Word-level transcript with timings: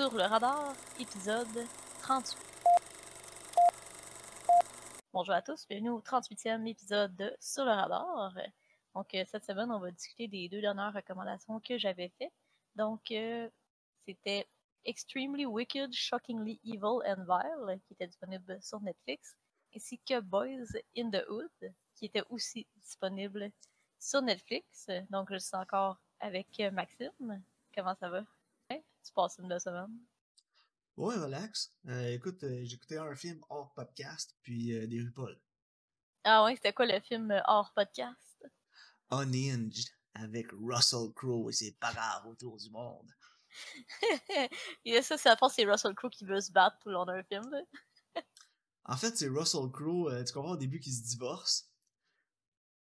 Sur 0.00 0.14
le 0.14 0.22
radar, 0.22 0.74
épisode 0.98 1.66
38. 2.00 2.38
Bonjour 5.12 5.34
à 5.34 5.42
tous, 5.42 5.68
bienvenue 5.68 5.90
au 5.90 6.00
38e 6.00 6.66
épisode 6.66 7.14
de 7.16 7.36
Sur 7.38 7.66
le 7.66 7.72
radar. 7.72 8.32
Donc, 8.94 9.14
euh, 9.14 9.26
cette 9.30 9.44
semaine, 9.44 9.70
on 9.70 9.78
va 9.78 9.90
discuter 9.90 10.26
des 10.26 10.48
deux 10.48 10.62
dernières 10.62 10.94
recommandations 10.94 11.60
que 11.60 11.76
j'avais 11.76 12.10
faites. 12.18 12.32
Donc, 12.76 13.10
euh, 13.10 13.50
c'était 14.06 14.48
Extremely 14.86 15.44
Wicked, 15.44 15.92
Shockingly 15.92 16.58
Evil 16.64 17.02
and 17.06 17.26
Vile, 17.28 17.78
qui 17.86 17.92
était 17.92 18.06
disponible 18.06 18.56
sur 18.62 18.80
Netflix, 18.80 19.36
ainsi 19.76 19.98
que 19.98 20.18
Boys 20.20 20.80
in 20.96 21.10
the 21.10 21.22
Hood, 21.28 21.74
qui 21.94 22.06
était 22.06 22.24
aussi 22.30 22.66
disponible 22.78 23.52
sur 23.98 24.22
Netflix. 24.22 24.86
Donc, 25.10 25.30
je 25.30 25.36
suis 25.36 25.56
encore 25.58 25.98
avec 26.20 26.58
Maxime. 26.72 27.42
Comment 27.74 27.94
ça 27.96 28.08
va? 28.08 28.24
Tu 29.04 29.12
passes 29.12 29.38
une 29.38 29.48
belle 29.48 29.60
semaine? 29.60 29.98
Ouais, 30.96 31.16
relax. 31.16 31.72
Euh, 31.88 32.12
écoute, 32.12 32.42
euh, 32.44 32.64
écouté 32.64 32.98
un 32.98 33.14
film 33.14 33.40
hors 33.48 33.72
podcast, 33.74 34.36
puis 34.42 34.74
euh, 34.74 34.86
des 34.86 35.00
RuPaul. 35.00 35.40
Ah 36.24 36.44
ouais, 36.44 36.54
c'était 36.56 36.74
quoi 36.74 36.84
le 36.84 37.00
film 37.00 37.30
euh, 37.30 37.40
hors 37.46 37.72
podcast? 37.74 38.44
Unhinged, 39.10 39.88
avec 40.14 40.48
Russell 40.52 41.10
Crowe 41.14 41.48
et 41.48 41.52
ses 41.52 41.76
bagarres 41.80 42.26
autour 42.28 42.58
du 42.58 42.68
monde. 42.70 43.10
Et 44.84 45.00
ça, 45.02 45.16
c'est 45.16 45.30
à 45.30 45.36
force, 45.36 45.54
c'est 45.54 45.64
Russell 45.64 45.94
Crowe 45.94 46.10
qui 46.10 46.24
veut 46.24 46.40
se 46.40 46.52
battre 46.52 46.78
tout 46.80 46.88
le 46.90 46.94
long 46.94 47.06
d'un 47.06 47.22
film. 47.24 47.50
En 48.84 48.96
fait, 48.96 49.16
c'est 49.16 49.28
Russell 49.28 49.70
Crowe, 49.72 50.22
tu 50.24 50.32
comprends 50.32 50.52
au 50.52 50.56
début 50.56 50.80
qu'il 50.80 50.92
se 50.92 51.02
divorce. 51.02 51.69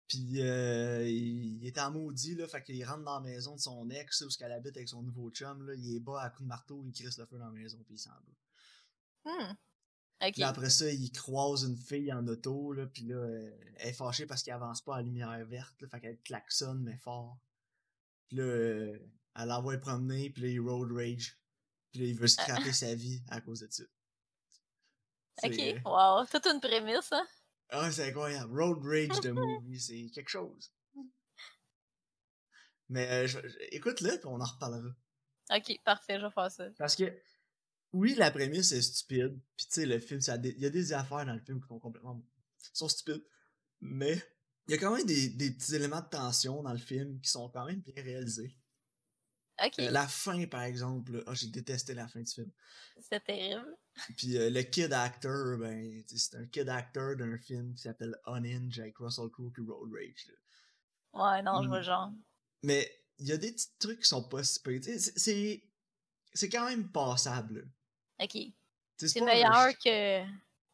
Puis 0.08 0.42
euh, 0.42 1.08
il, 1.08 1.58
il 1.62 1.68
est 1.68 1.78
en 1.78 1.92
maudit, 1.92 2.36
là, 2.36 2.48
fait 2.48 2.64
qu'il 2.64 2.84
rentre 2.86 3.04
dans 3.04 3.20
la 3.20 3.22
maison 3.22 3.56
de 3.56 3.60
son 3.60 3.90
ex, 3.90 4.22
où 4.22 4.30
qu'elle 4.30 4.54
habite 4.54 4.78
avec 4.78 4.88
son 4.88 5.04
nouveau 5.04 5.30
chum, 5.32 5.68
là, 5.68 5.74
il 5.76 5.96
est 5.96 6.00
bas 6.00 6.22
à 6.22 6.30
coups 6.30 6.44
de 6.44 6.48
marteau, 6.48 6.82
il 6.86 6.94
crisse 6.94 7.18
le 7.18 7.26
feu 7.26 7.38
dans 7.38 7.46
la 7.48 7.52
maison, 7.52 7.78
puis 7.84 7.96
il 7.96 8.00
s'en 8.00 8.12
va. 8.12 9.32
Hmm. 9.32 9.56
Ok. 10.22 10.34
Puis 10.34 10.44
après 10.44 10.70
ça, 10.70 10.90
il 10.90 11.12
croise 11.12 11.64
une 11.64 11.78
fille 11.78 12.12
en 12.12 12.26
auto, 12.28 12.72
là, 12.72 12.88
puis 12.88 13.04
là, 13.04 13.16
euh, 13.16 13.52
elle 13.78 13.90
est 13.90 13.94
fâchée 13.94 14.26
parce 14.26 14.44
qu'il 14.44 14.54
avance 14.54 14.82
pas 14.82 14.96
à 14.96 14.98
la 15.00 15.04
lumière 15.04 15.46
verte, 15.46 15.76
là, 15.82 15.88
fait 15.90 16.00
qu'elle 16.00 16.20
klaxonne, 16.22 16.82
mais 16.82 16.98
fort. 16.98 17.38
Puis 18.28 18.38
là, 18.38 18.44
euh, 18.44 18.98
elle 19.36 19.48
l'envoie 19.48 19.78
promener, 19.78 20.30
puis 20.30 20.44
là, 20.44 20.48
il 20.50 20.60
road 20.60 20.92
rage. 20.92 21.38
Puis 21.92 22.02
là, 22.02 22.08
il 22.08 22.16
veut 22.16 22.28
scraper 22.28 22.72
sa 22.72 22.96
vie 22.96 23.22
à 23.30 23.42
cause 23.42 23.60
de 23.60 23.68
ça. 23.70 23.84
Ok, 25.44 25.60
euh, 25.60 25.80
wow. 25.86 26.26
Toute 26.26 26.48
une 26.48 26.60
prémisse, 26.60 27.12
hein? 27.12 27.28
Ah, 27.70 27.92
c'est 27.92 28.10
incroyable. 28.10 28.60
Road 28.60 28.80
rage 28.84 29.20
de 29.22 29.32
movie, 29.32 29.80
c'est 29.80 30.10
quelque 30.14 30.30
chose. 30.30 30.72
Mais 32.90 33.08
euh, 33.12 33.42
écoute-le, 33.72 34.18
puis 34.18 34.28
on 34.28 34.40
en 34.40 34.46
reparlera. 34.46 34.96
Ok, 35.50 35.80
parfait, 35.84 36.20
je 36.20 36.26
vais 36.26 36.32
faire 36.32 36.52
ça. 36.52 36.70
Parce 36.78 36.96
que, 36.96 37.04
oui, 37.94 38.16
la 38.16 38.32
prémisse 38.32 38.72
est 38.72 38.82
stupide. 38.82 39.40
Puis 39.56 39.66
tu 39.68 39.74
sais, 39.74 39.86
le 39.86 40.00
film, 40.00 40.22
il 40.44 40.60
y 40.60 40.66
a 40.66 40.70
des 40.70 40.94
affaires 40.94 41.26
dans 41.26 41.34
le 41.34 41.42
film 41.42 41.62
qui 41.62 41.68
sont 41.68 41.80
complètement 41.80 42.22
sont 42.74 42.88
stupides. 42.88 43.24
Mais 43.82 44.22
il 44.68 44.72
y 44.72 44.74
a 44.76 44.78
quand 44.78 44.96
même 44.96 45.06
des, 45.06 45.30
des 45.30 45.52
petits 45.52 45.76
éléments 45.76 46.02
de 46.02 46.10
tension 46.10 46.62
dans 46.64 46.72
le 46.72 46.78
film 46.78 47.20
qui 47.22 47.30
sont 47.30 47.50
quand 47.50 47.66
même 47.66 47.82
bien 47.82 48.04
réalisés. 48.04 48.58
Euh, 49.80 49.90
la 49.92 50.08
fin, 50.08 50.46
par 50.46 50.62
exemple, 50.64 51.24
ah, 51.26 51.34
j'ai 51.34 51.48
détesté 51.48 51.94
la 51.94 52.08
fin 52.08 52.22
du 52.22 52.32
film. 52.32 52.52
c'est 53.00 53.24
terrible. 53.24 53.66
Puis 54.16 54.38
euh, 54.38 54.50
le 54.52 54.62
kid 54.62 54.94
actor, 54.94 55.58
ben, 55.58 56.04
c'est 56.08 56.36
un 56.36 56.46
kid 56.46 56.70
actor 56.70 57.16
d'un 57.16 57.38
film 57.40 57.74
qui 57.74 57.82
s'appelle 57.82 58.16
Unhinged 58.26 58.80
avec 58.80 58.98
Russell 59.00 59.30
Crowe 59.30 59.52
et 59.58 59.62
Road 59.62 59.92
Rage. 59.92 60.28
là. 60.28 60.34
Ouais, 61.14 61.42
non, 61.42 61.64
je 61.64 61.68
vois 61.68 61.78
le 61.80 61.84
genre. 61.84 62.12
Mais 62.64 62.88
il 63.18 63.28
y 63.28 63.32
a 63.32 63.38
des 63.38 63.52
petits 63.52 63.72
trucs 63.80 64.02
qui 64.02 64.08
sont 64.08 64.24
pas 64.24 64.44
si 64.44 64.60
C'est 64.82 65.00
c'est- 65.18 65.64
c'est 66.34 66.50
quand 66.50 66.66
même 66.68 66.92
passable. 66.92 67.62
là. 68.20 68.26
Ok. 68.26 68.38
C'est 68.98 69.22
un 69.22 69.26
meilleur 69.26 69.70
que, 69.84 70.24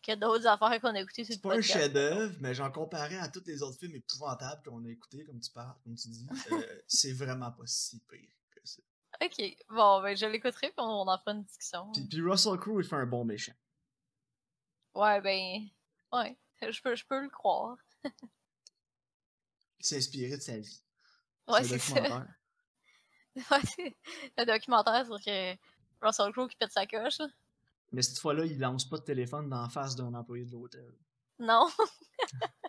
que 0.01 0.15
d'autres 0.15 0.47
affaires 0.47 0.79
qu'on 0.81 0.95
a 0.95 0.99
écoutées 1.01 1.23
sur 1.23 1.31
le 1.33 1.35
C'est 1.35 1.41
pas 1.41 1.55
un 1.55 1.61
chef-d'œuvre, 1.61 2.35
mais 2.41 2.53
j'en 2.53 2.71
comparais 2.71 3.17
à 3.17 3.29
tous 3.29 3.43
les 3.45 3.61
autres 3.61 3.77
films 3.77 3.95
épouvantables 3.95 4.61
qu'on 4.63 4.83
a 4.85 4.89
écoutés, 4.89 5.23
comme 5.25 5.39
tu 5.39 5.51
parles, 5.51 5.75
comme 5.83 5.95
tu 5.95 6.09
dis. 6.09 6.27
euh, 6.51 6.81
c'est 6.87 7.13
vraiment 7.13 7.51
pas 7.51 7.63
si 7.65 7.99
pire. 8.09 8.29
Ok, 9.21 9.41
bon, 9.69 10.01
ben 10.01 10.17
je 10.17 10.25
l'écouterai 10.25 10.67
puis 10.67 10.75
on 10.79 11.07
en 11.07 11.17
fera 11.17 11.31
une 11.33 11.43
discussion. 11.43 11.91
Puis, 11.93 12.07
puis 12.07 12.21
Russell 12.21 12.57
Crowe, 12.57 12.81
il 12.81 12.87
fait 12.87 12.95
un 12.95 13.05
bon 13.05 13.23
méchant. 13.23 13.53
Ouais, 14.95 15.21
ben, 15.21 15.67
ouais, 16.11 16.37
je 16.61 16.81
peux, 16.81 16.95
je 16.95 17.05
peux 17.05 17.21
le 17.21 17.29
croire. 17.29 17.77
Il 18.03 19.85
s'est 19.85 19.97
inspiré 19.97 20.37
de 20.37 20.41
sa 20.41 20.57
vie. 20.57 20.81
Ouais, 21.47 21.63
C'est 21.63 21.79
ça. 21.79 22.25
Ouais, 23.35 23.61
c'est 23.75 23.97
le 24.37 24.45
documentaire 24.45 25.07
sur 25.07 25.19
que 25.19 25.55
Russell 26.01 26.31
Crowe 26.33 26.47
qui 26.47 26.55
pète 26.55 26.71
sa 26.71 26.85
coche. 26.85 27.17
Mais 27.91 28.03
cette 28.03 28.19
fois-là, 28.19 28.45
il 28.45 28.59
lance 28.59 28.87
pas 28.87 28.97
de 28.99 29.03
téléphone 29.03 29.49
dans 29.49 29.63
la 29.63 29.69
face 29.69 29.95
d'un 29.95 30.13
employé 30.13 30.45
de 30.45 30.51
l'hôtel. 30.51 30.93
Non, 31.39 31.67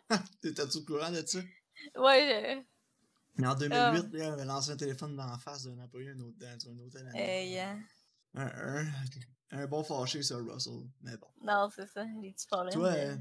T'es-tu 0.41 0.79
au 0.79 0.85
courant 0.87 1.11
de 1.11 1.23
ça? 1.27 1.41
ouais, 1.97 2.57
euh, 2.57 2.63
Mais 3.37 3.47
en 3.47 3.53
Ah. 3.53 3.55
2008, 3.57 4.13
là, 4.19 4.25
il 4.27 4.33
avait 4.33 4.45
lancé 4.45 4.71
un 4.71 4.77
téléphone 4.77 5.17
dans 5.17 5.27
la 5.27 5.39
face 5.39 5.65
d'un 5.65 5.79
employé 5.83 6.15
d'un 6.15 6.21
hôtel- 6.21 6.59
dans 6.65 6.71
un 6.71 6.79
hôtel. 6.79 7.11
hey, 7.15 7.59
euh, 7.59 7.75
Un, 8.35 8.47
un, 8.47 8.87
un 9.63 9.67
bon 9.67 9.83
fâché 9.85 10.23
sur 10.23 10.39
Russell. 10.45 10.89
Mais 11.03 11.17
bon. 11.17 11.29
non, 11.43 11.69
c'est 11.75 11.87
ça, 11.87 12.05
les 12.21 12.33
petits 12.33 12.47
problèmes. 12.47 12.75
Toi, 12.75 12.89
euh, 12.93 13.17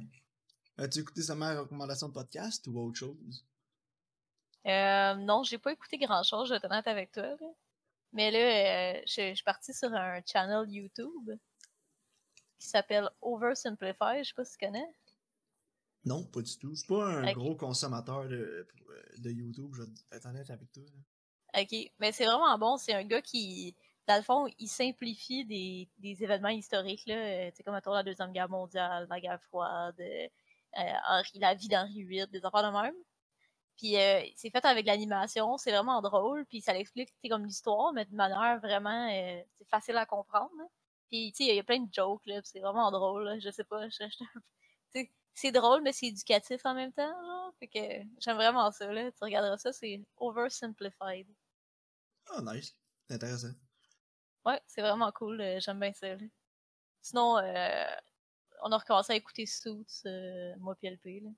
as-tu 0.77 0.99
écouté 0.99 1.21
seulement 1.21 1.55
recommandation 1.59 2.07
de 2.09 2.13
podcast 2.13 2.65
ou 2.67 2.79
autre 2.79 2.97
chose? 2.97 3.45
Euh, 4.65 5.15
non, 5.15 5.43
j'ai 5.43 5.57
pas 5.57 5.71
écouté 5.73 5.97
grand 5.97 6.23
chose, 6.23 6.47
je 6.47 6.53
vais 6.53 6.57
être 6.57 6.65
honnête 6.65 6.87
avec 6.87 7.11
toi. 7.11 7.23
là. 7.23 7.47
Mais 8.13 8.31
là, 8.31 8.39
euh, 8.97 9.01
je, 9.07 9.29
je 9.29 9.33
suis 9.35 9.43
partie 9.43 9.73
sur 9.73 9.91
un 9.93 10.21
channel 10.25 10.65
YouTube 10.69 11.31
qui 12.59 12.67
s'appelle 12.69 13.09
Oversimplify, 13.21 14.19
je 14.19 14.29
sais 14.29 14.33
pas 14.35 14.45
si 14.45 14.57
tu 14.57 14.65
connais. 14.65 14.87
Non, 16.05 16.23
pas 16.25 16.41
du 16.41 16.57
tout. 16.57 16.71
Je 16.71 16.79
suis 16.79 16.87
pas 16.87 17.05
un 17.05 17.31
gros 17.33 17.55
consommateur 17.55 18.27
de, 18.27 18.67
de 19.17 19.29
YouTube, 19.31 19.73
je 19.75 19.83
vais 19.83 19.89
être 20.11 20.25
honnête 20.25 20.49
avec 20.49 20.71
toi. 20.71 20.83
là. 20.83 21.61
Ok, 21.61 21.91
mais 21.99 22.11
c'est 22.11 22.25
vraiment 22.25 22.57
bon. 22.57 22.77
C'est 22.77 22.93
un 22.93 23.03
gars 23.03 23.21
qui, 23.21 23.75
dans 24.07 24.15
le 24.17 24.23
fond, 24.23 24.47
il 24.59 24.67
simplifie 24.67 25.45
des, 25.45 25.87
des 25.99 26.23
événements 26.23 26.49
historiques, 26.49 27.05
là. 27.05 27.15
euh, 27.15 27.49
Tu 27.51 27.57
sais, 27.57 27.63
comme 27.63 27.75
autour 27.75 27.93
de 27.93 27.97
la 27.99 28.03
Deuxième 28.03 28.31
Guerre 28.31 28.49
mondiale, 28.49 29.07
la 29.09 29.19
guerre 29.21 29.41
froide, 29.43 29.95
euh, 29.99 30.27
euh, 30.79 30.93
Henri- 31.07 31.39
la 31.39 31.53
vie 31.53 31.67
d'Henri 31.67 32.03
VIII, 32.03 32.27
des 32.27 32.43
affaires 32.45 32.63
de 32.71 32.75
même. 32.81 32.95
Puis 33.77 33.97
euh, 33.97 34.21
c'est 34.35 34.49
fait 34.51 34.65
avec 34.65 34.85
l'animation, 34.85 35.57
c'est 35.57 35.71
vraiment 35.71 36.01
drôle, 36.01 36.45
puis 36.47 36.61
ça 36.61 36.73
l'explique, 36.73 37.09
sais, 37.23 37.29
comme 37.29 37.45
l'histoire, 37.45 37.93
mais 37.93 38.05
de 38.05 38.15
manière 38.15 38.59
vraiment, 38.59 39.09
euh, 39.11 39.41
c'est 39.53 39.67
facile 39.69 39.97
à 39.97 40.05
comprendre. 40.05 40.51
là. 40.57 40.65
Puis, 41.09 41.31
tu 41.31 41.43
sais, 41.45 41.51
il 41.51 41.55
y 41.55 41.59
a 41.59 41.63
plein 41.63 41.79
de 41.81 41.93
jokes, 41.93 42.25
là, 42.25 42.39
c'est 42.43 42.59
vraiment 42.59 42.91
drôle, 42.91 43.23
là. 43.25 43.39
Je 43.39 43.49
sais 43.51 43.63
pas, 43.63 43.87
je- 43.89 44.03
je- 44.09 44.23
c'est 45.33 45.51
drôle, 45.51 45.81
mais 45.81 45.93
c'est 45.93 46.07
éducatif 46.07 46.61
en 46.65 46.73
même 46.73 46.93
temps, 46.93 47.11
genre. 47.25 47.53
Fait 47.59 47.67
que 47.67 47.79
j'aime 48.19 48.35
vraiment 48.35 48.71
ça, 48.71 48.91
là. 48.91 49.11
Tu 49.11 49.17
regarderas 49.21 49.57
ça, 49.57 49.71
c'est 49.73 50.01
Oversimplified. 50.17 51.27
Ah, 52.29 52.41
nice. 52.41 52.75
C'est 53.07 53.15
intéressant. 53.15 53.51
Ouais, 54.45 54.61
c'est 54.67 54.81
vraiment 54.81 55.11
cool. 55.11 55.39
euh, 55.41 55.59
J'aime 55.59 55.79
bien 55.79 55.93
ça. 55.93 56.07
là. 56.15 56.25
Sinon, 57.01 57.37
euh, 57.37 57.85
on 58.63 58.71
a 58.71 58.77
recommencé 58.77 59.13
à 59.13 59.15
écouter 59.15 59.45
Suits, 59.45 60.01
euh, 60.05 60.53
moi 60.59 60.75
pis 60.75 60.87
LP. 60.87 61.21
Là. 61.23 61.29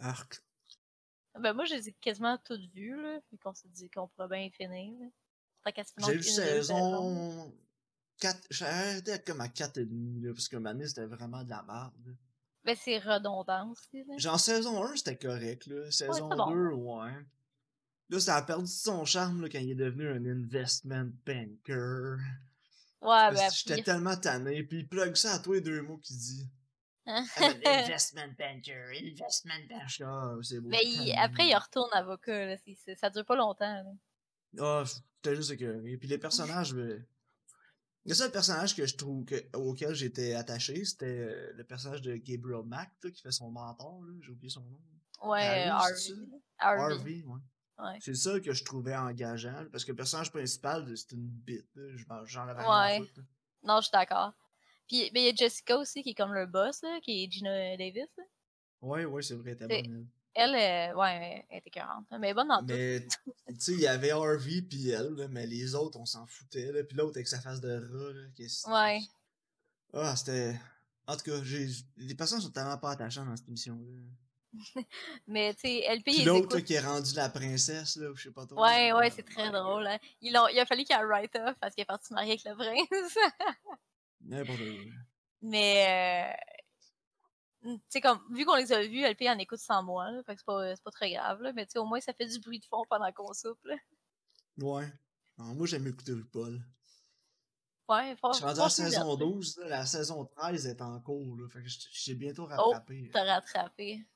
Arc. 0.00 0.40
Ben 1.38 1.52
moi, 1.52 1.64
je 1.64 1.74
les 1.74 1.88
ai 1.88 1.92
quasiment 1.92 2.38
toutes 2.38 2.68
vues, 2.74 3.00
là, 3.00 3.20
vu 3.30 3.38
qu'on 3.38 3.54
s'est 3.54 3.68
dit 3.68 3.88
qu'on 3.90 4.08
pourrait 4.08 4.28
bien 4.28 4.40
y 4.46 4.50
finir. 4.50 4.98
Là. 5.00 5.06
Fait 5.62 5.72
qu'à 5.72 5.84
ce 5.84 5.92
moment, 5.98 6.12
J'ai 6.12 6.22
saisons. 6.22 6.74
saison 7.42 7.54
4. 8.18 8.46
J'ai 8.50 8.64
arrêté 8.64 9.18
comme 9.24 9.40
à 9.40 9.46
4,5, 9.48 10.22
là, 10.24 10.32
parce 10.32 10.48
que 10.48 10.56
année 10.66 10.88
c'était 10.88 11.06
vraiment 11.06 11.44
de 11.44 11.50
la 11.50 11.62
merde. 11.62 12.16
Ben 12.64 12.76
c'est 12.78 12.98
redondant 12.98 13.70
aussi. 13.70 14.04
Là. 14.04 14.14
Genre, 14.18 14.38
saison 14.38 14.84
1, 14.84 14.96
c'était 14.96 15.16
correct, 15.16 15.66
là. 15.66 15.90
Saison 15.90 16.12
c'est 16.12 16.36
bon. 16.36 16.50
2, 16.50 16.68
ouais. 16.74 17.12
Là, 18.10 18.20
ça 18.20 18.36
a 18.36 18.42
perdu 18.42 18.66
son 18.66 19.04
charme, 19.04 19.42
là, 19.42 19.48
quand 19.48 19.60
il 19.60 19.70
est 19.70 19.74
devenu 19.74 20.08
un 20.08 20.24
investment 20.26 21.10
banker. 21.24 22.18
Ouais, 23.00 23.32
ben 23.32 23.50
J'étais 23.52 23.82
tellement 23.82 24.16
tanné, 24.16 24.62
puis 24.64 24.80
il 24.80 24.88
plug 24.88 25.14
ça 25.16 25.34
à 25.34 25.38
toi 25.38 25.54
les 25.54 25.60
deux 25.62 25.80
mots 25.80 25.96
qu'il 25.98 26.18
dit. 26.18 26.46
Hein? 27.06 27.24
An 27.40 27.52
investment 27.66 28.34
banker, 28.38 28.90
investment 28.90 29.66
banker. 29.70 30.04
Ah, 30.06 30.34
c'est 30.42 30.60
beau. 30.60 30.68
Mais 30.68 30.82
il- 30.84 31.14
après, 31.16 31.48
il 31.48 31.54
retourne 31.56 31.88
avocat. 31.92 32.46
Là. 32.46 32.56
ça 32.96 33.08
dure 33.10 33.24
pas 33.24 33.36
longtemps. 33.36 33.82
Là. 33.82 33.92
Ah, 34.60 34.84
j'étais 34.84 35.36
juste 35.36 35.52
écœuré. 35.52 35.96
Puis 35.96 36.08
les 36.08 36.18
personnages, 36.18 36.74
ben, 36.74 37.02
le 38.10 38.14
seul 38.14 38.30
personnage 38.30 38.74
que 38.76 38.86
je 38.86 38.96
trouve 38.96 39.24
que, 39.24 39.34
auquel 39.56 39.94
j'étais 39.94 40.34
attaché, 40.34 40.84
c'était 40.84 41.06
euh, 41.06 41.52
le 41.54 41.64
personnage 41.64 42.02
de 42.02 42.16
Gabriel 42.16 42.64
Mack, 42.64 42.90
qui 43.00 43.20
fait 43.22 43.30
son 43.32 43.50
mentor. 43.50 44.02
J'ai 44.20 44.32
oublié 44.32 44.50
son 44.50 44.62
nom. 44.62 44.80
Ouais, 45.22 45.64
Harvey, 45.66 45.94
Harvey. 46.58 47.24
ouais. 47.26 47.40
Ouais. 47.78 47.98
C'est 48.00 48.14
ça 48.14 48.38
que 48.40 48.52
je 48.52 48.62
trouvais 48.62 48.94
engageant, 48.94 49.64
parce 49.72 49.84
que 49.84 49.92
le 49.92 49.96
personnage 49.96 50.30
principal, 50.30 50.86
c'est 50.96 51.12
une 51.12 51.28
bite, 51.28 51.66
J'en 52.24 52.46
avais 52.46 52.60
rien 52.62 52.98
Ouais. 53.00 53.06
Non, 53.62 53.76
je 53.80 53.86
suis 53.86 53.92
d'accord. 53.92 54.32
Puis 54.86 55.10
ben, 55.14 55.20
il 55.22 55.26
y 55.26 55.28
a 55.30 55.34
Jessica 55.34 55.78
aussi 55.78 56.02
qui 56.02 56.10
est 56.10 56.14
comme 56.14 56.34
le 56.34 56.46
boss, 56.46 56.82
là, 56.82 56.98
qui 57.02 57.24
est 57.24 57.30
Gina 57.30 57.76
Davis. 57.76 58.08
là. 58.18 58.24
Ouais, 58.82 59.04
ouais, 59.04 59.22
c'est 59.22 59.34
vrai, 59.34 59.56
C'est- 59.58 59.66
bonne. 59.66 60.08
Elle. 60.40 60.54
Elle, 60.54 60.90
euh, 60.92 60.96
ouais, 60.98 61.46
elle 61.50 61.58
était 61.58 61.70
40. 61.70 62.06
Mais 62.18 62.34
bonne 62.34 62.48
dans 62.48 62.62
Mais, 62.62 63.06
tu 63.06 63.54
sais, 63.58 63.72
il 63.72 63.80
y 63.80 63.86
avait 63.86 64.10
Harvey 64.10 64.62
puis 64.62 64.90
elle, 64.90 65.14
là, 65.14 65.28
mais 65.28 65.46
les 65.46 65.74
autres, 65.74 65.98
on 65.98 66.06
s'en 66.06 66.26
foutait. 66.26 66.72
Là. 66.72 66.82
Puis 66.84 66.96
l'autre 66.96 67.16
avec 67.16 67.28
sa 67.28 67.40
face 67.40 67.60
de 67.60 67.70
rat. 67.70 68.12
Là, 68.12 68.28
est- 68.38 68.66
Ouais. 68.68 69.00
Ah, 69.92 70.14
c'était. 70.16 70.58
En 71.06 71.16
tout 71.16 71.24
cas, 71.30 71.42
j'ai... 71.42 71.66
les 71.96 72.14
personnes 72.14 72.40
sont 72.40 72.50
tellement 72.50 72.78
pas 72.78 72.92
attachantes 72.92 73.26
dans 73.26 73.36
cette 73.36 73.48
émission-là. 73.48 74.52
Mais, 75.26 75.54
tu 75.54 75.60
sais, 75.62 75.84
LP, 75.94 76.04
Puis 76.04 76.18
ils 76.20 76.24
l'autre 76.26 76.58
qui 76.60 76.74
est 76.74 76.80
rendu 76.80 77.14
la 77.14 77.28
princesse, 77.28 77.96
là, 77.96 78.10
ou 78.10 78.16
je 78.16 78.24
sais 78.24 78.30
pas 78.32 78.46
trop. 78.46 78.60
Ouais, 78.62 78.92
ouais, 78.92 79.06
Ah, 79.08 79.14
c'est 79.14 79.22
très 79.22 79.50
drôle. 79.50 79.86
Hein. 79.86 79.98
Il, 80.20 80.36
a, 80.36 80.46
il 80.52 80.58
a 80.58 80.66
fallu 80.66 80.84
qu'elle 80.84 81.04
write 81.06 81.34
off 81.36 81.54
parce 81.60 81.74
qu'elle 81.74 81.82
est 81.82 81.86
partie 81.86 82.08
se 82.08 82.14
marier 82.14 82.32
avec 82.32 82.44
le 82.44 82.54
prince. 82.56 83.14
N'importe 84.22 84.58
quoi. 84.58 84.92
Mais, 85.42 86.34
euh, 86.36 86.54
sais, 87.88 88.00
comme, 88.00 88.20
vu 88.34 88.44
qu'on 88.44 88.56
les 88.56 88.72
a 88.72 88.82
vus, 88.82 89.02
LP 89.04 89.22
en 89.28 89.38
écoute 89.38 89.58
sans 89.58 89.82
moi, 89.82 90.10
là, 90.10 90.22
fait 90.24 90.34
que 90.34 90.40
c'est 90.40 90.46
pas, 90.46 90.76
c'est 90.76 90.82
pas 90.82 90.90
très 90.90 91.12
grave, 91.12 91.40
là. 91.42 91.52
Mais, 91.52 91.66
tu 91.66 91.72
sais, 91.72 91.78
au 91.78 91.84
moins, 91.84 92.00
ça 92.00 92.12
fait 92.14 92.26
du 92.26 92.38
bruit 92.40 92.58
de 92.60 92.64
fond 92.64 92.82
pendant 92.88 93.10
qu'on 93.12 93.32
soupe, 93.34 93.62
là. 93.64 93.76
Ouais. 94.58 94.90
Alors, 95.38 95.54
moi, 95.54 95.66
j'aime 95.66 95.86
écouter 95.86 96.12
RuPaul. 96.12 96.60
Ouais, 97.88 98.14
faut, 98.16 98.32
Je 98.32 98.36
suis 98.36 98.44
rendu 98.44 98.60
se 98.60 98.68
saison 98.68 99.16
divertir. 99.16 99.16
12, 99.18 99.56
là, 99.58 99.68
la 99.68 99.86
saison 99.86 100.24
13 100.24 100.66
est 100.66 100.80
en 100.80 101.00
cours, 101.00 101.36
là. 101.36 101.48
Fait 101.48 101.62
que 101.62 101.68
je- 101.68 101.88
j'ai 101.90 102.14
bientôt 102.14 102.44
Oh. 102.44 102.70
rattrapé. 102.70 103.10
T'as 103.12 103.24
rattrapé. 103.24 104.06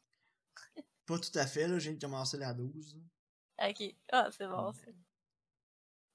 Pas 1.07 1.19
tout 1.19 1.37
à 1.39 1.47
fait, 1.47 1.67
là, 1.69 1.79
de 1.79 2.01
commencer 2.01 2.39
la 2.39 2.55
12. 2.55 2.97
là. 3.59 3.69
Ok. 3.69 3.95
Ah, 4.13 4.29
c'est 4.31 4.47
bon, 4.47 4.69
Ouais. 4.71 4.95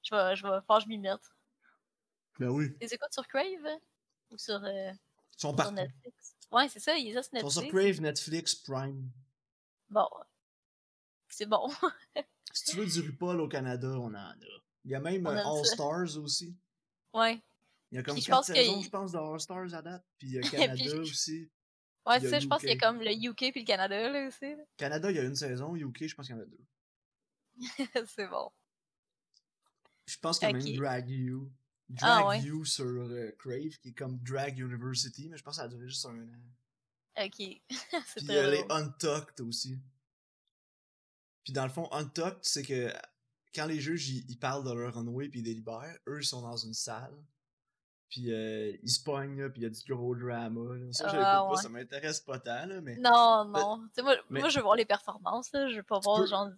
Je 0.04 0.16
vais, 0.16 0.36
je 0.36 0.48
vais, 0.48 0.62
je 0.80 0.88
m'y 0.88 0.98
mette. 0.98 1.20
Ben 2.40 2.48
oui. 2.50 2.74
Les 2.80 2.94
écoutes 2.94 3.12
sur 3.14 3.28
Crave? 3.28 3.66
hein? 3.66 3.80
Ou 4.32 4.38
sur, 4.38 4.64
euh, 4.64 4.92
Ils 4.92 5.40
sont 5.42 5.50
sur 5.50 5.56
partout. 5.58 5.74
Netflix? 5.76 6.36
Ouais, 6.52 6.68
c'est 6.70 6.80
ça, 6.80 6.98
ils 6.98 7.18
ont 7.18 7.22
sur 7.24 7.32
Ils 7.34 7.42
sont 7.42 7.50
sur 7.50 7.62
Netflix. 7.62 7.86
Crave, 7.98 8.02
Netflix, 8.02 8.56
Prime. 8.56 9.12
Bon. 9.90 10.08
C'est 11.28 11.46
bon. 11.46 11.70
Si 12.52 12.72
tu 12.72 12.78
veux 12.78 12.86
du 12.88 13.02
RuPaul 13.02 13.40
au 13.42 13.48
Canada, 13.48 13.88
on 14.00 14.08
en 14.08 14.16
a. 14.16 14.36
Il 14.84 14.90
y 14.90 14.96
a 14.96 15.00
même 15.00 15.28
euh, 15.28 15.38
All 15.46 15.64
ça. 15.66 15.74
Stars 15.76 16.18
aussi. 16.18 16.58
ouais. 17.14 17.40
Il 17.92 17.96
y 17.96 18.00
a 18.00 18.04
comme 18.04 18.16
Puis 18.16 18.24
je 18.24 18.28
4 18.28 18.38
pense 18.38 18.48
que 18.48 18.54
saisons, 18.56 18.80
il- 18.80 18.84
je 18.84 18.90
pense, 18.90 19.12
de 19.12 19.18
All 19.20 19.40
Stars 19.40 19.74
à 19.76 19.82
date. 19.84 20.04
Puis 20.18 20.28
il 20.30 20.34
y 20.34 20.38
a 20.40 20.42
Canada 20.74 20.84
Puis- 20.84 20.94
aussi. 21.00 21.52
Ouais, 22.08 22.18
Il 22.18 22.22
c'est 22.22 22.30
ça, 22.32 22.40
je 22.40 22.48
pense 22.48 22.60
qu'il 22.62 22.70
y 22.70 22.74
a 22.74 22.78
comme 22.78 23.00
le 23.00 23.12
UK 23.12 23.52
puis 23.52 23.62
le 23.62 23.66
Canada, 23.66 24.10
là, 24.10 24.28
aussi. 24.28 24.56
là. 24.56 24.64
Canada, 24.78 25.12
il 25.12 25.18
y 25.18 25.20
a 25.20 25.24
une 25.24 25.36
saison. 25.36 25.76
UK, 25.76 26.08
je 26.08 26.16
pense 26.16 26.26
qu'il 26.26 26.36
y 26.36 26.40
en 26.40 26.42
a 26.42 26.46
deux. 26.46 26.66
c'est 28.08 28.28
bon. 28.28 28.52
Je 30.08 30.18
pense 30.18 30.40
qu'il 30.40 30.48
y 30.50 30.52
a 30.52 30.54
même 30.58 30.76
Drag 30.78 31.08
You. 31.10 31.52
Ah, 32.02 32.20
Drag 32.22 32.28
ouais. 32.28 32.42
You 32.42 32.66
sur 32.66 32.86
euh, 32.86 33.32
Crave, 33.40 33.78
qui 33.82 33.90
est 33.90 33.94
comme 33.98 34.18
Drag 34.20 34.58
University, 34.58 35.28
mais 35.30 35.38
je 35.38 35.44
pense 35.44 35.56
que 35.56 35.62
ça 35.62 35.64
a 35.66 35.68
duré 35.68 35.88
juste 35.88 36.06
un 36.06 36.20
an. 36.20 37.26
Ok. 37.26 37.36
c'est 37.70 38.16
Puis 38.16 38.26
il 38.28 38.32
y 38.32 38.38
a 38.38 38.50
les. 38.50 38.64
Untucked 38.70 39.42
aussi. 39.42 39.78
Puis 41.44 41.54
dans 41.54 41.64
le 41.64 41.70
fond, 41.72 41.88
Untucked, 41.92 42.40
c'est 42.44 42.64
que 42.64 42.94
quand 43.56 43.66
les 43.66 43.80
juges 43.80 44.10
ils, 44.10 44.30
ils 44.30 44.38
parlent 44.38 44.64
de 44.64 44.72
leur 44.72 44.94
runway 44.94 45.30
puis 45.30 45.40
ils 45.40 45.44
délibèrent, 45.44 45.98
eux 46.08 46.20
ils 46.22 46.26
sont 46.26 46.42
dans 46.42 46.58
une 46.58 46.74
salle. 46.74 47.16
Puis 48.10 48.32
euh, 48.34 48.76
ils 48.82 48.90
se 48.90 49.04
pognent, 49.04 49.40
là, 49.40 49.50
puis 49.50 49.62
il 49.62 49.64
y 49.64 49.68
a 49.68 49.70
du 49.70 49.82
gros 49.88 50.16
drama. 50.16 50.76
Là. 50.76 50.94
Ça, 50.94 51.06
Ah, 51.08 51.12
l'écoute 51.12 51.24
pas, 51.24 51.50
ouais. 51.52 51.62
ça 51.62 51.70
m'intéresse 51.70 52.20
pas 52.22 52.40
tant, 52.40 52.66
là, 52.66 52.82
mais 52.82 52.96
Non, 52.98 53.46
non. 53.46 53.88
Moi, 54.02 54.16
mais- 54.30 54.40
moi, 54.40 54.50
je 54.50 54.58
veux 54.58 54.64
voir 54.64 54.76
les 54.76 54.86
performances, 54.86 55.52
là. 55.52 55.70
Je 55.70 55.76
veux 55.78 55.84
pas 55.84 56.00
voir 56.00 56.22
peux- 56.22 56.28
genre. 56.28 56.50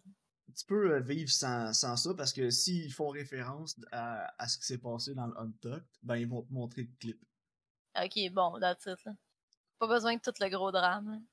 Tu 0.55 0.65
peux 0.65 0.93
euh, 0.93 0.99
vivre 0.99 1.29
sans, 1.29 1.73
sans 1.73 1.95
ça 1.97 2.13
parce 2.15 2.33
que 2.33 2.49
s'ils 2.49 2.91
font 2.91 3.09
référence 3.09 3.79
à, 3.91 4.33
à 4.37 4.47
ce 4.47 4.57
qui 4.57 4.65
s'est 4.65 4.77
passé 4.77 5.13
dans 5.13 5.27
le 5.27 5.37
Untucked, 5.39 5.85
ben 6.03 6.15
ils 6.17 6.27
vont 6.27 6.43
te 6.43 6.53
montrer 6.53 6.83
le 6.83 6.89
clip. 6.99 7.19
Ok, 7.95 8.31
bon, 8.31 8.59
that's 8.59 8.85
it, 8.85 9.03
là. 9.05 9.13
Pas 9.79 9.87
besoin 9.87 10.15
de 10.15 10.21
tout 10.21 10.33
le 10.39 10.49
gros 10.49 10.71
drame. 10.71 11.23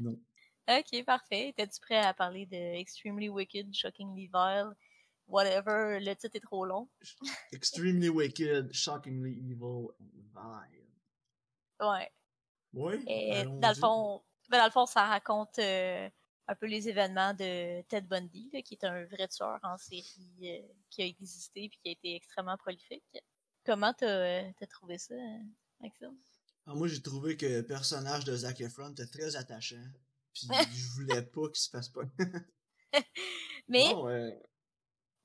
Non. 0.00 0.18
ok, 0.68 1.04
parfait. 1.04 1.48
Étais-tu 1.48 1.80
prêt 1.80 1.98
à 1.98 2.14
parler 2.14 2.46
de 2.46 2.56
Extremely 2.56 3.28
Wicked, 3.28 3.72
Shockingly 3.74 4.30
Vile, 4.32 4.74
whatever, 5.28 5.98
le 6.00 6.14
titre 6.14 6.36
est 6.36 6.40
trop 6.40 6.64
long? 6.64 6.88
Extremely 7.52 8.08
wicked, 8.08 8.72
shockingly 8.72 9.38
evil, 9.50 9.90
and 10.00 10.10
vile. 10.34 10.86
Ouais. 11.80 12.10
Oui, 12.72 13.04
Et 13.06 13.44
dans 13.44 13.68
le 13.68 13.74
fond, 13.74 14.22
ben, 14.48 14.58
dans 14.58 14.64
le 14.66 14.70
fond, 14.70 14.86
ça 14.86 15.04
raconte 15.04 15.58
euh, 15.58 16.08
un 16.48 16.54
peu 16.54 16.66
les 16.66 16.88
événements 16.88 17.34
de 17.34 17.82
Ted 17.82 18.06
Bundy, 18.06 18.50
là, 18.52 18.62
qui 18.62 18.74
est 18.74 18.84
un 18.84 19.04
vrai 19.04 19.28
tueur 19.28 19.60
en 19.62 19.76
série 19.76 20.32
euh, 20.42 20.66
qui 20.88 21.02
a 21.02 21.04
existé 21.04 21.68
puis 21.68 21.78
qui 21.82 21.88
a 21.90 21.92
été 21.92 22.16
extrêmement 22.16 22.56
prolifique. 22.56 23.04
Comment 23.64 23.92
t'as 23.92 24.06
euh, 24.06 24.50
t'as 24.58 24.66
trouvé 24.66 24.96
ça, 24.96 25.14
euh, 25.14 25.38
Maxime? 25.80 26.16
Ah, 26.66 26.74
moi, 26.74 26.88
j'ai 26.88 27.02
trouvé 27.02 27.36
que 27.36 27.46
le 27.46 27.66
personnage 27.66 28.24
de 28.24 28.34
Zac 28.34 28.60
Efron 28.62 28.90
était 28.92 29.06
très 29.06 29.36
attachant. 29.36 29.84
Puis 30.32 30.48
je 30.74 30.90
voulais 30.94 31.22
pas 31.22 31.48
qu'il 31.48 31.60
se 31.60 31.68
fasse 31.68 31.90
pas. 31.90 32.02
Mais, 33.68 33.84
Non, 33.84 34.08
euh, 34.08 34.30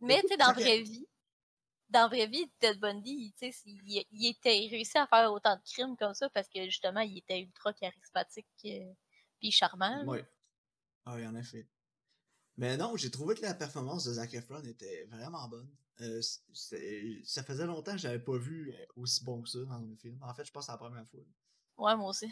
mais 0.01 0.15
écoute, 0.15 0.31
tu 0.31 0.33
sais, 0.33 0.37
dans 0.37 0.47
la 0.47 0.53
vraie 0.53 0.81
vie, 0.81 1.07
dans 1.87 2.01
la 2.01 2.07
vraie 2.07 2.27
vie, 2.27 2.51
Ted 2.59 2.77
Bundy, 2.77 3.33
tu 3.39 3.49
sais, 3.49 3.61
il, 3.65 4.05
il 4.11 4.27
était 4.27 4.61
il 4.61 4.69
réussit 4.69 4.97
à 4.97 5.07
faire 5.07 5.31
autant 5.31 5.55
de 5.55 5.61
crimes 5.63 5.95
comme 5.95 6.13
ça 6.13 6.29
parce 6.31 6.49
que 6.49 6.65
justement, 6.65 6.99
il 6.99 7.19
était 7.19 7.39
ultra 7.39 7.71
charismatique 7.71 8.45
euh, 8.65 8.93
puis 9.39 9.51
charmant. 9.51 10.03
ouais. 10.05 10.25
Ah 11.05 11.15
oui, 11.15 11.25
en 11.25 11.35
effet. 11.35 11.67
Mais 12.57 12.77
non, 12.77 12.95
j'ai 12.95 13.09
trouvé 13.11 13.35
que 13.35 13.41
la 13.41 13.53
performance 13.53 14.05
de 14.05 14.13
Zac 14.13 14.33
Efron 14.33 14.61
était 14.63 15.05
vraiment 15.05 15.47
bonne. 15.47 15.69
Euh, 16.01 16.21
ça 17.23 17.43
faisait 17.43 17.65
longtemps 17.65 17.93
que 17.93 17.97
j'avais 17.99 18.19
pas 18.19 18.37
vu 18.37 18.71
euh, 18.73 18.85
aussi 18.95 19.23
bon 19.23 19.41
que 19.41 19.49
ça 19.49 19.59
dans 19.59 19.73
un 19.73 19.95
film. 19.95 20.17
En 20.21 20.33
fait, 20.33 20.45
je 20.45 20.51
pense 20.51 20.63
que 20.63 20.65
c'est 20.67 20.71
la 20.71 20.77
première 20.77 21.07
fois. 21.07 21.19
Ouais, 21.77 21.95
moi 21.95 22.09
aussi. 22.09 22.31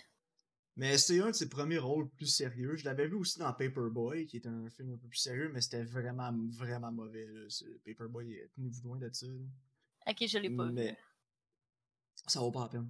Mais 0.77 0.97
c'est 0.97 1.19
un 1.21 1.27
de 1.27 1.35
ses 1.35 1.49
premiers 1.49 1.77
rôles 1.77 2.09
plus 2.09 2.27
sérieux. 2.27 2.75
Je 2.75 2.85
l'avais 2.85 3.07
vu 3.07 3.15
aussi 3.15 3.39
dans 3.39 3.51
Paperboy, 3.53 4.25
qui 4.25 4.37
est 4.37 4.47
un 4.47 4.69
film 4.69 4.93
un 4.93 4.97
peu 4.97 5.07
plus 5.07 5.19
sérieux, 5.19 5.51
mais 5.53 5.61
c'était 5.61 5.83
vraiment, 5.83 6.31
vraiment 6.49 6.91
mauvais. 6.91 7.27
Là. 7.27 7.47
Paperboy, 7.85 8.49
tenez-vous 8.55 8.81
loin 8.83 8.97
de 8.97 9.09
ça. 9.11 9.27
là. 9.27 10.11
Ok, 10.11 10.27
je 10.27 10.37
l'ai 10.37 10.49
pas 10.49 10.65
vu. 10.67 10.73
Mais 10.73 10.97
ça 12.27 12.39
vaut 12.39 12.51
pas 12.51 12.61
la 12.61 12.69
peine. 12.69 12.89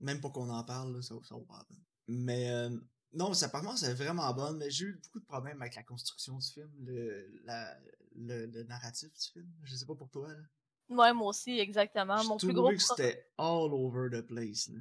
Même 0.00 0.20
pour 0.20 0.32
qu'on 0.32 0.50
en 0.50 0.64
parle, 0.64 0.94
là, 0.94 1.02
ça, 1.02 1.14
ça 1.22 1.34
vaut 1.34 1.44
pas 1.44 1.58
la 1.58 1.64
peine. 1.64 1.82
Mais 2.06 2.50
euh, 2.50 2.78
non, 3.14 3.32
sa 3.34 3.48
performance 3.48 3.82
est 3.82 3.94
vraiment 3.94 4.32
bonne, 4.34 4.58
mais 4.58 4.70
j'ai 4.70 4.86
eu 4.86 5.00
beaucoup 5.02 5.20
de 5.20 5.24
problèmes 5.24 5.60
avec 5.60 5.74
la 5.74 5.82
construction 5.82 6.36
du 6.38 6.46
film, 6.48 6.70
le, 6.80 7.40
la, 7.44 7.78
le, 8.16 8.46
le 8.46 8.62
narratif 8.64 9.12
du 9.12 9.26
film. 9.32 9.52
Je 9.62 9.74
sais 9.76 9.86
pas 9.86 9.94
pour 9.94 10.10
toi. 10.10 10.28
Là. 10.28 10.42
Ouais, 10.88 11.12
moi 11.12 11.28
aussi, 11.28 11.58
exactement. 11.58 12.16
J'ai 12.18 12.28
Mon 12.28 12.36
plus 12.36 12.52
gros 12.52 12.70
que 12.70 12.78
c'était 12.78 13.30
all 13.38 13.72
over 13.72 14.08
the 14.10 14.22
place. 14.22 14.68
là. 14.68 14.80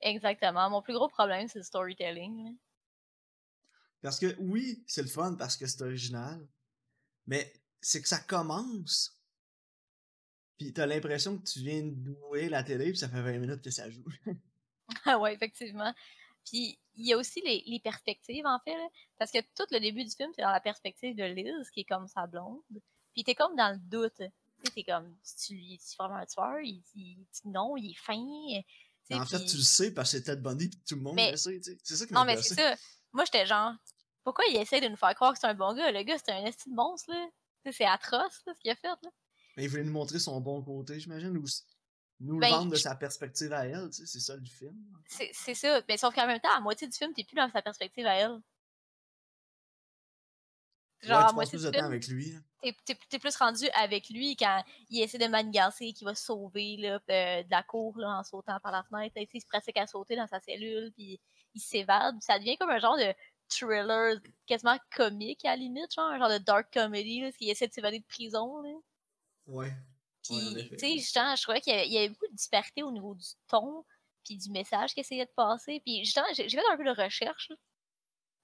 Exactement. 0.00 0.68
Mon 0.70 0.82
plus 0.82 0.94
gros 0.94 1.08
problème, 1.08 1.48
c'est 1.48 1.58
le 1.60 1.64
storytelling. 1.64 2.44
là. 2.44 2.50
Parce 4.02 4.18
que 4.18 4.34
oui, 4.40 4.82
c'est 4.86 5.02
le 5.02 5.08
fun 5.08 5.36
parce 5.36 5.56
que 5.56 5.66
c'est 5.66 5.80
original, 5.82 6.44
mais 7.26 7.52
c'est 7.80 8.02
que 8.02 8.08
ça 8.08 8.18
commence. 8.18 9.16
Puis 10.58 10.72
t'as 10.72 10.86
l'impression 10.86 11.38
que 11.38 11.44
tu 11.44 11.60
viens 11.60 11.82
d'ouvrir 11.84 12.50
la 12.50 12.64
télé 12.64 12.86
puis 12.90 12.98
ça 12.98 13.08
fait 13.08 13.22
20 13.22 13.38
minutes 13.38 13.62
que 13.62 13.70
ça 13.70 13.88
joue. 13.88 14.04
Ah 15.04 15.18
ouais, 15.20 15.34
effectivement. 15.34 15.94
Puis 16.46 16.78
il 16.94 17.06
y 17.06 17.12
a 17.12 17.16
aussi 17.16 17.40
les, 17.42 17.62
les 17.66 17.80
perspectives, 17.80 18.44
en 18.46 18.58
fait, 18.60 18.76
là, 18.76 18.88
parce 19.18 19.30
que 19.30 19.38
tout 19.56 19.66
le 19.70 19.80
début 19.80 20.04
du 20.04 20.10
film, 20.10 20.30
c'est 20.34 20.42
dans 20.42 20.50
la 20.50 20.60
perspective 20.60 21.14
de 21.16 21.24
Liz, 21.24 21.70
qui 21.70 21.80
est 21.80 21.84
comme 21.84 22.06
sa 22.08 22.26
blonde. 22.26 22.60
Puis 23.14 23.24
t'es 23.24 23.34
comme 23.34 23.56
dans 23.56 23.70
le 23.72 23.78
doute. 23.78 24.14
Tu 24.18 24.24
sais, 24.64 24.70
t'es 24.74 24.84
comme, 24.84 25.16
si 25.22 25.36
tu 25.48 25.54
lui 25.54 25.78
si 25.80 25.96
vraiment 25.96 26.16
un 26.16 26.26
tueur, 26.26 26.60
il, 26.60 26.82
il 26.94 27.16
dit 27.32 27.40
non, 27.48 27.76
il 27.76 27.90
est 27.90 27.94
fin. 27.94 28.16
en 29.20 29.26
fait, 29.26 29.44
tu 29.44 29.56
le 29.56 29.62
sais 29.62 29.92
parce 29.92 30.10
que 30.12 30.18
c'est 30.18 30.24
Ted 30.24 30.40
Bundy 30.40 30.68
puis 30.68 30.80
tout 30.86 30.94
le 30.96 31.00
monde 31.02 31.16
Mais- 31.16 31.32
le 31.32 31.36
sait. 31.36 31.60
C'est 31.82 31.96
ça 31.96 32.06
qui 32.06 32.12
Non, 32.12 32.20
m'a 32.20 32.26
mais 32.34 32.42
c'est 32.42 32.54
ça. 32.54 32.74
Moi, 33.12 33.24
j'étais 33.24 33.46
genre, 33.46 33.72
pourquoi 34.24 34.44
il 34.50 34.56
essaie 34.56 34.80
de 34.80 34.88
nous 34.88 34.96
faire 34.96 35.14
croire 35.14 35.32
que 35.34 35.38
c'est 35.38 35.46
un 35.46 35.54
bon 35.54 35.74
gars? 35.74 35.90
Le 35.90 36.02
gars, 36.02 36.16
c'est 36.18 36.32
un 36.32 36.44
esti 36.46 36.70
de 36.70 36.74
monstre, 36.74 37.10
là. 37.12 37.28
C'est 37.70 37.84
atroce, 37.84 38.42
là, 38.46 38.52
ce 38.54 38.60
qu'il 38.60 38.70
a 38.70 38.76
fait, 38.76 38.88
là. 38.88 39.10
Mais 39.56 39.64
il 39.64 39.68
voulait 39.68 39.84
nous 39.84 39.92
montrer 39.92 40.18
son 40.18 40.40
bon 40.40 40.62
côté, 40.62 40.98
j'imagine, 40.98 41.36
ou 41.36 41.44
nous 42.22 42.38
Ben, 42.38 42.48
le 42.48 42.54
vendre 42.54 42.70
de 42.70 42.76
sa 42.76 42.94
perspective 42.94 43.52
à 43.52 43.66
elle, 43.66 43.88
tu 43.90 43.98
sais, 43.98 44.06
c'est 44.06 44.20
ça 44.20 44.36
le 44.36 44.44
film. 44.44 44.76
C'est 45.06 45.30
c'est 45.32 45.54
ça. 45.54 45.82
Mais 45.88 45.96
sauf 45.96 46.14
qu'en 46.14 46.26
même 46.26 46.40
temps, 46.40 46.54
à 46.56 46.60
moitié 46.60 46.88
du 46.88 46.96
film, 46.96 47.12
t'es 47.12 47.24
plus 47.24 47.34
dans 47.34 47.50
sa 47.50 47.62
perspective 47.62 48.06
à 48.06 48.14
elle. 48.14 48.40
Genre, 51.02 51.20
ouais, 51.20 51.28
tu 51.28 51.34
moitié 51.34 51.58
plus 51.58 51.64
de 51.64 51.70
temps 51.70 51.84
avec 51.84 52.06
lui. 52.06 52.32
là. 52.32 52.70
t'es 52.84 53.18
plus 53.18 53.36
rendu 53.36 53.68
avec 53.74 54.08
lui 54.08 54.36
quand 54.36 54.62
il 54.88 55.02
essaie 55.02 55.18
de 55.18 55.26
manigancer, 55.26 55.92
qu'il 55.92 56.04
va 56.06 56.14
se 56.14 56.26
sauver 56.26 56.76
là, 56.76 57.00
euh, 57.10 57.42
de 57.42 57.50
la 57.50 57.64
cour 57.64 57.98
là, 57.98 58.18
en 58.18 58.22
sautant 58.22 58.60
par 58.60 58.70
la 58.70 58.84
fenêtre. 58.84 59.16
Il 59.16 59.40
se 59.40 59.46
pratique 59.46 59.76
à 59.78 59.88
sauter 59.88 60.14
dans 60.14 60.28
sa 60.28 60.38
cellule, 60.38 60.92
puis 60.92 61.20
il 61.54 61.60
s'évade. 61.60 62.14
Ça 62.20 62.38
devient 62.38 62.56
comme 62.56 62.70
un 62.70 62.78
genre 62.78 62.96
de 62.96 63.12
thriller 63.48 64.20
quasiment 64.46 64.78
comique 64.94 65.44
à 65.44 65.50
la 65.50 65.56
limite, 65.56 65.92
genre 65.92 66.08
un 66.08 66.18
genre 66.18 66.30
de 66.30 66.38
dark 66.38 66.72
comedy, 66.72 67.22
là, 67.22 67.32
qu'il 67.32 67.50
essaie 67.50 67.66
de 67.66 67.72
s'évader 67.72 67.98
de 67.98 68.06
prison. 68.06 68.62
Là. 68.62 68.70
Ouais. 69.46 69.72
Puis, 70.22 70.34
Ouais, 70.34 70.68
tu 70.70 70.78
sais, 70.78 70.98
justement, 70.98 71.34
je 71.36 71.42
trouvais 71.42 71.60
qu'il 71.60 71.74
y, 71.74 71.92
y 71.94 71.98
avait 71.98 72.08
beaucoup 72.10 72.28
de 72.28 72.36
disparité 72.36 72.82
au 72.82 72.90
niveau 72.90 73.14
du 73.14 73.26
ton, 73.48 73.84
puis 74.24 74.36
du 74.36 74.50
message 74.50 74.94
qu'il 74.94 75.00
essayait 75.00 75.26
de 75.26 75.32
passer. 75.34 75.80
Puis, 75.84 76.04
justement, 76.04 76.26
j'ai 76.32 76.48
fait 76.48 76.62
un 76.70 76.76
peu 76.76 76.84
de 76.84 76.90
recherche, 77.02 77.50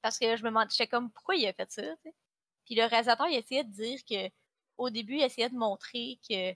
parce 0.03 0.19
que 0.19 0.37
je 0.37 0.43
me 0.43 0.49
demandais, 0.49 0.71
j'étais 0.71 0.89
comme, 0.89 1.11
pourquoi 1.13 1.37
il 1.37 1.47
a 1.47 1.53
fait 1.53 1.71
ça. 1.71 1.83
Puis 2.65 2.75
le 2.75 2.85
réalisateur, 2.85 3.27
il 3.29 3.37
essayait 3.37 3.65
de 3.65 3.73
dire 3.73 4.01
que, 4.09 4.31
au 4.77 4.91
début, 4.91 5.17
il 5.17 5.23
essayait 5.23 5.49
de 5.49 5.57
montrer 5.57 6.19
que, 6.29 6.55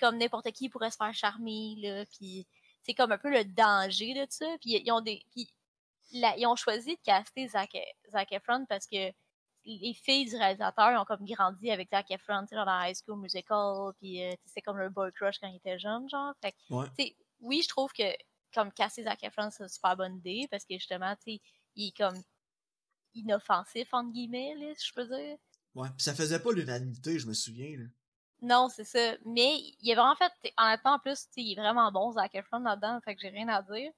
comme 0.00 0.18
n'importe 0.18 0.50
qui 0.52 0.68
pourrait 0.68 0.90
se 0.90 0.96
faire 0.96 1.12
charmer, 1.14 1.74
là, 1.78 2.04
puis 2.06 2.46
c'est 2.82 2.94
comme 2.94 3.12
un 3.12 3.18
peu 3.18 3.30
le 3.30 3.44
danger 3.44 4.14
de 4.14 4.26
ça. 4.30 4.46
Puis, 4.60 4.80
ils 4.84 4.92
ont 4.92 5.00
des... 5.00 5.22
Puis, 5.32 5.52
la- 6.12 6.36
ils 6.38 6.46
ont 6.46 6.56
choisi 6.56 6.96
de 6.96 7.00
caster 7.02 7.48
Zac, 7.48 7.76
Zac 8.10 8.32
Efron 8.32 8.64
parce 8.66 8.86
que 8.86 9.12
les 9.68 9.94
filles 9.94 10.24
du 10.30 10.36
réalisateur 10.36 11.00
ont 11.00 11.04
comme 11.04 11.24
grandi 11.26 11.70
avec 11.70 11.90
Zac 11.90 12.10
Efron, 12.10 12.42
tu 12.42 12.48
sais, 12.48 12.56
dans 12.56 12.82
High 12.82 12.96
School 12.96 13.18
Musical, 13.20 13.92
puis 14.00 14.24
euh, 14.24 14.32
c'est 14.46 14.62
comme 14.62 14.78
leur 14.78 14.90
boy 14.90 15.12
crush 15.12 15.38
quand 15.38 15.48
ils 15.48 15.56
étaient 15.56 15.78
jeunes, 15.78 16.08
genre. 16.08 16.32
Fait 16.42 16.52
que, 16.52 16.56
Ouais. 16.74 16.86
tu 16.98 17.04
sais, 17.04 17.16
oui, 17.40 17.60
je 17.62 17.68
trouve 17.68 17.92
que 17.92 18.04
comme 18.54 18.72
caster 18.72 19.02
Zac 19.04 19.22
Efron, 19.22 19.50
c'est 19.50 19.62
une 19.62 19.68
super 19.68 19.96
bonne 19.96 20.16
idée 20.16 20.48
parce 20.50 20.64
que 20.64 20.74
justement, 20.74 21.14
tu 21.16 21.34
sais, 21.34 21.40
il 21.76 21.88
est 21.88 21.96
comme 21.96 22.16
inoffensif, 23.14 23.88
entre 23.92 24.10
guillemets, 24.12 24.54
là, 24.56 24.72
si 24.76 24.86
je 24.88 24.94
peux 24.94 25.06
dire. 25.06 25.36
Ouais. 25.74 25.88
Puis 25.90 26.02
ça 26.04 26.14
faisait 26.14 26.40
pas 26.40 26.52
l'unanimité, 26.52 27.18
je 27.18 27.26
me 27.26 27.34
souviens. 27.34 27.76
Là. 27.78 27.84
Non, 28.40 28.68
c'est 28.68 28.84
ça. 28.84 29.16
Mais 29.24 29.56
il 29.80 29.90
est 29.90 29.94
vraiment 29.94 30.14
fait, 30.16 30.32
honnêtement, 30.56 30.92
en 30.94 30.98
plus, 30.98 31.26
il 31.36 31.52
est 31.52 31.60
vraiment 31.60 31.90
bon, 31.92 32.12
Zac 32.12 32.34
Efron, 32.34 32.60
là-dedans, 32.60 33.00
fait 33.04 33.14
que 33.14 33.20
j'ai 33.20 33.28
rien 33.30 33.48
à 33.48 33.62
dire. 33.62 33.90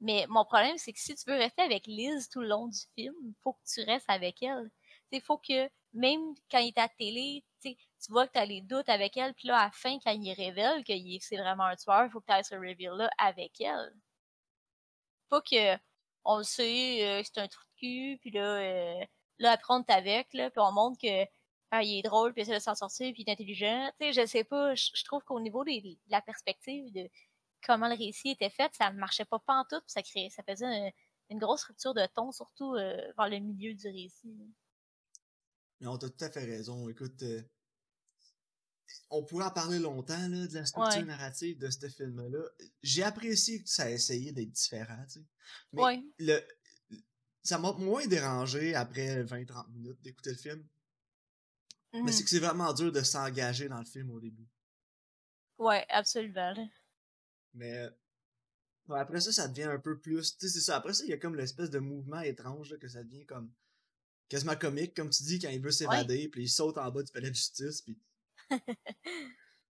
Mais 0.00 0.26
mon 0.28 0.44
problème, 0.44 0.78
c'est 0.78 0.92
que 0.92 0.98
si 1.00 1.14
tu 1.14 1.30
veux 1.30 1.36
rester 1.36 1.62
avec 1.62 1.86
Liz 1.86 2.28
tout 2.30 2.40
le 2.40 2.48
long 2.48 2.68
du 2.68 2.78
film, 2.94 3.14
faut 3.42 3.52
que 3.54 3.60
tu 3.66 3.82
restes 3.82 4.08
avec 4.08 4.42
elle. 4.42 4.70
Il 5.12 5.20
faut 5.20 5.38
que, 5.38 5.68
même 5.92 6.34
quand 6.50 6.58
il 6.58 6.68
est 6.68 6.78
à 6.78 6.82
la 6.82 6.88
télé, 6.88 7.44
tu 7.62 7.76
vois 8.08 8.26
que 8.26 8.32
tu 8.32 8.38
as 8.38 8.46
les 8.46 8.60
doutes 8.62 8.88
avec 8.88 9.16
elle, 9.16 9.34
puis 9.34 9.48
là, 9.48 9.58
à 9.58 9.64
la 9.66 9.70
fin, 9.70 9.98
quand 10.04 10.12
il 10.12 10.32
révèle 10.32 10.84
que 10.84 10.92
c'est 11.20 11.36
vraiment 11.36 11.64
un 11.64 11.76
tueur, 11.76 12.04
il 12.06 12.10
faut 12.10 12.20
que 12.20 12.26
tu 12.26 12.32
ailles 12.32 12.44
ce 12.44 12.54
reveal-là 12.54 13.10
avec 13.18 13.60
elle. 13.60 13.94
Pas 15.28 15.40
que 15.42 15.76
on 16.24 16.38
le 16.38 16.44
sait, 16.44 17.20
euh, 17.20 17.22
c'est 17.24 17.40
un 17.40 17.48
trou 17.48 17.62
de 17.64 17.80
cul, 17.80 18.18
puis 18.20 18.30
là, 18.30 18.56
euh, 18.60 19.04
là, 19.38 19.52
après, 19.52 19.74
on 19.74 19.84
avec, 19.88 20.28
puis 20.28 20.40
on 20.56 20.72
montre 20.72 20.98
que 21.00 21.24
ah, 21.72 21.82
il 21.82 21.98
est 21.98 22.02
drôle, 22.02 22.32
puis 22.32 22.42
il 22.42 22.44
essaie 22.44 22.54
de 22.54 22.62
s'en 22.62 22.74
sortir, 22.74 23.12
puis 23.12 23.22
il 23.22 23.30
est 23.30 23.32
intelligent. 23.32 23.90
Tu 24.00 24.06
sais, 24.06 24.22
je 24.22 24.26
sais 24.26 24.44
pas, 24.44 24.74
je, 24.74 25.04
trouve 25.04 25.22
qu'au 25.24 25.40
niveau 25.40 25.64
de 25.64 25.70
la 26.08 26.20
perspective 26.20 26.92
de 26.92 27.08
comment 27.64 27.88
le 27.88 27.94
récit 27.96 28.30
était 28.30 28.50
fait, 28.50 28.74
ça 28.74 28.90
marchait 28.92 29.24
pas 29.24 29.38
pantoute, 29.38 29.84
puis 29.86 29.92
ça 29.92 30.02
ça 30.30 30.42
faisait 30.42 30.66
une, 30.66 30.92
une 31.30 31.38
grosse 31.38 31.64
rupture 31.64 31.94
de 31.94 32.06
ton, 32.14 32.32
surtout 32.32 32.74
euh, 32.74 32.96
vers 33.16 33.28
le 33.28 33.38
milieu 33.38 33.74
du 33.74 33.88
récit. 33.88 34.36
Non, 35.80 35.96
t'as 35.98 36.08
tout 36.10 36.24
à 36.24 36.30
fait 36.30 36.44
raison. 36.44 36.88
Écoute, 36.88 37.22
euh, 37.22 37.42
on 39.10 39.24
pourrait 39.24 39.46
en 39.46 39.50
parler 39.50 39.78
longtemps 39.78 40.28
là, 40.28 40.46
de 40.46 40.54
la 40.54 40.66
structure 40.66 41.00
Ouais. 41.00 41.06
narrative 41.06 41.58
de 41.58 41.70
ce 41.70 41.88
film-là. 41.88 42.42
J'ai 42.82 43.02
apprécié 43.02 43.62
que 43.62 43.68
ça 43.68 43.84
a 43.84 43.90
essayé 43.90 44.32
d'être 44.32 44.50
différent, 44.52 45.02
tu 45.06 45.20
sais. 45.20 45.26
Mais 45.72 45.82
Ouais. 45.82 46.02
le, 46.18 46.40
ça 47.42 47.58
m'a 47.58 47.72
moins 47.72 48.06
dérangé 48.06 48.74
après 48.74 49.22
20-30 49.24 49.68
minutes 49.70 50.00
d'écouter 50.02 50.30
le 50.30 50.36
film. 50.36 50.68
Mais 51.92 52.00
Mhm. 52.02 52.12
c'est 52.12 52.24
que 52.24 52.30
c'est 52.30 52.38
vraiment 52.38 52.72
dur 52.72 52.92
de 52.92 53.00
s'engager 53.02 53.68
dans 53.68 53.78
le 53.80 53.84
film 53.86 54.10
au 54.10 54.20
début. 54.20 54.46
Ouais, 55.58 55.84
absolument. 55.88 56.54
Mais 57.54 57.88
après 58.88 59.20
ça, 59.20 59.32
ça 59.32 59.48
devient 59.48 59.64
un 59.64 59.78
peu 59.78 59.98
plus. 59.98 60.36
Tu 60.36 60.46
sais, 60.46 60.52
c'est 60.54 60.60
ça. 60.64 60.76
Après 60.76 60.94
ça, 60.94 61.04
il 61.04 61.10
y 61.10 61.12
a 61.12 61.18
comme 61.18 61.36
l'espèce 61.36 61.70
de 61.70 61.78
mouvement 61.78 62.20
étrange 62.20 62.70
là, 62.72 62.78
que 62.78 62.88
ça 62.88 63.02
devient 63.02 63.26
comme 63.26 63.52
quasiment 64.30 64.56
comique, 64.56 64.94
comme 64.94 65.10
tu 65.10 65.22
dis, 65.24 65.38
quand 65.38 65.50
il 65.50 65.60
veut 65.60 65.72
s'évader, 65.72 66.28
puis 66.28 66.44
il 66.44 66.48
saute 66.48 66.78
en 66.78 66.90
bas 66.90 67.02
du 67.02 67.12
palais 67.12 67.28
de 67.28 67.34
justice, 67.34 67.82
puis. 67.82 67.98
tu 68.50 68.62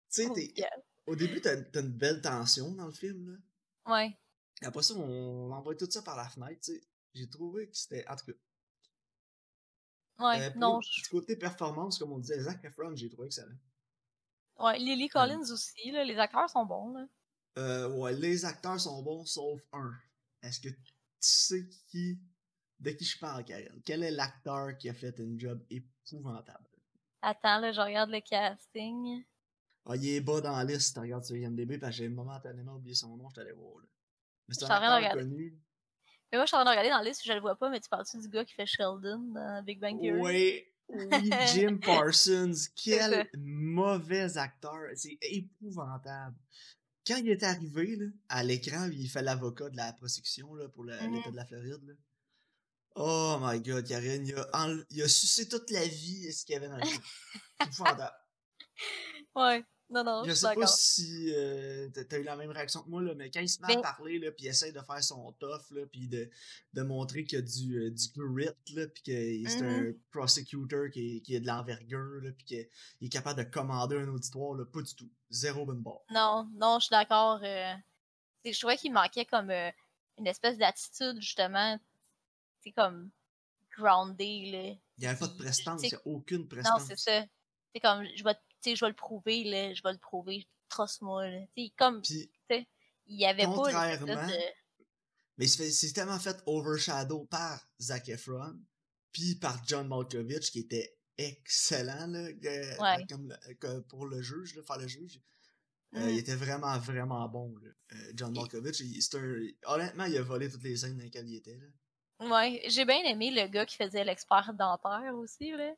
sais, 0.09 0.29
Oh, 0.29 1.13
au 1.13 1.17
début, 1.17 1.41
t'as 1.41 1.57
t'as 1.57 1.81
une 1.81 1.93
belle 1.93 2.21
tension 2.21 2.71
dans 2.73 2.87
le 2.87 2.93
film, 2.93 3.33
là. 3.33 3.93
Ouais. 3.93 4.17
Et 4.63 4.67
après 4.67 4.83
ça, 4.83 4.95
on 4.95 5.51
envoie 5.51 5.75
tout 5.75 5.91
ça 5.91 6.03
par 6.03 6.17
la 6.17 6.29
fenêtre, 6.29 6.61
tu 6.63 6.75
sais. 6.75 6.83
J'ai 7.15 7.29
trouvé 7.29 7.69
que 7.69 7.77
c'était. 7.77 8.07
En 8.07 8.15
tout 8.17 8.27
cas. 8.27 8.39
Ouais. 10.19 10.43
euh, 10.43 10.51
non, 10.57 10.79
petit 10.81 11.09
côté 11.11 11.35
performance, 11.37 11.99
comme 11.99 12.13
on 12.13 12.19
disait, 12.19 12.41
Zac 12.41 12.63
Efron, 12.65 12.95
j'ai 12.95 13.09
trouvé 13.09 13.29
que 13.29 13.35
ça. 13.35 13.45
ouais. 14.59 14.79
Lily 14.79 15.09
Collins 15.09 15.51
aussi, 15.51 15.91
là, 15.91 16.05
les 16.05 16.19
acteurs 16.19 16.51
sont 16.51 16.67
bons. 16.67 16.93
Là. 16.93 17.09
Euh, 17.59 17.89
ouais, 17.89 18.13
les 18.13 18.45
acteurs 18.45 18.79
sont 18.79 19.03
bons, 19.03 19.25
sauf 19.25 19.61
un. 19.73 19.93
Est-ce 20.43 20.61
que 20.61 20.69
tu 20.69 20.93
sais 21.21 21.69
qui. 21.89 22.21
De 22.81 22.91
qui 22.93 23.05
je 23.05 23.19
parle, 23.19 23.45
Karen? 23.45 23.81
Quel 23.85 24.03
est 24.03 24.11
l'acteur 24.11 24.77
qui 24.79 24.89
a 24.89 24.95
fait 24.95 25.21
un 25.21 25.39
job 25.39 25.63
épouvantable? 25.69 26.67
Attends, 27.23 27.61
là, 27.61 27.73
je 27.73 27.81
regarde 27.81 28.11
le 28.11 28.21
casting. 28.21 29.23
Ah, 29.85 29.97
il 29.97 30.09
est 30.09 30.21
bas 30.21 30.41
dans 30.41 30.57
la 30.57 30.65
liste, 30.65 30.95
tu 30.95 31.01
regardes 31.01 31.25
sur 31.25 31.37
IMDB, 31.37 31.79
parce 31.79 31.93
que 31.93 32.03
j'ai 32.03 32.09
momentanément 32.09 32.77
oublié 32.77 32.95
son 32.95 33.17
nom, 33.17 33.29
je 33.29 33.35
t'allais 33.35 33.53
voir, 33.53 33.79
là. 33.81 33.89
Mais 34.49 34.55
c'est 34.55 34.65
un 34.65 34.71
acteur 34.71 35.13
connu. 35.13 35.59
Mais 36.33 36.39
moi, 36.39 36.45
je 36.45 36.49
suis 36.49 36.57
en 36.57 36.61
train 36.61 36.65
de 36.65 36.71
regarder 36.71 36.91
dans 36.91 36.99
la 36.99 37.05
liste, 37.05 37.23
je 37.25 37.33
le 37.33 37.41
vois 37.41 37.57
pas, 37.57 37.71
mais 37.71 37.81
tu 37.81 37.89
parles-tu 37.89 38.19
du 38.19 38.29
gars 38.29 38.45
qui 38.45 38.55
fait 38.55 38.67
Sheldon 38.67 39.19
dans 39.35 39.63
Big 39.65 39.81
Bang 39.81 40.01
Theory? 40.01 40.21
Oui, 40.23 40.65
oui, 40.89 41.31
Jim 41.47 41.79
Parsons. 41.85 42.53
Quel 42.77 43.29
mauvais 43.37 44.37
acteur. 44.39 44.81
C'est 44.95 45.19
épouvantable. 45.21 46.37
Quand 47.07 47.17
il 47.17 47.31
est 47.31 47.43
arrivé 47.43 47.97
là, 47.97 48.07
à 48.29 48.45
l'écran, 48.45 48.89
il 48.93 49.09
fait 49.09 49.23
l'avocat 49.23 49.71
de 49.71 49.77
la 49.77 49.93
prosecution 49.93 50.55
là, 50.55 50.69
pour 50.69 50.85
l'État 50.85 51.31
de 51.31 51.37
la 51.37 51.45
Floride. 51.45 51.83
là. 51.83 51.95
Oh 52.97 53.39
my 53.41 53.61
god, 53.61 53.87
Karen, 53.87 54.27
il 54.27 54.35
a, 54.35 54.43
enle- 54.53 54.85
il 54.91 55.03
a 55.03 55.09
sucé 55.09 55.49
toute 55.49 55.71
la 55.71 55.87
vie 55.87 56.33
ce 56.33 56.45
qu'il 56.45 56.55
y 56.55 56.57
avait 56.57 56.69
dans 56.69 56.77
le 56.77 56.83
épouvantable. 57.67 58.17
Ouais. 59.35 59.65
Non, 59.93 60.05
non, 60.05 60.23
Je 60.25 60.33
sais 60.35 60.55
pas 60.55 60.69
si 60.69 61.33
euh, 61.35 61.89
t'as- 62.09 62.19
eu 62.19 62.23
la 62.23 62.37
même 62.37 62.51
réaction 62.53 62.81
que 62.81 62.89
moi, 62.89 63.03
là, 63.03 63.13
mais 63.17 63.29
quand 63.29 63.41
il 63.41 63.49
se 63.49 63.61
met 63.61 63.73
à 63.75 63.83
parler, 63.83 64.21
là, 64.21 64.31
puis 64.31 64.45
il 64.45 64.49
essaie 64.49 64.71
de 64.71 64.81
faire 64.81 65.03
son 65.03 65.33
tough, 65.41 65.69
là, 65.73 65.85
puis 65.91 66.07
de, 66.07 66.31
de 66.75 66.83
montrer 66.83 67.25
qu'il 67.25 67.41
y 67.41 67.43
a 67.43 67.45
du, 67.45 67.77
euh, 67.77 67.91
du 67.91 68.07
grit, 68.15 68.47
là, 68.75 68.87
puis 68.87 69.03
que 69.03 69.49
c'est 69.51 69.63
un 69.65 69.81
Mhm. 69.89 69.99
prosecutor 70.13 70.91
qui, 70.93 71.17
est- 71.17 71.21
qui 71.23 71.35
a 71.35 71.41
de 71.41 71.47
l'envergure, 71.49 72.21
là, 72.23 72.31
puis 72.31 72.45
qu'il 72.45 72.69
est 73.07 73.09
capable 73.09 73.45
de 73.45 73.51
commander 73.51 73.97
un 73.97 74.07
auditoire, 74.09 74.55
là, 74.55 74.65
pas 74.65 74.81
du 74.81 74.95
tout. 74.95 75.11
Zéro 75.29 75.67
bonne 75.67 75.83
barre. 75.83 76.03
Non, 76.13 76.49
non, 76.55 76.79
je 76.79 76.85
suis 76.85 76.93
d'accord. 76.93 77.41
euh, 77.43 77.75
je 78.45 78.57
trouvais 78.61 78.77
qu'il 78.77 78.93
manquait 78.93 79.25
comme 79.25 79.51
euh, 79.51 79.71
une 80.19 80.29
espèce 80.29 80.57
d'attitude, 80.57 81.17
justement. 81.21 81.81
C'est 82.63 82.73
comme 82.73 83.11
groundé, 83.77 84.51
là. 84.51 84.63
Il 84.99 85.01
n'y 85.01 85.07
avait 85.07 85.19
pas 85.19 85.29
de 85.29 85.37
prestance, 85.39 85.83
il 85.83 85.89
n'y 85.89 85.95
a 85.95 86.01
aucune 86.07 86.43
Non, 86.43 86.47
prestance. 86.49 86.83
c'est 86.87 86.99
ça. 86.99 87.25
C'est 87.75 87.81
comme, 87.81 88.05
je 88.17 88.25
vais, 88.25 88.35
je 88.65 88.81
vais 88.85 88.89
le 88.89 88.95
prouver, 88.97 89.45
là. 89.45 89.73
Je 89.75 89.83
vais 89.83 89.93
le 89.93 89.99
prouver. 89.99 90.47
Trosse-moi, 90.69 91.29
là. 91.29 91.41
Comme, 91.77 92.03
Puis, 92.03 92.31
il 93.07 93.19
y 93.19 93.25
avait 93.27 93.45
pas 93.45 93.97
de... 93.97 94.55
mais 95.39 95.47
c'est 95.47 95.93
tellement 95.93 96.19
fait 96.19 96.37
overshadow 96.47 97.25
par 97.25 97.67
Zac 97.81 98.09
Efron, 98.09 98.61
puis 99.13 99.35
par 99.37 99.61
John 99.67 99.89
Malkovich, 99.89 100.51
qui 100.53 100.61
était 100.61 100.97
excellent, 101.19 102.07
là, 102.09 102.29
euh, 102.29 102.77
Ouais. 102.79 103.07
comme, 103.09 103.29
le- 103.29 103.55
que- 103.55 103.81
pour 103.81 104.07
le 104.07 104.23
juge, 104.23 104.55
là, 104.55 104.63
faire 104.63 104.79
le 104.79 104.87
juge. 104.89 105.21
Euh, 105.97 106.01
Mhm. 106.05 106.09
il 106.11 106.19
était 106.19 106.37
vraiment, 106.37 106.79
vraiment 106.79 107.29
bon, 107.29 107.57
là. 107.59 107.71
Euh, 107.95 108.13
John 108.15 108.33
Malkovich. 108.35 108.79
il- 108.81 109.03
c'est 109.03 109.17
un... 109.19 109.41
Honnêtement, 109.67 110.05
il 110.05 110.17
a 110.17 110.23
volé 110.23 110.49
toutes 110.49 110.63
les 110.63 110.77
scènes 110.77 110.97
dans 110.97 111.03
lesquelles 111.03 111.29
il 111.29 111.37
était. 111.37 111.57
Là. 111.57 111.67
Ouais, 112.21 112.63
j'ai 112.69 112.85
bien 112.85 113.03
aimé 113.05 113.31
le 113.31 113.47
gars 113.47 113.65
qui 113.67 113.77
faisait 113.77 114.05
l'expert 114.05 114.53
dentaire 114.55 115.15
aussi, 115.15 115.53
là. 115.53 115.73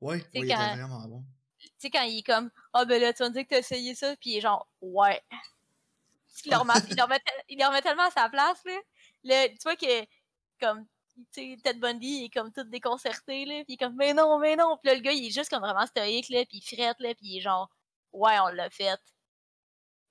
Ouais, 0.00 0.22
il 0.34 0.42
était 0.50 0.54
vraiment 0.54 1.08
bon. 1.08 1.24
Tu 1.60 1.68
sais, 1.78 1.90
quand 1.90 2.02
il 2.02 2.18
est 2.18 2.22
comme, 2.22 2.50
ah 2.72 2.84
ben 2.84 3.00
là, 3.00 3.12
tu 3.12 3.22
vas 3.22 3.28
me 3.28 3.34
dire 3.34 3.44
que 3.44 3.50
t'as 3.50 3.58
essayé 3.58 3.94
ça, 3.94 4.16
puis 4.16 4.30
il 4.30 4.36
est 4.38 4.40
genre, 4.40 4.66
ouais. 4.80 5.22
Il 6.44 6.50
le 6.50 6.56
remet, 6.58 6.72
il 6.88 6.96
le 6.96 7.02
remet, 7.04 7.20
tel- 7.20 7.44
il 7.48 7.58
le 7.58 7.66
remet 7.66 7.82
tellement 7.82 8.06
à 8.06 8.10
sa 8.10 8.28
place, 8.28 8.64
là. 8.64 8.78
Le, 9.24 9.48
tu 9.48 9.62
vois 9.62 9.76
que, 9.76 10.06
comme, 10.60 10.86
tu 11.32 11.52
sais, 11.52 11.56
Ted 11.62 11.78
Bundy, 11.78 12.06
il 12.06 12.24
est 12.24 12.30
comme 12.30 12.52
tout 12.52 12.64
déconcerté, 12.64 13.44
là, 13.44 13.54
puis 13.64 13.64
il 13.68 13.74
est 13.74 13.76
comme, 13.76 13.96
mais 13.96 14.12
non, 14.14 14.38
mais 14.38 14.56
non. 14.56 14.76
Puis 14.78 14.88
là, 14.90 14.94
le 14.96 15.02
gars, 15.02 15.12
il 15.12 15.26
est 15.26 15.30
juste 15.30 15.50
comme 15.50 15.60
vraiment 15.62 15.86
stoïque, 15.86 16.28
là, 16.30 16.44
puis 16.46 16.58
il 16.58 16.62
frette, 16.76 16.98
là, 17.00 17.14
puis 17.14 17.26
il 17.28 17.38
est 17.38 17.40
genre, 17.42 17.70
ouais, 18.12 18.38
on 18.40 18.48
l'a 18.48 18.70
fait. 18.70 18.98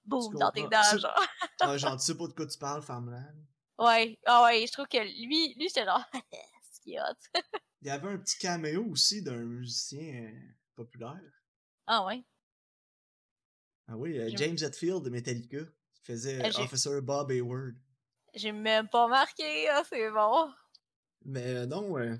Boum, 0.05 0.35
dans 0.35 0.51
tes 0.51 0.67
dents, 0.67 0.97
genre. 0.97 1.19
Ah, 1.59 1.77
genre, 1.77 1.97
tu 1.97 2.05
sais 2.05 2.15
pas 2.17 2.27
de 2.27 2.33
quoi 2.33 2.47
tu 2.47 2.57
parles, 2.57 2.81
femme-là. 2.81 3.21
Ouais, 3.81 4.19
ah 4.25 4.43
ouais, 4.43 4.65
je 4.67 4.71
trouve 4.71 4.87
que 4.87 4.97
lui, 4.99 5.55
lui, 5.55 5.67
j'étais 5.67 5.85
genre, 5.85 6.03
c'est 6.71 6.81
qui 6.83 6.93
est 6.93 7.01
hot. 7.01 7.41
Il 7.81 7.87
y 7.87 7.89
avait 7.89 8.09
un 8.09 8.17
petit 8.17 8.37
caméo 8.37 8.85
aussi 8.91 9.23
d'un 9.23 9.43
musicien 9.43 10.25
euh, 10.25 10.39
populaire. 10.75 11.19
Ah 11.87 12.05
ouais. 12.05 12.23
Ah 13.87 13.97
oui, 13.97 14.19
euh, 14.19 14.29
James 14.35 14.57
Hetfield 14.61 15.03
de 15.03 15.09
Metallica, 15.09 15.65
qui 15.95 16.01
faisait 16.03 16.45
euh, 16.45 16.63
Officer 16.63 17.01
Bob 17.01 17.31
Hayward. 17.31 17.73
J'ai 18.35 18.51
même 18.51 18.87
pas 18.87 19.07
marqué, 19.07 19.67
ah, 19.69 19.81
c'est 19.89 20.11
bon. 20.11 20.51
Mais 21.25 21.47
euh, 21.47 21.65
non, 21.65 21.97
euh, 21.97 22.15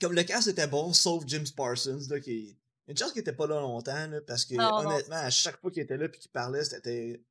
comme 0.00 0.12
le 0.12 0.22
cast 0.22 0.48
était 0.48 0.66
bon, 0.66 0.92
sauf 0.92 1.24
James 1.26 1.46
Parsons, 1.56 2.06
là, 2.10 2.20
qui 2.20 2.58
Une 2.88 2.96
chance 2.96 3.12
qu'il 3.12 3.22
était 3.22 3.32
pas 3.32 3.46
là 3.46 3.60
longtemps, 3.60 4.06
là, 4.06 4.20
parce 4.20 4.44
que 4.44 4.54
Non, 4.54 4.82
non, 4.82 4.90
honnêtement, 4.90 5.16
à 5.16 5.30
chaque 5.30 5.60
fois 5.60 5.70
qu'il 5.70 5.82
était 5.82 5.96
là 5.96 6.08
puis 6.08 6.20
qu'il 6.20 6.30
parlait, 6.30 6.62
c'était. 6.62 7.24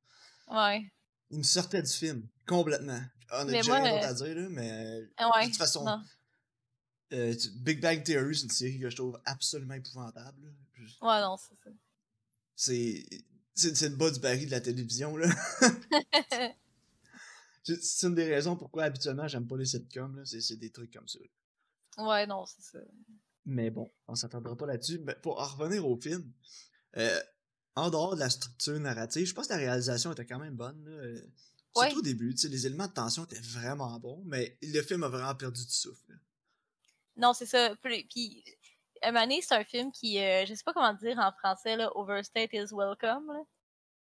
Ouais. 0.48 0.92
Il 1.30 1.38
me 1.38 1.44
sortait 1.44 1.82
du 1.82 1.92
film, 1.92 2.28
complètement. 2.46 3.00
On 3.32 3.44
Mais 3.46 3.58
a 3.58 3.62
moi, 3.64 3.76
rien 3.82 3.92
d'autre 3.94 4.04
euh, 4.06 4.08
à 4.10 4.14
dire, 4.14 4.34
là, 4.36 4.48
mais. 4.50 4.70
euh, 4.70 5.06
Ah 5.16 5.30
Ouais. 5.34 5.42
De 5.44 5.48
toute 5.48 5.56
façon, 5.58 5.84
euh, 7.12 7.34
Big 7.56 7.80
Bang 7.80 8.02
Theory, 8.02 8.34
c'est 8.36 8.44
une 8.44 8.50
série 8.50 8.78
que 8.80 8.88
je 8.90 8.96
trouve 8.96 9.20
absolument 9.24 9.74
épouvantable. 9.74 10.42
là. 10.44 10.50
Je- 10.74 11.04
Ouais, 11.04 11.20
non, 11.20 11.36
c'est 11.36 11.54
ça. 11.64 11.70
C'est. 12.54 13.04
C'est 13.54 13.88
le 13.88 13.96
bas 13.96 14.10
du 14.10 14.20
baril 14.20 14.46
de 14.46 14.50
la 14.50 14.60
télévision, 14.60 15.16
là. 15.16 15.28
C'est- 17.62 18.02
une 18.06 18.14
des 18.14 18.32
raisons 18.32 18.56
pourquoi 18.56 18.84
habituellement 18.84 19.26
j'aime 19.26 19.46
pas 19.46 19.56
les 19.56 19.64
sitcoms, 19.66 20.14
là. 20.16 20.22
C'est 20.24 20.56
des 20.56 20.70
trucs 20.70 20.92
comme 20.92 21.08
ça. 21.08 21.18
ouais, 21.98 22.26
non, 22.26 22.44
c'est 22.46 22.62
ça. 22.62 22.78
Mais 23.44 23.70
bon, 23.70 23.90
on 24.06 24.14
s'attendra 24.14 24.56
pas 24.56 24.66
là-dessus. 24.66 24.98
Mais 25.00 25.14
pour 25.16 25.40
en 25.40 25.46
revenir 25.46 25.86
au 25.88 25.96
film, 26.00 26.30
euh, 26.96 27.20
en 27.74 27.90
dehors 27.90 28.14
de 28.14 28.20
la 28.20 28.30
structure 28.30 28.78
narrative, 28.78 29.26
je 29.26 29.34
pense 29.34 29.46
que 29.48 29.52
la 29.52 29.58
réalisation 29.58 30.12
était 30.12 30.26
quand 30.26 30.38
même 30.38 30.54
bonne. 30.54 30.84
là. 30.84 31.20
Ouais. 31.76 31.86
Surtout 31.86 31.98
au 31.98 32.02
début, 32.02 32.34
tu 32.34 32.42
sais, 32.42 32.48
les 32.48 32.66
éléments 32.66 32.86
de 32.86 32.92
tension 32.92 33.24
étaient 33.24 33.40
vraiment 33.40 33.98
bons, 33.98 34.22
mais 34.24 34.56
le 34.62 34.80
film 34.82 35.04
a 35.04 35.08
vraiment 35.08 35.34
perdu 35.34 35.64
du 35.64 35.72
souffle. 35.72 36.18
Non, 37.16 37.32
c'est 37.32 37.46
ça. 37.46 37.74
Puis, 37.76 38.44
donné, 39.02 39.42
c'est 39.42 39.54
un 39.54 39.64
film 39.64 39.92
qui, 39.92 40.18
euh, 40.20 40.44
je 40.46 40.54
sais 40.54 40.64
pas 40.64 40.72
comment 40.72 40.94
dire 40.94 41.18
en 41.18 41.32
français, 41.32 41.76
là, 41.76 41.90
Overstate 41.96 42.52
is 42.52 42.72
welcome. 42.72 43.26
là. 43.28 43.42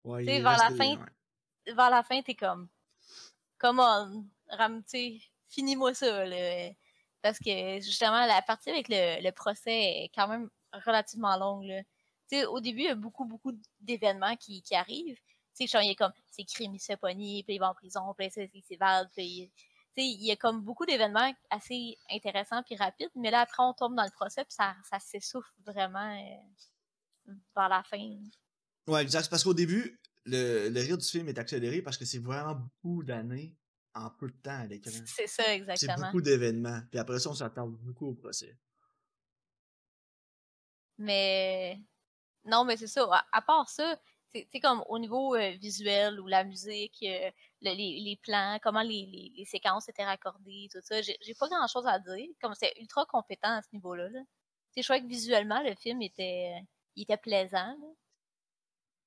Ouais, 0.04 0.26
vers 0.26 0.58
la 0.58 0.70
fin, 0.76 0.98
ouais. 0.98 1.74
vers 1.74 1.90
la 1.90 2.04
fin, 2.04 2.22
t'es 2.22 2.36
comme, 2.36 2.68
come 3.58 3.80
on, 3.80 4.26
ram, 4.50 4.84
tu 4.84 4.90
sais, 4.90 5.22
finis-moi 5.48 5.94
ça, 5.94 6.26
là. 6.26 6.72
Parce 7.22 7.40
que, 7.40 7.80
justement, 7.80 8.26
la 8.26 8.42
partie 8.42 8.70
avec 8.70 8.90
le, 8.90 9.24
le 9.24 9.32
procès 9.32 10.04
est 10.04 10.12
quand 10.14 10.28
même 10.28 10.50
relativement 10.74 11.38
longue, 11.38 11.66
là. 11.66 11.82
Au 12.50 12.60
début, 12.60 12.80
il 12.80 12.86
y 12.86 12.90
a 12.90 12.96
beaucoup, 12.96 13.26
beaucoup 13.26 13.52
d'événements 13.80 14.36
qui, 14.38 14.64
qui 14.64 14.74
arrivent. 14.74 15.20
Tu 15.56 15.68
sais, 15.68 15.80
il 15.84 15.88
y 15.88 15.92
a 15.92 15.96
comme, 15.96 16.14
c'est 16.30 16.44
crime, 16.46 16.76
il 16.76 16.80
se 16.80 16.94
puis 16.94 17.44
il 17.48 17.60
va 17.60 17.70
en 17.70 17.74
prison, 17.74 18.14
puis 18.18 18.30
c'est- 18.32 18.50
il 18.54 18.64
s'évade, 18.64 19.10
puis 19.16 19.26
il- 19.26 19.52
tu 19.96 20.02
sais, 20.02 20.08
il 20.08 20.26
y 20.26 20.32
a 20.32 20.36
comme 20.36 20.62
beaucoup 20.62 20.86
d'événements 20.86 21.32
assez 21.50 21.98
intéressants 22.10 22.64
puis 22.64 22.76
rapides, 22.76 23.12
mais 23.16 23.30
là, 23.32 23.42
après, 23.42 23.62
on 23.64 23.74
tombe 23.74 23.96
dans 23.96 24.04
le 24.04 24.12
procès, 24.12 24.44
puis 24.44 24.54
ça, 24.54 24.76
ça 24.90 25.00
s'essouffle 25.00 25.52
vraiment 25.66 26.18
euh, 27.28 27.34
vers 27.56 27.70
la 27.70 27.84
fin. 27.84 28.18
Ouais, 28.88 29.02
exact. 29.02 29.24
C'est 29.24 29.30
parce 29.30 29.44
qu'au 29.44 29.54
début, 29.54 30.00
le, 30.26 30.70
le 30.70 30.80
rire 30.82 30.98
du 30.98 31.06
film 31.08 31.30
est 31.30 31.38
accéléré 31.38 31.82
parce 31.82 31.98
que 31.98 32.06
c'est 32.06 32.20
vraiment 32.20 32.56
beaucoup 32.56 33.04
d'années 33.04 33.56
en 33.94 34.10
peu 34.10 34.28
de 34.30 34.36
temps 34.38 34.60
à 34.62 34.66
l'écran. 34.66 34.92
C'est 35.06 35.28
ça, 35.28 35.44
C'est 35.44 35.56
exactement. 35.56 36.08
beaucoup 36.08 36.22
d'événements. 36.22 36.82
Puis 36.90 37.00
après 37.00 37.20
ça, 37.20 37.30
on 37.30 37.36
s'attend 37.36 37.68
beaucoup 37.68 38.08
au 38.08 38.14
procès. 38.16 38.58
Mais 40.98 41.80
non, 42.46 42.66
mais 42.66 42.78
c'est 42.78 42.88
ça. 42.88 43.08
À, 43.12 43.26
à 43.32 43.42
part 43.42 43.70
ça, 43.70 44.00
c'est 44.34 44.60
comme 44.60 44.84
au 44.88 44.98
niveau 45.00 45.36
euh, 45.36 45.52
visuel 45.52 46.20
ou 46.20 46.28
la 46.28 46.44
musique, 46.44 46.98
euh, 47.04 47.30
le- 47.62 47.76
les, 47.76 48.20
plans, 48.22 48.60
comment 48.64 48.82
les, 48.82 49.32
séquences 49.46 49.90
étaient 49.90 50.06
raccordées, 50.06 50.70
tout 50.72 50.80
ça, 50.82 51.02
j'ai 51.02 51.36
pas 51.40 51.48
grand 51.48 51.68
chose 51.68 51.86
à 51.88 52.00
dire. 52.00 52.28
Comme 52.42 52.54
c'est 52.56 52.74
ultra 52.80 53.06
compétent 53.06 53.58
à 53.58 53.62
ce 53.62 53.70
niveau-là. 53.74 54.10
Là. 54.10 54.20
Je 54.76 54.84
crois 54.84 55.00
que 55.00 55.08
visuellement, 55.08 55.62
le 55.62 55.76
film 55.76 56.02
était, 56.02 56.56
il 56.96 57.04
était 57.04 57.18
plaisant. 57.18 57.76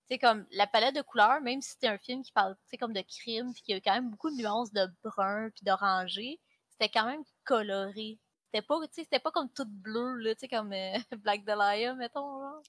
C'est 0.08 0.18
comme 0.18 0.46
la 0.52 0.68
palette 0.68 0.94
de 0.94 1.02
couleurs, 1.02 1.40
même 1.40 1.60
si 1.60 1.70
c'était 1.70 1.88
un 1.88 1.98
film 1.98 2.22
qui 2.22 2.30
parle 2.30 2.56
comme 2.78 2.92
de 2.92 3.02
crime, 3.02 3.52
puis 3.52 3.62
qu'il 3.62 3.74
y 3.74 3.78
a 3.78 3.80
quand 3.80 3.94
même 3.94 4.10
beaucoup 4.10 4.30
de 4.30 4.36
nuances 4.36 4.72
de 4.72 4.86
brun 5.02 5.50
puis 5.50 5.64
d'orangé, 5.64 6.40
c'était 6.70 6.88
quand 6.88 7.06
même 7.06 7.24
coloré. 7.44 8.20
C'était 8.52 8.62
pas, 8.66 8.78
pas 9.24 9.30
comme 9.32 9.52
tout 9.52 9.66
bleu, 9.66 10.14
là, 10.18 10.34
comme 10.48 10.72
euh, 10.72 10.98
Black 11.18 11.44
Dahlia, 11.44 11.94
mettons, 11.94 12.38
là. 12.40 12.60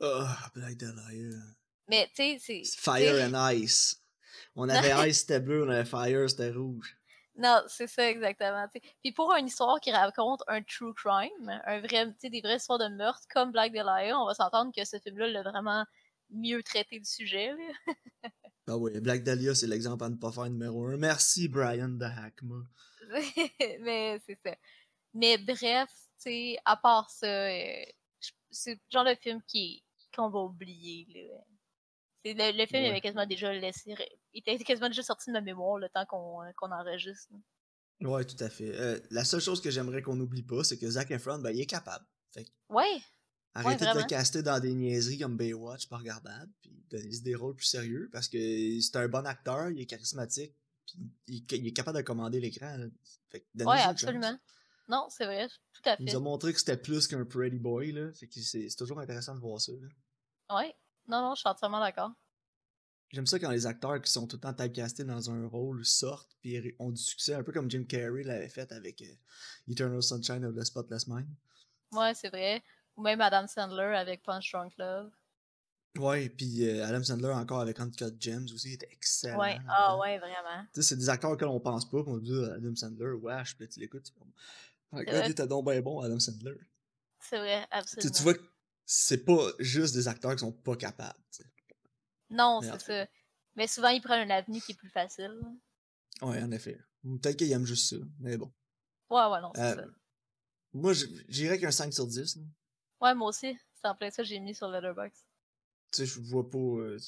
Ah, 0.00 0.50
Black 0.54 0.76
Dahlia. 0.76 1.57
Mais, 1.88 2.06
tu 2.14 2.38
sais, 2.38 2.38
c'est... 2.40 2.62
Fire 2.80 3.14
and 3.34 3.50
Ice. 3.52 4.02
On 4.54 4.68
avait 4.68 4.92
Ice, 5.10 5.20
c'était 5.20 5.40
bleu, 5.40 5.64
on 5.64 5.70
avait 5.70 5.84
Fire, 5.84 6.28
c'était 6.28 6.50
rouge. 6.50 6.98
Non, 7.38 7.62
c'est 7.68 7.86
ça, 7.86 8.10
exactement. 8.10 8.66
Puis 9.02 9.12
pour 9.12 9.32
une 9.32 9.46
histoire 9.46 9.78
qui 9.80 9.92
raconte 9.92 10.42
un 10.48 10.60
true 10.60 10.92
crime, 10.92 11.60
un 11.66 11.80
vrai, 11.80 12.12
des 12.20 12.40
vraies 12.40 12.56
histoires 12.56 12.80
de 12.80 12.88
meurtre 12.88 13.22
comme 13.32 13.52
Black 13.52 13.72
Dahlia, 13.72 14.18
on 14.18 14.26
va 14.26 14.34
s'entendre 14.34 14.72
que 14.76 14.84
ce 14.84 14.98
film-là 14.98 15.28
l'a 15.28 15.42
vraiment 15.42 15.84
mieux 16.30 16.64
traité 16.64 16.98
le 16.98 17.04
sujet. 17.04 17.52
Ah 18.66 18.76
oui, 18.76 19.00
Black 19.00 19.22
Dahlia, 19.22 19.54
c'est 19.54 19.68
l'exemple 19.68 20.02
à 20.02 20.08
ne 20.08 20.16
pas 20.16 20.32
faire 20.32 20.50
numéro 20.50 20.84
un. 20.86 20.96
Merci, 20.96 21.46
Brian 21.46 21.90
de 21.90 22.04
Hackma. 22.04 22.56
mais 23.80 24.20
c'est 24.26 24.38
ça. 24.44 24.56
Mais 25.14 25.38
bref, 25.38 25.88
tu 25.88 26.30
sais, 26.30 26.58
à 26.64 26.76
part 26.76 27.08
ça, 27.08 27.26
euh, 27.26 27.84
c'est 28.50 28.74
le 28.74 28.80
genre 28.90 29.04
de 29.04 29.14
film 29.14 29.40
qui 29.46 29.84
qu'on 30.14 30.28
va 30.28 30.40
oublier. 30.40 31.06
Là. 31.14 31.44
Le, 32.24 32.32
le 32.58 32.66
film 32.66 32.82
Ouais. 32.82 32.88
avait 32.90 33.00
quasiment 33.00 33.26
déjà 33.26 33.52
laissé, 33.52 33.94
il 34.34 34.40
était 34.40 34.62
quasiment 34.64 34.88
déjà 34.88 35.02
sorti 35.02 35.30
de 35.30 35.32
ma 35.34 35.40
mémoire 35.40 35.78
le 35.78 35.88
temps 35.88 36.04
qu'on 36.06 36.42
euh, 36.42 36.52
enregistre. 36.60 37.32
Ouais, 38.00 38.24
tout 38.24 38.36
à 38.42 38.48
fait. 38.50 38.74
Euh, 38.78 39.00
la 39.10 39.24
seule 39.24 39.40
chose 39.40 39.60
que 39.60 39.70
j'aimerais 39.70 40.02
qu'on 40.02 40.16
n'oublie 40.16 40.42
pas, 40.42 40.62
c'est 40.64 40.78
que 40.78 40.88
Zac 40.90 41.10
Efron, 41.10 41.38
ben, 41.38 41.50
il 41.50 41.60
est 41.60 41.66
capable. 41.66 42.04
Fait 42.32 42.44
que 42.44 42.50
Ouais, 42.68 42.84
arrêtez 43.54 43.84
de 43.86 43.98
le 43.98 44.04
caster 44.04 44.42
dans 44.42 44.60
des 44.60 44.74
niaiseries 44.74 45.18
comme 45.18 45.36
Baywatch, 45.36 45.88
pas 45.88 45.96
regardable, 45.98 46.52
puis 46.60 46.72
donnez 46.90 47.20
des 47.20 47.34
rôles 47.34 47.56
plus 47.56 47.66
sérieux, 47.66 48.08
parce 48.12 48.28
que 48.28 48.38
c'est 48.80 48.96
un 48.96 49.08
bon 49.08 49.26
acteur, 49.26 49.70
il 49.70 49.80
est 49.80 49.86
charismatique, 49.86 50.54
puis 50.86 50.98
il, 51.28 51.44
il 51.52 51.66
est 51.68 51.72
capable 51.72 51.96
de 51.98 52.02
commander 52.02 52.40
l'écran. 52.40 52.76
Fait 53.30 53.40
que 53.40 53.46
donnez-lui 53.54 53.76
ouais, 53.78 53.82
chance. 53.82 53.90
absolument. 53.90 54.38
Non, 54.88 55.06
c'est 55.10 55.24
vrai, 55.26 55.48
tout 55.72 55.82
à 55.84 55.96
Il 55.98 56.06
fait. 56.06 56.12
nous 56.12 56.16
a 56.16 56.20
montré 56.20 56.52
que 56.52 56.58
c'était 56.58 56.76
plus 56.76 57.06
qu'un 57.06 57.24
pretty 57.24 57.58
boy, 57.58 57.92
là. 57.92 58.12
Fait 58.14 58.26
que 58.26 58.34
c'est 58.40 58.68
c'est 58.68 58.76
toujours 58.76 59.00
intéressant 59.00 59.34
de 59.34 59.40
voir 59.40 59.60
ça, 59.60 59.72
là. 59.72 60.56
Ouais, 60.56 60.74
non, 61.08 61.22
non, 61.22 61.34
je 61.34 61.40
suis 61.40 61.48
entièrement 61.48 61.80
d'accord. 61.80 62.12
J'aime 63.10 63.26
ça 63.26 63.38
quand 63.38 63.50
les 63.50 63.66
acteurs 63.66 64.00
qui 64.02 64.12
sont 64.12 64.26
tout 64.26 64.36
le 64.36 64.40
temps 64.40 64.52
typecastés 64.52 65.04
dans 65.04 65.30
un 65.30 65.46
rôle 65.46 65.84
sortent 65.84 66.36
puis 66.42 66.74
ont 66.78 66.90
du 66.90 67.00
succès, 67.00 67.34
un 67.34 67.42
peu 67.42 67.52
comme 67.52 67.70
Jim 67.70 67.84
Carrey 67.88 68.22
l'avait 68.22 68.50
fait 68.50 68.70
avec 68.70 69.00
euh, 69.00 69.14
Eternal 69.66 70.02
Sunshine 70.02 70.44
of 70.44 70.54
the 70.54 70.62
Spotless 70.62 71.06
Mind. 71.06 71.28
Ouais, 71.92 72.12
c'est 72.14 72.28
vrai. 72.28 72.62
Ou 72.96 73.02
même 73.02 73.20
Adam 73.22 73.46
Sandler 73.46 73.94
avec 73.96 74.22
Punch 74.22 74.52
Drunk 74.52 74.74
Love. 74.76 75.10
Ouais, 75.96 76.28
puis 76.28 76.68
euh, 76.68 76.84
Adam 76.86 77.02
Sandler 77.02 77.32
encore 77.32 77.60
avec 77.60 77.80
Uncut 77.80 78.14
Gems 78.20 78.44
aussi, 78.52 78.68
il 78.68 78.74
était 78.74 78.88
excellent. 78.92 79.38
Ouais, 79.38 79.58
ah 79.68 79.96
ouais, 79.96 80.18
vraiment. 80.18 80.64
Tu 80.74 80.82
sais, 80.82 80.88
c'est 80.90 80.96
des 80.96 81.08
acteurs 81.08 81.30
auxquels 81.30 81.48
on 81.48 81.60
pense 81.60 81.88
pas, 81.88 82.04
qu'on 82.04 82.18
dit 82.18 82.38
ah, 82.46 82.54
Adam 82.56 82.74
Sandler, 82.76 83.12
wesh, 83.12 83.56
puis 83.56 83.68
tu 83.68 83.80
l'écoutes, 83.80 84.04
tu 84.04 84.12
comme, 84.12 84.30
Ah, 84.92 85.02
il 85.02 85.30
était 85.30 85.46
donc 85.46 85.64
bien 85.64 85.80
bon, 85.80 86.00
Adam 86.00 86.20
Sandler. 86.20 86.58
C'est 87.20 87.38
vrai, 87.38 87.62
Tu 87.62 87.78
absolument. 87.78 88.12
tu 88.14 88.22
vois 88.22 88.34
que 88.34 88.42
c'est 88.90 89.22
pas 89.24 89.50
juste 89.58 89.94
des 89.94 90.08
acteurs 90.08 90.32
qui 90.32 90.38
sont 90.38 90.52
pas 90.52 90.74
capables, 90.74 91.18
tu 91.30 91.42
sais. 91.42 91.48
Non, 92.30 92.60
c'est 92.62 92.80
ça. 92.80 93.06
Mais 93.54 93.66
souvent, 93.66 93.88
ils 93.88 94.00
prennent 94.00 94.30
un 94.30 94.34
avenue 94.34 94.60
qui 94.62 94.72
est 94.72 94.74
plus 94.76 94.88
facile. 94.88 95.38
Ouais, 96.22 96.42
en 96.42 96.50
effet. 96.52 96.78
Peut-être 97.02 97.36
qu'ils 97.36 97.52
aiment 97.52 97.66
juste 97.66 97.90
ça, 97.90 97.96
mais 98.18 98.36
bon. 98.38 98.50
Ouais, 99.10 99.26
ouais, 99.26 99.40
non, 99.42 99.52
c'est 99.54 99.60
Euh, 99.60 99.74
ça. 99.76 99.84
Moi, 100.72 100.92
j'irais 101.28 101.58
qu'un 101.58 101.70
5 101.70 101.92
sur 101.92 102.06
10, 102.06 102.36
là. 102.36 102.42
Ouais, 103.00 103.14
moi 103.14 103.28
aussi. 103.28 103.58
C'est 103.74 103.88
en 103.88 103.94
plein 103.94 104.10
ça 104.10 104.22
que 104.22 104.28
j'ai 104.28 104.40
mis 104.40 104.54
sur 104.54 104.68
Letterboxd. 104.68 105.22
Tu 105.92 105.98
sais, 105.98 106.06
je 106.06 106.20
vois 106.20 106.48
pas. 106.48 106.58
euh, 106.58 106.98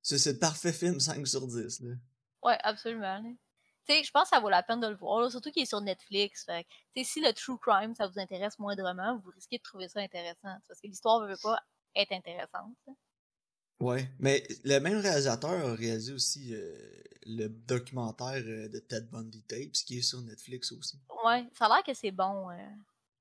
c'est 0.00 0.18
c'est 0.18 0.32
le 0.34 0.38
parfait 0.38 0.72
film 0.72 1.00
5 1.00 1.26
sur 1.26 1.46
10, 1.46 1.80
là. 1.80 1.94
Ouais, 2.42 2.58
absolument. 2.62 3.18
là. 3.20 3.30
Sais, 3.88 4.04
je 4.04 4.10
pense 4.10 4.24
que 4.24 4.28
ça 4.30 4.40
vaut 4.40 4.50
la 4.50 4.62
peine 4.62 4.80
de 4.80 4.86
le 4.88 4.96
voir, 4.96 5.20
là, 5.20 5.30
surtout 5.30 5.50
qu'il 5.50 5.62
est 5.62 5.66
sur 5.66 5.80
Netflix. 5.80 6.44
Fait 6.44 6.66
si 7.04 7.20
le 7.20 7.32
true 7.32 7.58
crime, 7.58 7.94
ça 7.94 8.06
vous 8.06 8.18
intéresse 8.18 8.58
moindrement, 8.58 9.18
vous 9.18 9.30
risquez 9.30 9.56
de 9.58 9.62
trouver 9.62 9.88
ça 9.88 10.00
intéressant. 10.00 10.56
Parce 10.68 10.80
que 10.80 10.86
l'histoire 10.86 11.20
ne 11.22 11.28
veut 11.32 11.38
pas 11.42 11.58
être 11.96 12.12
intéressante. 12.12 12.76
là. 12.86 12.92
Ouais. 13.80 14.10
Mais 14.18 14.46
le 14.64 14.78
même 14.80 14.98
réalisateur 14.98 15.50
a 15.50 15.74
réalisé 15.74 16.12
aussi 16.12 16.52
euh, 16.52 16.76
le 17.26 17.48
documentaire 17.48 18.42
euh, 18.44 18.68
de 18.68 18.78
Ted 18.80 19.06
Bundy 19.06 19.42
Tapes, 19.44 19.72
qui 19.86 19.98
est 19.98 20.02
sur 20.02 20.20
Netflix 20.20 20.72
aussi. 20.72 21.00
Ouais, 21.24 21.48
ça 21.54 21.66
a 21.66 21.68
l'air 21.68 21.84
que 21.84 21.94
c'est 21.94 22.10
bon. 22.10 22.50
euh. 22.50 22.56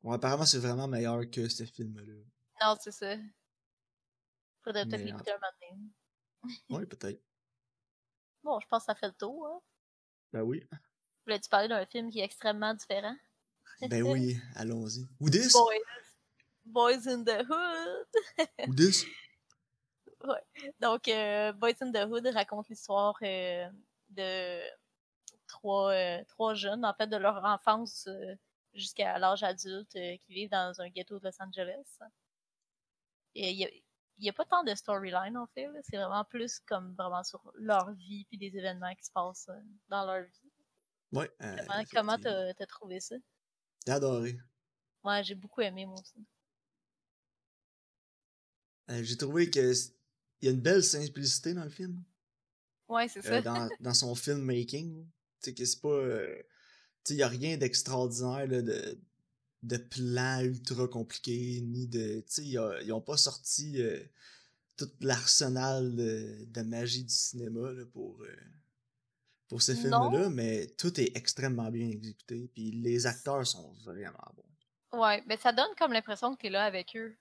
Ouais, 0.03 0.15
apparemment, 0.15 0.45
c'est 0.45 0.58
vraiment 0.60 0.88
meilleur 0.88 1.21
que 1.32 1.47
ce 1.47 1.63
film-là. 1.63 2.13
Non, 2.62 2.75
c'est 2.82 2.91
ça. 2.91 3.15
Faudrait 4.63 4.86
peut-être 4.86 5.03
l'écouter 5.03 5.32
un 5.32 5.36
moment 5.36 5.53
donné. 5.62 6.60
Ouais, 6.69 6.86
peut-être. 6.86 7.21
Bon, 8.43 8.60
je 8.62 8.67
pense 8.67 8.84
que 8.84 8.86
ça 8.86 8.95
fait 8.95 9.08
le 9.08 9.13
tour. 9.13 9.45
Hein. 9.47 9.60
Ben 10.33 10.41
oui. 10.41 10.63
Voulais-tu 11.25 11.49
parler 11.49 11.67
d'un 11.67 11.85
film 11.85 12.09
qui 12.09 12.19
est 12.19 12.23
extrêmement 12.23 12.73
différent? 12.73 13.15
Ben 13.81 14.01
oui, 14.03 14.37
allons-y. 14.55 15.07
Ou 15.19 15.29
10? 15.29 15.53
Boys. 15.53 15.75
Boys 16.65 17.07
in 17.07 17.23
the 17.23 17.45
Hood. 17.47 18.47
Ou 18.67 18.73
10? 18.73 19.05
Donc, 20.79 21.07
euh, 21.07 21.53
Boys 21.53 21.75
in 21.81 21.91
the 21.91 22.09
Hood 22.09 22.25
raconte 22.27 22.69
l'histoire 22.69 23.15
euh, 23.21 23.69
de 24.09 24.61
trois, 25.47 25.91
euh, 25.91 26.23
trois 26.25 26.53
jeunes, 26.53 26.85
en 26.85 26.93
fait, 26.93 27.07
de 27.07 27.17
leur 27.17 27.43
enfance 27.43 28.07
euh, 28.07 28.35
jusqu'à 28.73 29.17
l'âge 29.17 29.43
adulte, 29.43 29.95
euh, 29.95 30.17
qui 30.17 30.33
vivent 30.33 30.49
dans 30.49 30.79
un 30.79 30.89
ghetto 30.89 31.19
de 31.19 31.25
Los 31.25 31.41
Angeles. 31.41 31.99
Et 33.35 33.51
il 33.51 33.57
y 33.57 33.65
a, 33.65 33.69
il 34.19 34.25
y 34.25 34.30
a 34.30 34.34
pas 34.34 34.45
tant 34.45 34.63
de 34.63 34.73
storyline, 34.73 35.38
en 35.38 35.47
fait. 35.47 35.67
C'est 35.84 35.97
vraiment 35.97 36.23
plus 36.25 36.60
comme 36.65 36.93
vraiment 36.95 37.23
sur 37.23 37.41
leur 37.56 37.91
vie 37.93 38.25
puis 38.25 38.38
des 38.38 38.56
événements 38.58 38.93
qui 38.95 39.06
se 39.06 39.12
passent 39.12 39.49
euh, 39.49 39.62
dans 39.89 40.06
leur 40.06 40.23
vie. 40.23 40.51
Ouais. 41.12 41.30
euh, 41.41 41.56
Comment- 41.93 42.17
t'as 42.17 42.65
trouvé 42.65 42.99
ça? 42.99 43.15
J'ai 43.86 43.93
adoré. 43.93 44.38
Moi, 45.03 45.21
j'ai 45.21 45.36
beaucoup 45.36 45.62
aimé, 45.62 45.86
moi 45.86 45.99
aussi. 45.99 46.25
Euh, 48.89 49.03
J'ai 49.03 49.17
trouvé 49.17 49.49
que 49.49 49.73
il 50.41 50.45
y 50.45 50.47
a 50.49 50.51
une 50.51 50.62
belle 50.62 50.84
simplicité 50.84 51.53
dans 51.53 51.63
le 51.63 51.69
film. 51.69 52.03
Ouais, 52.88 53.08
c'est 53.08 53.25
euh, 53.25 53.30
ça. 53.30 53.41
dans, 53.41 53.69
dans 53.80 53.93
son 53.93 54.15
filmmaking. 54.15 55.06
Tu 55.06 55.12
sais, 55.39 55.53
que 55.53 55.65
c'est 55.65 55.82
pas. 55.82 55.99
tu 55.99 56.43
sais, 57.03 57.13
il 57.15 57.17
y 57.17 57.23
a 57.23 57.27
rien 57.27 57.58
d'extraordinaire, 57.58 58.47
de, 58.47 58.97
de 59.67 59.77
plan 59.77 60.41
ultra 60.41 60.88
compliqué, 60.88 61.62
ni 61.62 61.88
de. 61.88 62.21
Tu 62.21 62.25
sais, 62.27 62.45
ils 62.45 62.58
a- 62.58 62.82
ils 62.84 62.93
ont 62.93 63.01
pas 63.01 63.17
sorti 63.17 63.82
euh, 63.82 63.99
tout 64.77 64.89
l'arsenal 65.01 65.95
de, 65.95 66.45
de 66.47 66.62
magie 66.63 67.03
du 67.06 67.13
cinéma, 67.13 67.71
là, 67.73 67.86
pour. 67.93 68.21
euh, 68.23 68.36
pour 69.49 69.62
ces 69.62 69.75
Non. 69.75 70.10
films-là, 70.10 70.30
mais 70.30 70.67
tout 70.77 70.99
est 71.01 71.15
extrêmement 71.17 71.69
bien 71.69 71.89
exécuté, 71.89 72.49
puis 72.53 72.71
les 72.71 73.06
acteurs 73.08 73.45
sont 73.45 73.73
vraiment 73.84 74.32
bons. 74.36 74.43
Ouais, 74.91 75.23
mais 75.27 75.38
ça 75.38 75.53
donne 75.53 75.73
comme 75.77 75.93
l'impression 75.93 76.36
que 76.36 76.41
t'es 76.41 76.49
là 76.49 76.65
avec 76.65 76.93
eux. 76.97 77.15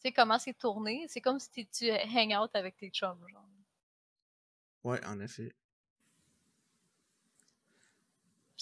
Tu 0.00 0.08
sais, 0.08 0.12
comment 0.12 0.38
c'est 0.38 0.52
tourné, 0.52 1.06
c'est 1.08 1.22
comme 1.22 1.40
si 1.40 1.66
tu 1.66 1.90
hang 1.90 2.34
out 2.38 2.50
avec 2.54 2.76
tes 2.76 2.90
chums, 2.90 3.26
genre. 3.30 3.48
Ouais, 4.84 5.04
en 5.04 5.18
effet. 5.20 5.52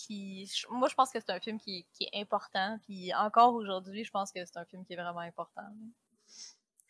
Puis 0.07 0.51
moi, 0.71 0.89
je 0.89 0.95
pense 0.95 1.11
que 1.11 1.19
c'est 1.21 1.31
un 1.31 1.41
film 1.41 1.59
qui, 1.59 1.87
qui 1.93 2.05
est 2.05 2.21
important. 2.21 2.79
Puis 2.83 3.13
encore 3.15 3.55
aujourd'hui, 3.55 4.05
je 4.05 4.11
pense 4.11 4.33
que 4.33 4.45
c'est 4.45 4.57
un 4.57 4.65
film 4.65 4.85
qui 4.85 4.93
est 4.95 4.97
vraiment 4.97 5.21
important. 5.21 5.67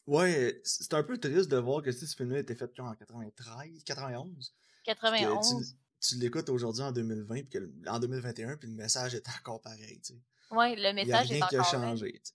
Ouais, 0.06 0.60
c'est 0.64 0.92
un 0.94 1.02
peu 1.02 1.18
triste 1.18 1.50
de 1.50 1.56
voir 1.56 1.82
que 1.82 1.92
ce 1.92 2.04
film-là 2.16 2.38
a 2.38 2.40
été 2.40 2.54
fait 2.54 2.70
en 2.80 2.94
93, 2.94 3.84
91. 3.84 4.52
puis 4.82 4.94
que 4.94 5.00
91. 5.00 5.74
tu, 6.00 6.08
tu 6.08 6.16
l'écoutes 6.16 6.48
aujourd'hui 6.48 6.82
en 6.82 6.92
2020, 6.92 7.34
puis 7.34 7.48
que, 7.48 7.88
en 7.88 7.98
2021, 7.98 8.56
puis 8.56 8.68
le 8.68 8.74
message 8.74 9.14
est 9.14 9.28
encore 9.28 9.60
pareil, 9.60 10.00
tu 10.00 10.14
sais. 10.14 10.20
Ouais, 10.50 10.74
le 10.74 10.80
Il 10.80 10.84
y 10.84 10.86
a 10.88 10.92
message 10.92 11.30
est 11.30 11.34
rien 11.34 11.46
qui 11.46 11.56
a 11.56 11.62
changé, 11.62 12.12
tu 12.12 12.20
sais. 12.24 12.34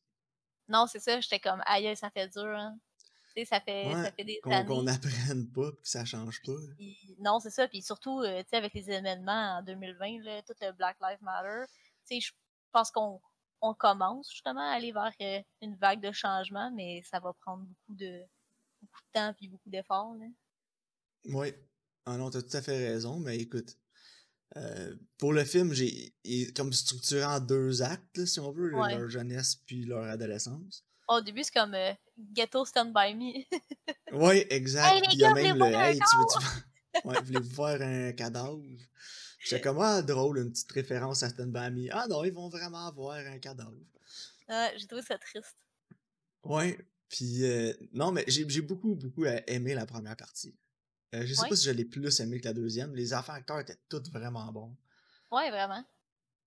Non, 0.68 0.88
c'est 0.88 1.00
ça. 1.00 1.20
J'étais 1.20 1.40
comme, 1.40 1.62
aïe, 1.66 1.96
ça 1.96 2.10
fait 2.10 2.28
dur. 2.30 2.46
Hein. 2.46 2.78
Sais, 3.38 3.45
ça 3.45 3.60
fait, 3.60 3.91
ça 3.91 4.12
fait 4.13 4.24
des 4.24 4.39
qu'on 4.39 4.52
années. 4.52 4.65
qu'on 4.65 4.88
apprenne 4.88 5.52
pas, 5.52 5.71
puis 5.74 5.82
que 5.82 5.89
ça 5.89 6.06
change 6.06 6.41
pas. 6.43 6.54
Puis- 6.78 7.15
non, 7.19 7.39
c'est 7.39 7.50
ça. 7.50 7.67
Puis 7.67 7.82
surtout, 7.82 8.21
euh, 8.21 8.41
tu 8.43 8.50
sais, 8.50 8.56
avec 8.58 8.74
les 8.74 8.89
événements 8.89 9.58
en 9.58 9.63
2020, 9.63 10.24
là, 10.24 10.41
tout 10.43 10.54
le 10.62 10.71
Black 10.71 10.95
Lives 11.02 11.21
Matter, 11.21 11.65
tu 12.08 12.15
sais, 12.15 12.19
je 12.21 12.32
pense 12.71 12.91
qu'on 12.91 13.19
on 13.62 13.74
commence 13.74 14.30
justement 14.32 14.62
à 14.62 14.76
aller 14.76 14.91
vers 14.93 15.12
euh, 15.21 15.41
une 15.62 15.76
vague 15.76 16.02
de 16.02 16.12
changement, 16.13 16.71
mais 16.71 17.02
ça 17.04 17.19
va 17.19 17.34
prendre 17.34 17.63
beaucoup 17.65 17.95
de, 17.95 18.21
beaucoup 18.82 19.02
de 19.02 19.12
temps 19.19 19.34
puis 19.34 19.50
beaucoup 19.50 19.69
d'efforts. 19.69 20.15
Ouais. 21.26 21.60
Ah 22.06 22.17
non, 22.17 22.30
t'as 22.30 22.41
tout 22.41 22.56
à 22.56 22.62
fait 22.62 22.78
raison, 22.78 23.19
mais 23.19 23.38
écoute. 23.38 23.76
euh, 24.58 24.95
pour 25.17 25.34
le 25.34 25.43
film, 25.43 25.74
j'ai 25.74 26.13
il 26.24 26.43
est 26.43 26.56
comme 26.56 26.71
structuré 26.71 27.26
en 27.26 27.39
deux 27.39 27.82
actes, 27.82 28.15
là, 28.17 28.26
si 28.26 28.39
on 28.39 28.52
veut, 28.52 28.74
Ouais. 28.76 28.95
leur 28.98 29.10
jeunesse 29.10 29.56
puis 29.65 29.84
leur 29.86 30.04
adolescence. 30.06 30.86
Au 31.08 31.22
début, 31.22 31.44
c'est 31.44 31.54
comme 31.54 31.74
euh, 31.76 31.94
Ghetto 32.34 32.65
Stand 32.65 32.94
By 32.94 33.13
Me. 33.13 33.44
Ouais, 34.12 34.48
exact. 34.50 34.96
Hey, 34.96 35.02
il 35.12 35.20
y 35.20 35.26
a 35.26 35.34
même 35.34 35.58
le 35.58 35.65
Hey, 35.65 36.00
tu 36.00 36.18
veux-tu 36.18 37.08
ouais, 37.08 37.22
voulez-vous 37.22 37.56
voir 37.56 37.82
un 37.82 38.12
cadavre? 38.13 38.62
J'étais 39.39 39.62
comme 39.62 39.80
ah 39.80 40.02
drôle, 40.02 40.39
une 40.39 40.52
petite 40.52 40.72
référence 40.72 41.22
à 41.24 41.30
Stan 41.30 41.46
By 41.48 41.70
Me. 41.70 41.88
Ah 41.91 42.08
non, 42.08 42.24
ils 42.24 42.32
vont 42.34 42.48
vraiment 42.50 42.91
voir 42.94 43.18
un 43.18 43.38
cadavre. 43.39 43.74
Ah, 44.48 44.70
J'ai 44.78 44.88
trouvé 44.88 45.02
ça 45.02 45.18
triste. 45.18 45.56
Ouais. 46.44 46.78
Puis 47.10 47.44
euh, 47.46 47.74
non, 47.94 48.12
mais 48.12 48.24
j'ai 48.28 48.62
beaucoup, 48.62 48.96
beaucoup 48.96 49.26
aimé 49.26 49.74
la 49.74 49.86
première 49.86 50.15
partie. 50.15 50.56
Euh, 51.13 51.26
je 51.26 51.34
sais 51.34 51.41
Ouais. 51.41 51.50
pas 51.50 51.56
si 51.56 51.65
je 51.65 51.72
l'ai 51.72 51.86
plus 51.86 52.20
aimé 52.20 52.39
que 52.39 52.46
la 52.46 52.54
deuxième. 52.54 52.96
Les 52.96 53.13
affaires 53.13 53.36
acteurs 53.36 53.60
étaient 53.60 53.78
tous 53.89 54.10
vraiment 54.12 54.52
bons. 54.52 54.76
Ouais, 55.32 55.50
vraiment. 55.52 55.84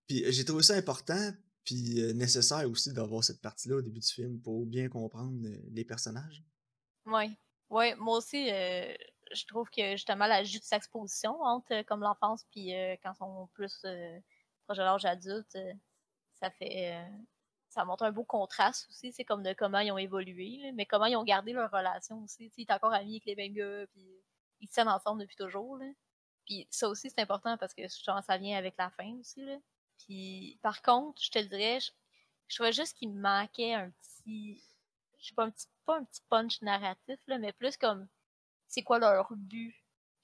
Puis 0.06 0.24
j'ai 0.32 0.44
trouvé 0.44 0.62
ça 0.62 0.74
important, 0.74 1.32
puis 1.68 2.00
euh, 2.00 2.14
nécessaire 2.14 2.66
aussi 2.70 2.94
d'avoir 2.94 3.22
cette 3.22 3.42
partie-là 3.42 3.76
au 3.76 3.82
début 3.82 4.00
du 4.00 4.08
film 4.08 4.40
pour 4.40 4.64
bien 4.64 4.88
comprendre 4.88 5.36
euh, 5.46 5.58
les 5.70 5.84
personnages. 5.84 6.42
Ouais. 7.04 7.28
Ouais, 7.68 7.94
moi 7.96 8.16
aussi, 8.16 8.50
euh, 8.50 8.94
je 9.34 9.44
trouve 9.44 9.68
que 9.68 9.90
justement 9.90 10.26
la 10.26 10.44
juxtaposition 10.44 11.38
entre 11.42 11.74
euh, 11.74 11.82
comme 11.82 12.00
l'enfance 12.00 12.46
puis 12.50 12.72
quand 13.02 13.12
ils 13.12 13.18
sont 13.18 13.48
plus 13.52 13.84
proche 14.64 14.78
de 14.78 14.82
l'âge 14.82 15.04
adulte, 15.04 15.58
ça 16.40 16.50
fait 16.52 17.06
ça 17.68 17.84
montre 17.84 18.04
un 18.04 18.12
beau 18.12 18.24
contraste 18.24 18.88
aussi, 18.88 19.12
c'est 19.12 19.24
comme 19.24 19.42
de 19.42 19.52
comment 19.52 19.80
ils 19.80 19.92
ont 19.92 19.98
évolué, 19.98 20.72
mais 20.72 20.86
comment 20.86 21.04
ils 21.04 21.16
ont 21.16 21.24
gardé 21.24 21.52
leur 21.52 21.70
relation 21.70 22.22
aussi. 22.22 22.50
Ils 22.56 22.64
sont 22.66 22.72
encore 22.72 22.94
amis 22.94 23.16
avec 23.16 23.26
les 23.26 23.36
mêmes 23.36 23.52
gars, 23.52 23.86
puis 23.92 24.08
ils 24.60 24.68
tiennent 24.70 24.88
ensemble 24.88 25.20
depuis 25.20 25.36
toujours. 25.36 25.76
Là. 25.76 25.84
Puis 26.46 26.66
ça 26.70 26.88
aussi, 26.88 27.10
c'est 27.10 27.20
important 27.20 27.58
parce 27.58 27.74
que 27.74 27.82
ça 27.88 28.38
vient 28.38 28.56
avec 28.56 28.74
la 28.78 28.88
fin 28.88 29.12
aussi. 29.20 29.44
Là. 29.44 29.58
Puis 29.98 30.58
par 30.62 30.82
contre, 30.82 31.20
je 31.22 31.30
te 31.30 31.38
le 31.38 31.46
dirais, 31.46 31.80
je, 31.80 31.90
je 32.48 32.54
trouvais 32.56 32.72
juste 32.72 32.96
qu'il 32.96 33.10
me 33.10 33.20
manquait 33.20 33.74
un 33.74 33.90
petit. 33.90 34.62
Je 35.18 35.28
sais 35.28 35.34
pas, 35.34 35.44
un 35.44 35.50
petit, 35.50 35.66
pas 35.84 35.98
un 35.98 36.04
petit 36.04 36.22
punch 36.28 36.62
narratif, 36.62 37.18
là, 37.26 37.38
mais 37.38 37.52
plus 37.52 37.76
comme 37.76 38.06
c'est 38.68 38.82
quoi 38.82 38.98
leur 38.98 39.26
but? 39.32 39.74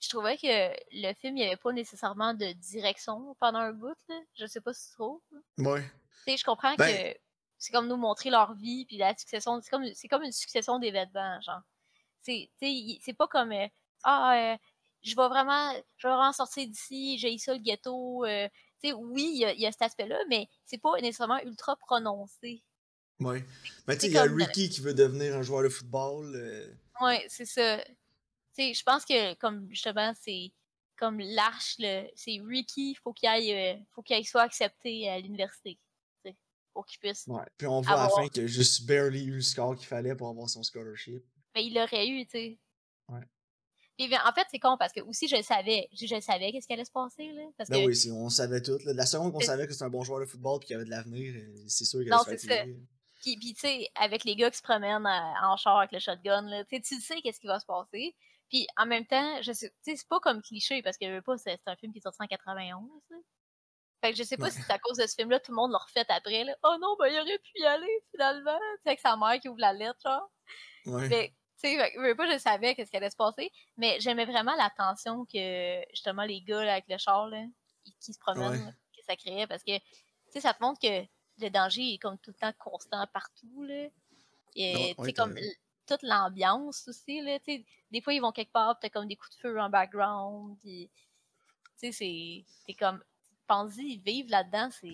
Je 0.01 0.09
trouvais 0.11 0.37
que 0.37 0.47
le 0.93 1.15
film, 1.15 1.37
il 1.37 1.41
n'y 1.41 1.47
avait 1.47 1.57
pas 1.57 1.73
nécessairement 1.73 2.35
de 2.35 2.53
direction 2.53 3.35
pendant 3.41 3.61
un 3.61 3.73
bout. 3.73 3.97
Là. 4.09 4.21
Je 4.37 4.47
sais 4.47 4.61
pas 4.61 4.75
si 4.75 4.89
tu 4.91 4.95
trouves. 4.95 5.21
Ouais. 5.59 5.83
Tu 6.27 6.33
sais, 6.33 6.37
je 6.37 6.45
comprends 6.45 6.75
Ben- 6.77 7.15
que 7.15 7.19
c'est 7.59 7.73
comme 7.73 7.89
nous 7.89 7.97
montrer 7.97 8.29
leur 8.31 8.55
vie, 8.55 8.85
puis 8.85 8.99
la 8.99 9.17
succession. 9.17 9.61
C'est 9.63 9.71
comme, 9.71 9.87
c'est 9.95 10.09
comme 10.09 10.23
une 10.23 10.33
succession 10.33 10.79
d'événements, 10.79 11.41
genre. 11.41 11.63
C'est, 12.21 12.51
tu 12.59 12.67
sais, 12.67 12.73
il- 12.73 13.01
c'est 13.03 13.15
pas 13.15 13.27
comme 13.29 13.53
euh, 13.53 13.67
Ah, 14.03 14.53
euh, 14.53 14.57
je 15.03 15.17
vais 15.17 15.29
vraiment, 15.29 15.73
je 15.97 16.07
vais 16.07 16.13
vraiment 16.15 16.33
sortir 16.33 16.67
d'ici, 16.69 17.19
j'ai 17.19 17.37
ça 17.39 17.55
le 17.55 17.61
ghetto. 17.61 18.25
euh. 18.27 18.49
Oui, 18.93 19.31
il 19.35 19.39
y 19.41 19.45
a, 19.45 19.53
il 19.53 19.61
y 19.61 19.67
a 19.67 19.73
cet 19.73 19.83
aspect-là, 19.83 20.19
mais 20.29 20.49
c'est 20.65 20.79
pas 20.79 20.93
nécessairement 21.01 21.41
ultra 21.43 21.77
prononcé. 21.77 22.63
Ouais. 23.21 23.45
Mais 23.87 23.95
tu 23.95 24.03
sais, 24.03 24.07
il 24.09 24.13
y 24.13 24.19
a 24.19 24.25
Ricky 24.25 24.69
qui 24.69 24.81
veut 24.81 24.95
devenir 24.95 25.37
un 25.37 25.43
joueur 25.43 25.63
de 25.63 25.69
football. 25.69 26.35
euh, 26.35 26.73
Ouais, 27.01 27.25
c'est 27.29 27.47
ça. 27.47 27.79
Tu 27.79 27.93
sais, 28.53 28.75
je 28.75 28.83
pense 28.83 29.05
que, 29.05 29.35
comme, 29.35 29.69
justement, 29.71 30.13
c'est 30.21 30.53
comme 30.97 31.19
l'arche, 31.19 31.77
c'est 32.15 32.41
Ricky, 32.47 32.95
faut 33.03 33.13
qu'il 33.13 33.29
aille, 33.29 33.53
euh, 33.53 33.75
faut 33.93 34.03
qu'il 34.03 34.27
soit 34.27 34.43
accepté 34.43 35.09
à 35.09 35.19
l'université. 35.19 35.79
Pour 36.73 36.87
qu'il 36.87 36.99
puisse. 36.99 37.29
Ouais. 37.29 37.45
Puis 37.57 37.69
on 37.69 37.83
voit 37.83 38.01
à 38.01 38.03
la 38.03 38.09
fin 38.09 38.27
qu'il 38.27 38.43
a 38.43 38.47
juste 38.49 38.85
barely 38.85 39.27
eu 39.27 39.37
le 39.37 39.41
score 39.43 39.77
qu'il 39.77 39.87
fallait 39.87 40.17
pour 40.17 40.29
avoir 40.29 40.49
son 40.49 40.65
scholarship. 40.65 41.25
Mais 41.55 41.65
il 41.65 41.73
l'aurait 41.73 42.09
eu, 42.09 42.25
tu 42.25 42.33
sais. 42.33 42.59
Ouais. 43.09 43.21
Puis, 43.97 44.09
ben, 44.09 44.19
en 44.27 44.33
fait, 44.33 44.47
c'est 44.51 44.59
con 44.59 44.77
parce 44.79 44.93
que 44.93 45.01
aussi 45.03 45.29
je 45.29 45.37
le 45.37 45.43
savais. 45.43 45.89
Je, 45.93 46.07
je 46.07 46.15
le 46.17 46.21
savais 46.21 46.51
qu'est-ce 46.51 46.67
qui 46.67 46.73
allait 46.73 46.85
se 46.85 46.91
passer, 46.91 47.31
là. 47.33 47.43
Parce 47.57 47.71
Ben 47.71 47.85
que, 47.85 47.87
oui, 47.91 48.13
on 48.13 48.29
savait 48.29 48.61
tout. 48.61 48.79
là. 48.85 48.93
La 48.93 49.07
seconde 49.07 49.33
qu'on 49.33 49.41
savait 49.41 49.67
que 49.67 49.73
c'était 49.73 49.85
un 49.85 49.91
bon 49.91 50.03
joueur 50.03 50.21
de 50.21 50.27
football 50.27 50.59
et 50.63 50.67
qu'il 50.67 50.75
avait 50.77 50.85
de 50.85 50.91
l'avenir, 50.91 51.33
euh, 51.37 51.65
c'est 51.69 51.85
sûr 51.85 52.01
qu'il 52.01 52.13
allait 52.13 52.39
se 52.39 52.47
faire 52.47 52.67
puis, 53.23 53.37
puis, 53.39 53.55
tu 53.55 53.61
sais, 53.61 53.89
avec 53.95 54.25
les 54.25 54.37
gars 54.37 54.51
qui 54.51 54.59
se 54.59 54.63
promènent 54.63 55.07
euh, 55.07 55.47
en 55.47 55.57
char 55.57 55.79
avec 55.79 55.93
le 55.93 55.99
shotgun, 55.99 56.43
là, 56.43 56.63
tu 56.65 56.77
sais, 56.77 56.83
tu 56.83 57.01
sais 57.01 57.23
qu'est-ce 57.23 57.41
qui 57.41 57.47
va 57.47 57.59
se 57.59 57.65
passer. 57.65 58.15
Puis, 58.51 58.67
en 58.77 58.85
même 58.85 59.07
temps, 59.07 59.41
je 59.41 59.51
sais, 59.53 59.73
c'est 59.83 60.07
pas 60.09 60.21
comme 60.21 60.43
cliché 60.43 60.83
parce 60.83 60.99
que, 60.99 61.07
je 61.07 61.13
veux 61.13 61.23
pas, 61.23 61.39
c'est 61.39 61.59
un 61.65 61.75
film 61.77 61.91
qui 61.93 62.01
est 62.01 62.03
sorti 62.03 62.19
en 62.21 62.27
91, 62.27 62.83
tu 63.09 63.15
sais. 63.15 63.23
Fait 64.03 64.13
que 64.13 64.19
je 64.19 64.23
sais 64.25 64.37
pas 64.37 64.45
Ouais. 64.45 64.51
si 64.51 64.61
c'est 64.61 64.71
à 64.73 64.79
cause 64.79 64.99
de 64.99 65.07
ce 65.07 65.15
film-là, 65.15 65.41
tout 65.41 65.53
le 65.53 65.57
monde 65.57 65.71
l'a 65.73 65.79
refait 65.79 66.05
après, 66.11 66.45
là. 66.45 66.55
Oh 66.65 66.77
non, 66.79 66.97
ben, 66.99 67.07
il 67.07 67.19
aurait 67.19 67.39
pu 67.39 67.53
y 67.63 67.65
aller, 67.65 68.05
finalement. 68.11 68.59
Tu 68.59 68.83
sais, 68.83 68.89
avec 68.91 69.01
sa 69.01 69.17
mère 69.17 69.41
qui 69.41 69.49
ouvre 69.49 69.61
la 69.61 69.73
lettre, 69.73 69.99
genre. 70.05 70.31
Ouais. 70.85 71.09
Mais, 71.09 71.35
tu 71.65 71.77
sais, 71.79 71.93
je 71.95 72.13
pas, 72.15 72.33
je 72.33 72.39
savais 72.39 72.75
qu'est-ce 72.75 72.91
qui 72.91 72.97
allait 72.97 73.11
se 73.11 73.17
passer, 73.17 73.51
mais 73.77 73.99
j'aimais 74.01 74.25
vraiment 74.27 74.55
la 74.57 74.71
tension 74.77 75.25
que, 75.25 75.81
justement, 75.91 76.25
les 76.25 76.43
gars, 76.43 76.65
là, 76.65 76.73
avec 76.73 76.85
le 76.89 76.99
char, 76.99 77.29
là, 77.29 77.43
qui- 78.01 78.13
se 78.13 78.19
promènent, 78.19 78.67
Ouais. 78.67 78.73
que 78.97 79.03
ça 79.07 79.17
créait, 79.17 79.47
parce 79.47 79.63
que, 79.63 79.77
tu 79.79 79.85
sais, 80.31 80.41
ça 80.41 80.55
te 80.55 80.63
montre 80.63 80.81
que 80.81 81.07
le 81.43 81.49
danger 81.51 81.95
est 81.95 81.99
comme 81.99 82.19
tout 82.19 82.31
le 82.31 82.37
temps 82.37 82.53
constant 82.59 83.07
partout, 83.13 83.63
là. 83.65 83.89
Et, 84.57 84.95
tu 84.99 85.05
sais, 85.05 85.13
comme 85.13 85.37
toute 85.87 86.03
l'ambiance 86.03 86.87
aussi, 86.89 87.21
là, 87.21 87.39
tu 87.41 87.57
sais, 87.57 87.67
des 87.91 88.01
fois, 88.01 88.13
ils 88.15 88.21
vont 88.21 88.33
quelque 88.33 88.53
part, 88.53 88.79
t'as 88.81 88.89
comme 88.91 89.09
des 89.09 89.17
coups 89.17 89.37
de 89.37 89.41
feu 89.41 89.61
en 89.61 89.69
background, 89.71 90.59
pis, 90.61 90.91
tu 91.81 91.91
sais, 91.91 91.93
c'est, 91.93 92.45
t'es 92.67 92.75
comme, 92.75 93.03
pense-y, 93.47 93.99
vivre 93.99 94.31
là-dedans, 94.31 94.71
c'est... 94.71 94.87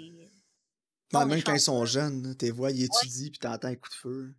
Est 1.13 1.25
même 1.27 1.43
quand 1.43 1.55
ils 1.55 1.61
sont 1.61 1.85
jeunes, 1.85 2.37
t'es 2.37 2.51
vois, 2.51 2.71
ils 2.71 2.85
étudient 2.85 3.31
puis 3.31 3.39
t'entends 3.41 3.69
un 3.69 3.75
coup 3.75 3.89
de 3.89 3.95
feu. 3.95 4.35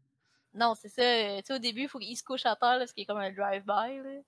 Non, 0.53 0.75
c'est 0.79 0.89
ça, 0.89 1.01
euh, 1.01 1.37
tu 1.37 1.45
sais, 1.47 1.53
au 1.53 1.59
début, 1.59 1.83
il 1.83 1.87
faut 1.87 1.99
qu'ils 1.99 2.17
se 2.17 2.23
couchent 2.23 2.45
à 2.45 2.55
terre, 2.55 2.77
là, 2.77 2.87
ce 2.87 2.93
qui 2.93 3.01
est 3.01 3.05
comme 3.05 3.17
un 3.17 3.31
drive-by. 3.31 4.21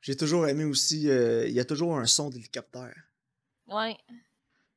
J'ai 0.00 0.16
toujours 0.16 0.48
aimé 0.48 0.64
aussi, 0.64 1.08
euh, 1.08 1.46
il 1.46 1.52
y 1.54 1.60
a 1.60 1.64
toujours 1.64 1.96
un 1.96 2.06
son 2.06 2.30
d'hélicoptère. 2.30 2.94
Ouais. 3.66 3.96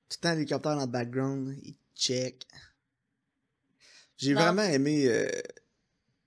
Tout 0.10 0.18
le 0.18 0.22
temps 0.22 0.34
l'hélicoptère 0.34 0.76
dans 0.76 0.86
le 0.86 0.88
background, 0.92 1.58
il 1.63 1.76
check. 1.96 2.46
J'ai 4.18 4.34
vraiment 4.34 4.63
aimé 4.63 5.08
euh, 5.08 5.30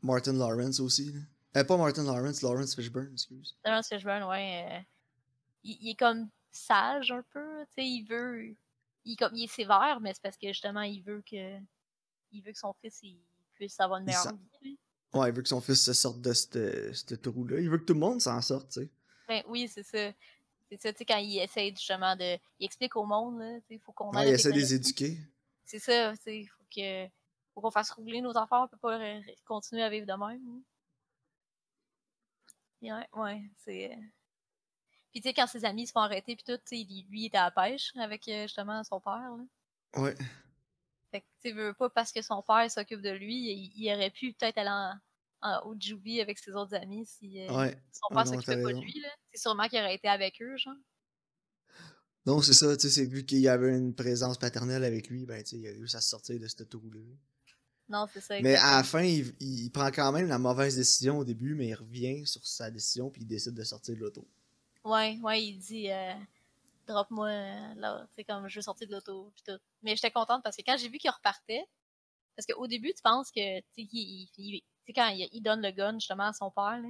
Martin 0.02 0.34
Lawrence 0.34 0.78
aussi. 0.80 1.12
Là. 1.12 1.20
Euh, 1.56 1.64
pas 1.64 1.76
Martin 1.76 2.04
Lawrence, 2.04 2.42
Lawrence 2.42 2.74
Fishburne, 2.74 3.12
excuse. 3.12 3.56
Lawrence 3.64 3.88
Fishburne, 3.88 4.24
ouais. 4.24 4.86
il, 5.64 5.78
il 5.80 5.90
est 5.90 5.98
comme 5.98 6.28
sage 6.52 7.10
un 7.10 7.24
peu, 7.32 7.64
tu 7.66 7.82
sais, 7.82 7.88
il 7.88 8.04
veut. 8.04 8.54
Il, 9.04 9.14
est 9.14 9.16
comme, 9.16 9.34
il 9.34 9.44
est 9.44 9.52
sévère, 9.52 9.98
mais 10.00 10.12
c'est 10.14 10.22
parce 10.22 10.36
que 10.36 10.48
justement, 10.48 10.82
il 10.82 11.02
veut 11.02 11.22
que. 11.22 11.58
Il 12.32 12.42
veut 12.42 12.52
que 12.52 12.58
son 12.58 12.72
fils 12.74 13.00
il 13.02 13.18
puisse 13.60 13.78
avoir 13.80 14.00
une 14.00 14.04
Il 14.04 14.06
meilleure 14.06 14.32
vie. 14.62 14.78
Ouais, 15.12 15.28
il 15.28 15.34
veut 15.34 15.42
que 15.42 15.48
son 15.48 15.60
fils 15.60 15.84
se 15.84 15.92
sorte 15.92 16.20
de 16.20 16.32
cette 16.32 17.20
trou-là. 17.22 17.58
Il 17.60 17.68
veut 17.68 17.78
que 17.78 17.84
tout 17.84 17.94
le 17.94 18.00
monde 18.00 18.20
s'en 18.20 18.40
sorte, 18.40 18.70
tu 18.70 18.80
sais. 18.80 18.90
Ben 19.28 19.42
oui, 19.48 19.68
c'est 19.68 19.82
ça. 19.82 20.12
C'est 20.70 20.80
ça, 20.80 20.92
tu 20.92 20.98
sais, 20.98 21.04
quand 21.04 21.18
il 21.18 21.38
essaie 21.38 21.70
justement 21.70 22.14
de. 22.16 22.38
Il 22.58 22.64
explique 22.64 22.94
au 22.96 23.04
monde, 23.04 23.40
là, 23.40 23.54
tu 23.60 23.66
sais, 23.68 23.74
il 23.74 23.80
faut 23.80 23.92
qu'on 23.92 24.10
Ouais, 24.12 24.28
il 24.28 24.34
essaie 24.34 24.50
de 24.52 24.56
les 24.56 24.72
éduquer. 24.74 25.18
C'est 25.64 25.78
ça, 25.80 26.12
tu 26.16 26.22
sais, 26.22 26.38
il 26.40 26.46
faut 26.46 26.64
que. 26.74 27.08
Faut 27.54 27.60
qu'on 27.60 27.70
fasse 27.72 27.90
rouler 27.90 28.20
nos 28.20 28.36
enfants, 28.36 28.64
on 28.64 28.68
peut 28.68 28.76
pas 28.76 28.98
continuer 29.44 29.82
à 29.82 29.90
vivre 29.90 30.06
de 30.06 30.12
même. 30.12 30.40
hein. 30.48 30.62
Ouais, 32.82 33.20
ouais, 33.20 33.42
c'est. 33.64 33.92
euh, 33.92 33.96
Puis 35.12 35.20
tu 35.20 35.28
sais, 35.28 35.34
quand 35.34 35.46
ses 35.48 35.64
amis 35.64 35.86
se 35.88 35.92
font 35.92 36.00
arrêter, 36.00 36.34
puis 36.36 36.44
tout, 36.44 36.56
tu 36.58 36.76
sais, 36.78 36.84
lui, 37.08 37.22
il 37.22 37.26
était 37.26 37.36
à 37.38 37.44
la 37.46 37.50
pêche 37.50 37.92
avec 37.96 38.26
euh, 38.28 38.42
justement 38.44 38.82
son 38.84 39.00
père, 39.00 39.36
là. 39.36 40.00
Ouais. 40.00 40.14
Fait 41.10 41.20
que, 41.22 41.26
tu 41.42 41.52
veux 41.52 41.74
pas 41.74 41.90
parce 41.90 42.12
que 42.12 42.22
son 42.22 42.42
père 42.42 42.70
s'occupe 42.70 43.00
de 43.02 43.10
lui, 43.10 43.34
il, 43.52 43.72
il 43.76 43.92
aurait 43.92 44.10
pu 44.10 44.32
peut-être 44.32 44.58
aller 44.58 44.70
en, 44.70 44.94
en 45.42 45.66
au 45.68 45.74
juvie 45.78 46.20
avec 46.20 46.38
ses 46.38 46.52
autres 46.52 46.74
amis 46.74 47.06
si 47.06 47.40
euh, 47.40 47.52
Ouais. 47.52 47.76
son 47.92 48.14
Ouais, 48.14 48.22
père 48.22 48.26
s'occupait 48.26 48.62
pas 48.62 48.72
de 48.72 48.80
lui, 48.80 49.00
là. 49.00 49.08
C'est 49.32 49.40
sûrement 49.42 49.68
qu'il 49.68 49.78
aurait 49.80 49.94
été 49.94 50.08
avec 50.08 50.40
eux, 50.42 50.56
genre. 50.56 50.74
Non, 52.26 52.42
c'est 52.42 52.52
ça, 52.52 52.76
tu 52.76 52.88
sais, 52.90 53.06
vu 53.06 53.24
qu'il 53.24 53.38
y 53.38 53.48
avait 53.48 53.76
une 53.76 53.94
présence 53.94 54.38
paternelle 54.38 54.84
avec 54.84 55.08
lui, 55.08 55.24
ben, 55.24 55.42
tu 55.42 55.50
sais, 55.50 55.56
il 55.56 55.66
a 55.66 55.70
réussi 55.70 55.96
à 55.96 56.00
se 56.00 56.10
sortir 56.10 56.38
de 56.38 56.46
cette 56.46 56.68
trou-là. 56.68 57.00
Non, 57.88 58.06
c'est 58.12 58.20
ça. 58.20 58.40
Mais 58.40 58.54
à 58.56 58.76
la 58.76 58.84
fin, 58.84 59.02
il, 59.02 59.34
il 59.40 59.70
prend 59.70 59.90
quand 59.90 60.12
même 60.12 60.28
la 60.28 60.38
mauvaise 60.38 60.76
décision 60.76 61.18
au 61.18 61.24
début, 61.24 61.54
mais 61.54 61.68
il 61.68 61.74
revient 61.74 62.26
sur 62.26 62.46
sa 62.46 62.70
décision 62.70 63.10
puis 63.10 63.22
il 63.22 63.26
décide 63.26 63.54
de 63.54 63.64
sortir 63.64 63.94
de 63.96 64.00
l'auto. 64.00 64.28
Ouais, 64.84 65.18
ouais, 65.22 65.42
il 65.42 65.58
dit 65.58 65.90
euh, 65.90 66.14
drop-moi 66.90 67.28
euh, 67.28 67.74
là, 67.76 68.06
tu 68.10 68.14
sais, 68.16 68.24
comme 68.24 68.48
je 68.48 68.56
veux 68.58 68.62
sortir 68.62 68.88
de 68.88 68.92
l'auto, 68.92 69.32
puis 69.34 69.42
tout. 69.46 69.60
Mais 69.82 69.96
j'étais 69.96 70.10
contente 70.10 70.42
parce 70.42 70.56
que 70.56 70.62
quand 70.66 70.76
j'ai 70.78 70.88
vu 70.88 70.98
qu'il 70.98 71.10
repartait, 71.10 71.64
parce 72.36 72.46
qu'au 72.46 72.66
début, 72.66 72.92
tu 72.94 73.02
penses 73.02 73.30
que, 73.30 73.60
tu 73.60 73.66
sais, 73.76 73.82
il, 73.92 74.30
il- 74.38 74.62
quand 74.94 75.08
il, 75.08 75.42
donne 75.42 75.62
le 75.62 75.70
gun 75.72 75.94
justement 75.98 76.28
à 76.28 76.32
son 76.32 76.50
père, 76.50 76.80
là, 76.82 76.88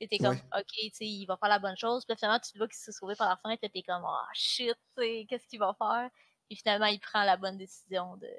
t'étais 0.00 0.18
comme, 0.18 0.36
ok, 0.56 0.66
tu 0.66 0.90
sais, 0.92 1.06
il 1.06 1.26
va 1.26 1.36
faire 1.36 1.48
la 1.48 1.58
bonne 1.58 1.76
chose, 1.76 2.04
puis 2.04 2.12
là, 2.12 2.16
finalement, 2.16 2.40
tu 2.40 2.50
le 2.54 2.58
vois 2.60 2.68
qu'il 2.68 2.76
s'est 2.76 2.92
sauvé 2.92 3.14
par 3.16 3.28
la 3.28 3.36
fenêtre, 3.36 3.66
t'es 3.72 3.82
comme, 3.82 4.02
oh 4.04 4.26
shit, 4.34 4.74
tu 4.96 5.02
sais, 5.02 5.26
qu'est-ce 5.28 5.46
qu'il 5.48 5.58
va 5.60 5.74
faire? 5.78 6.10
Puis 6.48 6.56
finalement, 6.56 6.86
il 6.86 7.00
prend 7.00 7.24
la 7.24 7.36
bonne 7.36 7.56
décision 7.58 8.16
de, 8.16 8.30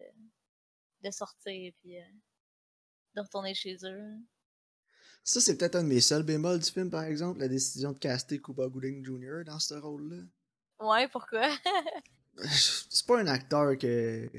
de 1.04 1.12
sortir, 1.12 1.74
puis 1.82 1.98
euh, 2.00 2.04
de 3.16 3.22
retourner 3.22 3.54
chez 3.54 3.78
eux. 3.84 4.18
Ça, 5.24 5.40
c'est 5.42 5.58
peut-être 5.58 5.76
un 5.76 5.84
de 5.84 5.88
mes 5.90 6.02
seuls 6.02 6.24
bémols 6.24 6.60
du 6.60 6.72
film, 6.72 6.90
par 6.90 7.04
exemple, 7.04 7.40
la 7.40 7.48
décision 7.48 7.92
de 7.92 8.00
caster 8.00 8.42
Cuba 8.42 8.68
Gooding 8.68 9.06
Jr. 9.06 9.44
dans 9.46 9.60
ce 9.60 9.76
rôle-là. 9.76 10.24
Ouais, 10.80 11.08
pourquoi? 11.08 11.50
C'est 12.90 13.06
pas 13.06 13.20
un 13.20 13.28
acteur 13.28 13.78
que, 13.78 14.30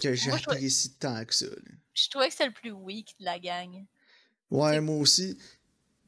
que 0.00 0.14
j'apprécie 0.14 0.94
tant 0.94 1.24
que 1.24 1.34
ça. 1.34 1.46
là. 1.46 1.52
je 1.94 2.08
trouvais 2.08 2.26
que 2.26 2.32
c'était 2.32 2.46
le 2.46 2.52
plus 2.52 2.72
weak 2.72 3.14
de 3.20 3.24
la 3.24 3.38
gang. 3.38 3.84
Ouais, 4.50 4.72
C'est- 4.74 4.80
moi 4.80 4.96
aussi. 4.96 5.38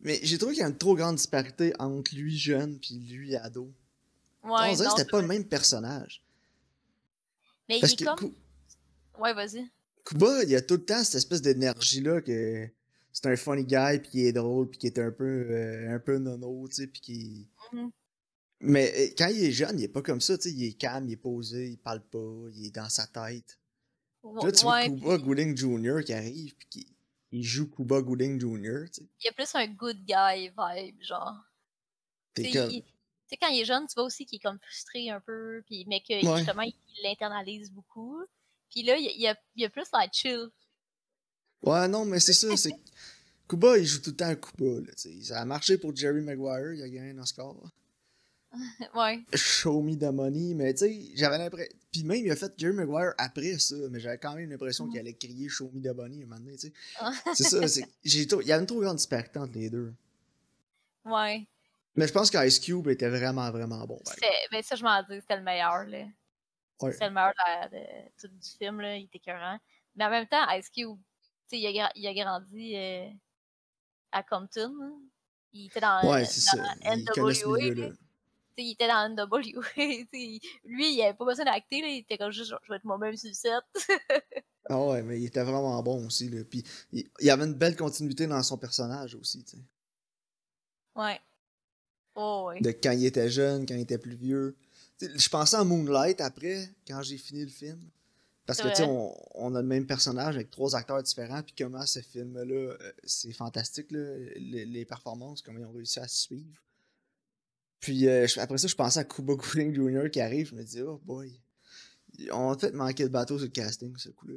Mais 0.01 0.19
j'ai 0.23 0.39
trouvé 0.39 0.55
qu'il 0.55 0.61
y 0.63 0.65
a 0.65 0.69
une 0.69 0.77
trop 0.77 0.95
grande 0.95 1.17
disparité 1.17 1.73
entre 1.79 2.15
lui 2.15 2.37
jeune 2.37 2.79
puis 2.79 2.97
lui 2.99 3.35
ado. 3.37 3.73
Ouais, 4.45 4.51
On 4.53 4.57
dirait 4.57 4.71
que 4.71 4.77
c'était 4.91 5.03
c'est 5.03 5.11
pas 5.11 5.21
le 5.23 5.27
même 5.27 5.45
personnage. 5.45 6.23
Mais 7.69 7.81
Parce 7.81 7.93
il 7.93 7.97
que 7.97 8.03
est 8.05 8.15
comme... 8.17 8.35
Ouais, 9.19 9.35
vas-y. 9.35 9.69
Kuba, 10.05 10.43
il 10.45 10.51
y 10.51 10.55
a 10.57 10.61
tout 10.61 10.75
le 10.75 10.85
temps 10.85 11.03
cette 11.03 11.17
espèce 11.17 11.43
d'énergie-là 11.43 12.21
que 12.21 12.69
c'est 13.13 13.27
un 13.27 13.37
funny 13.37 13.65
guy 13.65 13.99
puis 14.01 14.11
qui 14.11 14.27
est 14.27 14.33
drôle 14.33 14.69
puis 14.69 14.79
qui 14.79 14.87
est 14.87 14.99
un 14.99 15.11
peu, 15.11 15.25
euh, 15.51 15.95
un 15.95 15.99
peu 15.99 16.19
nono, 16.19 16.69
tu 16.69 16.75
sais, 16.75 16.87
puis 16.87 17.01
qui... 17.01 17.49
Mhm. 17.73 17.91
Mais 18.61 18.93
euh, 18.97 19.15
quand 19.19 19.29
il 19.29 19.45
est 19.45 19.53
jeune, 19.53 19.79
il 19.79 19.85
est 19.85 19.89
pas 19.89 20.03
comme 20.03 20.21
ça, 20.21 20.37
tu 20.39 20.49
sais, 20.49 20.55
il 20.55 20.65
est 20.65 20.73
calme, 20.75 21.09
il 21.09 21.13
est 21.13 21.17
posé, 21.17 21.69
il 21.71 21.79
parle 21.79 22.03
pas, 22.03 22.47
il 22.55 22.67
est 22.67 22.71
dans 22.75 22.89
sa 22.89 23.07
tête. 23.07 23.59
Puis 24.23 24.45
là, 24.45 24.53
tu 24.53 24.63
vois 24.63 24.85
Kuba 24.85 25.17
puis 25.19 25.25
Gooding 25.25 25.57
Jr. 25.57 26.05
qui 26.05 26.13
arrive 26.13 26.55
puis 26.57 26.67
qui 26.69 26.87
il 27.33 27.43
joue 27.43 27.69
Kuba 27.69 28.01
Gooding 28.01 28.41
Jr., 28.41 28.89
tu 28.91 29.03
sais. 29.03 29.09
il 29.21 29.25
y 29.27 29.29
a 29.29 29.33
plus 29.33 29.55
un 29.55 29.67
good 29.69 29.99
guy 30.07 30.49
vibe, 30.49 31.03
genre. 31.03 31.37
T'es 32.35 32.45
Tu 32.45 32.53
sais, 32.53 32.59
comme... 32.59 32.71
il- 32.71 32.83
tu 32.83 33.31
sais, 33.31 33.37
quand 33.39 33.49
il 33.49 33.61
est 33.61 33.65
jeune, 33.65 33.87
tu 33.89 33.95
vois 33.95 34.05
aussi 34.05 34.25
qu'il 34.25 34.37
est 34.37 34.41
comme 34.43 34.59
frustré 34.61 35.11
un 35.11 35.21
peu, 35.21 35.63
puis, 35.67 35.85
mais 35.89 36.01
que 36.01 36.25
Ouais. 36.25 36.39
justement, 36.39 36.63
il 36.63 36.75
l'internalise 37.03 37.71
beaucoup. 37.73 38.21
Puis 38.71 38.85
là, 38.85 38.97
il 38.97 39.05
y 39.05 39.09
a, 39.09 39.13
il 39.13 39.21
y 39.21 39.27
a, 39.29 39.37
il 39.57 39.63
y 39.63 39.65
a 39.65 39.71
plus 39.71 39.87
la 39.93 40.09
chill. 40.13 40.49
Ouais, 41.63 41.89
non, 41.89 42.05
mais 42.05 42.21
c'est 42.21 42.33
ça, 42.33 42.57
c'est... 42.57 42.71
Kuba, 43.49 43.79
il 43.79 43.85
joue 43.85 44.01
tout 44.01 44.11
le 44.11 44.17
temps 44.17 44.29
à 44.29 44.37
Kuba, 44.37 44.81
là, 44.81 44.93
tu 44.95 45.13
sais. 45.19 45.23
Ça 45.25 45.41
a 45.41 45.45
marché 45.45 45.77
pour 45.79 45.95
Jerry 45.95 46.21
Maguire, 46.21 46.73
il 46.73 46.83
a 46.83 46.89
gagné 46.89 47.11
un 47.11 47.19
Oscar. 47.19 47.55
Ouais. 48.95 49.25
Show 49.35 49.83
me 49.83 49.95
the 49.97 50.13
money, 50.13 50.55
mais 50.55 50.73
tu 50.75 50.81
sais, 50.87 51.11
j'avais 51.15 51.39
l'impression. 51.39 51.73
Puis 51.93 52.05
même, 52.05 52.25
il 52.25 52.31
a 52.31 52.37
fait 52.37 52.53
Jerry 52.59 52.75
Maguire 52.75 53.13
après 53.19 53.59
ça, 53.59 53.75
mais 53.91 54.01
j'avais 54.01 54.19
quand 54.19 54.35
même 54.35 54.51
l'impression 54.51 54.85
Mhm. 54.85 54.91
qu'il 54.91 55.01
allait 55.01 55.15
crier 55.15 55.49
Show 55.49 55.71
me 55.73 55.81
the 55.83 55.95
money 55.97 56.23
un 56.23 56.27
moment 56.27 56.37
donné, 56.41 56.53
tu 56.57 56.69
sais. 56.69 56.73
Ah. 57.01 57.13
C'est 57.35 57.45
ça, 57.45 57.67
c'est. 57.69 57.85
j'ai 58.05 58.27
trop- 58.27 58.41
Il 58.43 58.49
y 58.49 58.53
avait 58.53 58.61
une 58.63 58.67
trop 58.67 58.81
grande 58.81 58.97
disparité 58.97 59.39
entre 59.39 59.55
les 59.59 59.71
deux. 59.71 59.93
ouais. 61.05 61.47
Mais 61.99 62.07
je 62.07 62.13
pense 62.13 62.31
qu'Ice 62.31 62.59
Cube 62.61 62.89
était 62.89 63.09
vraiment, 63.09 63.51
vraiment 63.51 63.87
bon. 63.87 63.99
C'était- 64.05 64.27
Ben, 64.53 64.63
ça, 64.63 64.77
je 64.77 64.85
m'en 64.85 65.01
dis, 65.03 65.19
c'était 65.19 65.37
le 65.39 65.43
meilleur, 65.43 65.85
là. 65.87 66.05
Ouais. 66.83 66.93
C'était 66.93 67.09
le 67.09 67.15
meilleur 67.15 67.33
de 67.73 68.29
du 68.29 68.51
film, 68.59 68.81
là. 68.83 68.97
Il 68.99 69.05
était 69.05 69.17
écœurant. 69.17 69.59
Mais 69.95 70.05
en 70.05 70.11
même 70.11 70.27
temps, 70.27 70.47
Ice 70.51 70.69
Cube, 70.69 70.99
tu 71.49 71.57
sais, 71.57 71.59
il, 71.59 71.81
a 71.81 71.91
il 71.95 72.07
a 72.07 72.13
grandi 72.13 72.77
euh, 72.77 73.09
à 74.13 74.23
Compton. 74.23 74.75
là. 74.79 74.91
Il 75.55 75.67
était 75.69 75.81
dans, 75.81 76.07
Ouais, 76.07 76.27
c'est 76.27 76.55
dans 76.59 76.65
ça. 76.65 76.75
NWA, 76.97 77.93
il 78.63 78.73
était 78.73 78.89
dans 78.89 79.17
sais, 79.77 80.41
lui, 80.65 80.95
il 80.95 81.03
avait 81.03 81.15
pas 81.15 81.25
besoin 81.25 81.45
d'acter. 81.45 81.79
Il 81.79 81.99
était 81.99 82.19
comme 82.19 82.31
juste, 82.31 82.53
je 82.63 82.69
vais 82.71 82.77
être 82.77 82.85
moi-même 82.85 83.17
sur 83.17 83.29
le 83.29 83.35
set. 83.35 83.63
Ah 84.69 84.85
ouais, 84.85 85.01
mais 85.01 85.21
il 85.21 85.27
était 85.27 85.45
vraiment 85.45 85.81
bon 85.81 86.05
aussi, 86.05 86.29
là. 86.29 86.43
Puis 86.43 86.65
il, 86.91 87.31
avait 87.31 87.45
une 87.45 87.55
belle 87.55 87.77
continuité 87.77 88.27
dans 88.27 88.43
son 88.43 88.59
personnage 88.59 89.15
aussi, 89.15 89.45
tu 89.45 89.59
sais. 89.59 89.63
ouais. 90.97 91.21
Oh, 92.17 92.47
ouais. 92.49 92.61
De 92.61 92.71
quand 92.71 92.91
il 92.91 93.05
était 93.05 93.31
jeune, 93.31 93.65
quand 93.65 93.75
il 93.75 93.83
était 93.83 93.97
plus 93.97 94.17
vieux. 94.17 94.57
Je 95.01 95.29
pensais 95.29 95.57
à 95.57 95.63
Moonlight 95.63 96.21
après, 96.21 96.69
quand 96.85 97.01
j'ai 97.03 97.19
fini 97.19 97.43
le 97.43 97.51
film. 97.51 97.79
Parce 98.47 98.61
que, 98.61 98.69
tu 98.69 98.77
sais, 98.77 98.87
on 99.35 99.55
a 99.55 99.61
le 99.61 99.67
même 99.69 99.87
personnage 99.87 100.35
avec 100.35 100.51
trois 100.51 100.75
acteurs 100.75 101.03
différents, 101.03 101.43
puis 101.43 101.55
comment 101.57 101.85
ce 101.85 102.01
film-là, 102.01 102.55
euh, 102.55 102.93
c'est 103.05 103.33
fantastique, 103.33 103.91
là, 103.91 104.17
les, 104.37 104.65
les 104.65 104.85
performances, 104.85 105.43
comment 105.43 105.59
ils 105.59 105.65
ont 105.65 105.73
réussi 105.73 105.99
à 105.99 106.09
se 106.09 106.23
suivre. 106.23 106.66
Puis 107.87 108.09
euh, 108.09 108.27
après 108.39 108.59
ça, 108.59 108.67
je 108.67 108.75
pensais 108.75 108.99
à 108.99 109.05
Cuba 109.05 109.35
Gooding 109.37 109.73
Jr. 109.73 110.11
qui 110.11 110.21
arrive, 110.21 110.49
je 110.49 110.57
me 110.57 110.65
dis, 110.65 110.83
oh 110.83 111.01
boy. 111.05 111.41
Ils 112.19 112.33
ont 112.33 112.59
fait 112.59 112.73
manquer 112.73 113.05
de 113.05 113.09
bateau 113.11 113.39
sur 113.39 113.47
le 113.47 113.53
casting, 113.53 113.97
ce 113.97 114.09
coup-là. 114.09 114.35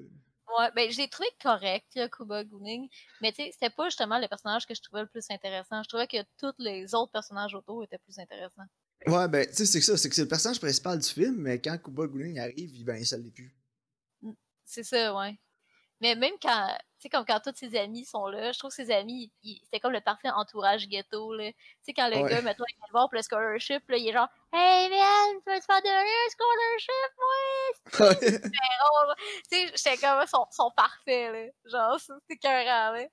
Ouais, 0.60 0.70
ben, 0.76 0.92
je 0.92 0.98
l'ai 0.98 1.08
trouvé 1.08 1.28
correct, 1.42 1.88
là, 1.96 2.08
Cuba 2.10 2.44
Gooding. 2.44 2.88
Mais 3.22 3.32
tu 3.32 3.42
sais, 3.44 3.50
c'était 3.52 3.72
pas 3.72 3.86
justement 3.86 4.20
le 4.20 4.28
personnage 4.28 4.68
que 4.68 4.76
je 4.76 4.82
trouvais 4.84 5.02
le 5.02 5.08
plus 5.08 5.26
intéressant. 5.32 5.82
Je 5.82 5.88
trouvais 5.90 6.06
que 6.06 6.18
tous 6.38 6.54
les 6.60 6.94
autres 6.94 7.12
personnages 7.12 7.56
autour 7.56 7.84
étaient 7.84 7.98
plus 7.98 8.20
intéressants. 8.20 8.68
Ouais, 9.08 9.28
ben, 9.28 9.48
tu 9.48 9.54
sais, 9.56 9.66
c'est 9.66 9.80
que 9.80 9.86
ça, 9.86 9.98
c'est 9.98 10.10
que 10.10 10.16
c'est 10.16 10.22
le 10.24 10.28
personnage 10.28 10.60
principal 10.60 11.00
du 11.00 11.08
film, 11.08 11.38
mais 11.38 11.60
quand 11.60 11.76
Cuba 11.84 12.06
Gooding 12.06 12.38
arrive, 12.38 12.76
il- 12.76 12.84
ben, 12.86 13.04
ça 13.04 13.18
l'est 13.18 13.32
plus. 13.32 13.56
C'est 14.64 14.84
ça, 14.84 15.16
ouais. 15.18 15.40
Mais 16.02 16.16
même 16.16 16.34
quand, 16.42 16.68
tu 16.98 17.04
sais, 17.04 17.10
comme 17.10 17.26
quand 17.26 17.40
tous 17.44 17.54
ses 17.56 17.76
amis 17.78 18.06
sont 18.06 18.28
là, 18.28 18.52
je 18.52 18.60
trouve 18.60 18.70
que 18.72 18.76
ses 18.76 18.92
amis, 18.92 19.32
c'était 19.64 19.80
comme 19.82 19.92
le 19.92 20.02
parfait 20.02 20.30
entourage 20.30 20.88
ghetto, 20.88 21.34
là. 21.34 21.52
Tu 21.52 21.58
sais, 21.84 21.94
quand 21.94 22.08
le 22.10 22.18
Ouais. 22.18 22.30
gars, 22.30 22.42
mettons, 22.42 22.64
il 22.70 22.76
vient 22.76 22.86
le 22.88 22.92
voir 22.92 23.10
pour 23.10 23.16
le 23.18 23.22
scholarship, 23.22 23.84
là, 23.90 23.98
il 23.98 24.08
est 24.08 24.14
genre, 24.14 24.30
Hey 24.54 24.90
man, 24.90 25.42
tu 25.46 25.52
veux 25.54 25.60
te 25.60 25.66
faire 25.66 25.82
donner 25.82 26.16
un 26.26 26.30
scholarship, 26.30 27.12
ouais? 27.20 28.40
drôle. 28.40 29.16
Tu 29.52 29.58
sais, 29.68 29.72
j'étais 29.76 29.98
comme, 29.98 30.26
sont 30.52 30.72
parfaits, 30.76 31.32
là. 31.34 31.46
Genre, 31.66 32.00
c'est 32.00 32.14
c'est 32.28 32.34
écœurant, 32.36 32.92
là. 32.94 33.06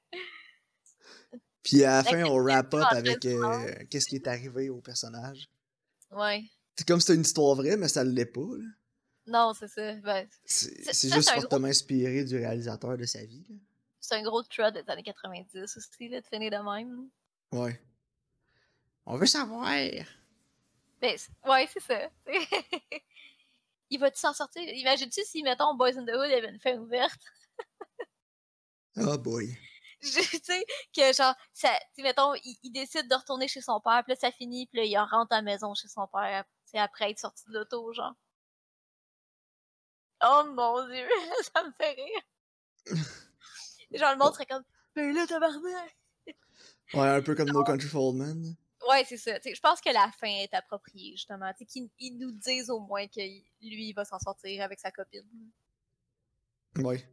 Puis 1.62 1.82
à 1.84 1.96
la 1.96 2.04
fin, 2.04 2.24
on 2.24 2.38
wrap 2.38 2.72
up 2.74 2.86
avec 2.90 3.24
euh, 3.24 3.74
qu'est-ce 3.90 4.06
qui 4.06 4.16
est 4.16 4.26
arrivé 4.28 4.70
au 4.70 4.80
personnage? 4.80 5.48
Ouais. 6.12 6.44
C'est 6.76 6.86
comme 6.86 7.00
si 7.00 7.06
c'était 7.06 7.16
une 7.16 7.22
histoire 7.22 7.56
vraie, 7.56 7.76
mais 7.76 7.88
ça 7.88 8.04
l'est 8.04 8.26
pas. 8.26 8.40
là. 8.40 8.64
Non, 9.26 9.52
c'est 9.54 9.68
ça. 9.68 9.94
Ben, 9.96 10.28
C'est 10.44 11.08
juste 11.12 11.30
fortement 11.30 11.68
inspiré 11.68 12.24
du 12.24 12.36
réalisateur 12.36 12.96
de 12.96 13.04
sa 13.04 13.24
vie. 13.24 13.44
c'est 14.00 14.14
un 14.14 14.22
gros 14.22 14.42
trot 14.44 14.70
des 14.70 14.84
années 14.88 15.02
90 15.02 15.76
aussi, 15.76 16.08
là, 16.08 16.20
de 16.20 16.26
finir 16.26 16.50
de 16.50 16.56
même. 16.76 17.08
Ouais. 17.52 17.80
On 19.04 19.16
veut 19.16 19.26
savoir. 19.26 19.66
Ben, 21.00 21.16
ouais, 21.46 21.68
c'est 21.72 21.82
ça. 21.82 22.08
il 23.90 23.98
va-tu 23.98 24.18
s'en 24.18 24.32
sortir? 24.32 24.62
Imagine-tu 24.62 25.22
si, 25.24 25.42
mettons, 25.42 25.74
Boys 25.74 25.96
in 25.98 26.04
the 26.04 26.10
Hood 26.10 26.30
avait 26.32 26.48
une 26.50 26.60
fin 26.60 26.76
ouverte? 26.78 27.20
Oh 28.98 29.18
boy. 29.18 29.54
Je- 30.00 30.20
tu 30.20 30.38
sais, 30.42 30.64
que 30.94 31.12
genre, 31.12 31.34
ça, 31.52 31.70
mettons, 31.98 32.34
il, 32.36 32.56
il 32.62 32.70
décide 32.70 33.08
de 33.08 33.14
retourner 33.14 33.46
chez 33.48 33.60
son 33.60 33.78
père, 33.80 34.02
puis 34.04 34.12
là, 34.14 34.16
ça 34.18 34.30
finit, 34.32 34.66
puis 34.66 34.78
là, 34.78 34.84
il 34.84 34.96
rentre 34.98 35.32
à 35.32 35.36
la 35.36 35.42
maison 35.42 35.74
chez 35.74 35.88
son 35.88 36.06
père, 36.06 36.44
après 36.74 37.10
être 37.10 37.18
sorti 37.18 37.44
de 37.48 37.52
l'auto, 37.58 37.92
genre. 37.92 38.14
Oh 40.24 40.44
mon 40.54 40.86
dieu, 40.88 41.06
ça 41.54 41.62
me 41.64 41.72
fait 41.72 41.92
rire. 41.92 42.22
genre, 43.94 44.12
le 44.12 44.18
monde 44.18 44.34
serait 44.34 44.46
comme, 44.46 44.64
ben 44.94 45.14
là, 45.14 45.26
tabarnak! 45.26 45.96
Ouais, 46.94 47.08
un 47.08 47.22
peu 47.22 47.34
comme 47.34 47.50
No 47.50 47.64
Country 47.64 47.88
for 47.88 48.08
Old 48.08 48.16
Men. 48.16 48.56
Ouais, 48.88 49.04
c'est 49.04 49.16
ça. 49.16 49.32
Je 49.44 49.60
pense 49.60 49.80
que 49.80 49.90
la 49.90 50.10
fin 50.12 50.28
est 50.28 50.54
appropriée, 50.54 51.12
justement. 51.12 51.52
Qu'ils 51.68 51.90
ils 51.98 52.16
nous 52.16 52.30
disent 52.30 52.70
au 52.70 52.78
moins 52.78 53.06
que 53.08 53.20
lui, 53.20 53.88
il 53.88 53.92
va 53.92 54.04
s'en 54.04 54.18
sortir 54.20 54.62
avec 54.62 54.78
sa 54.78 54.92
copine. 54.92 55.26
Ouais. 56.76 57.04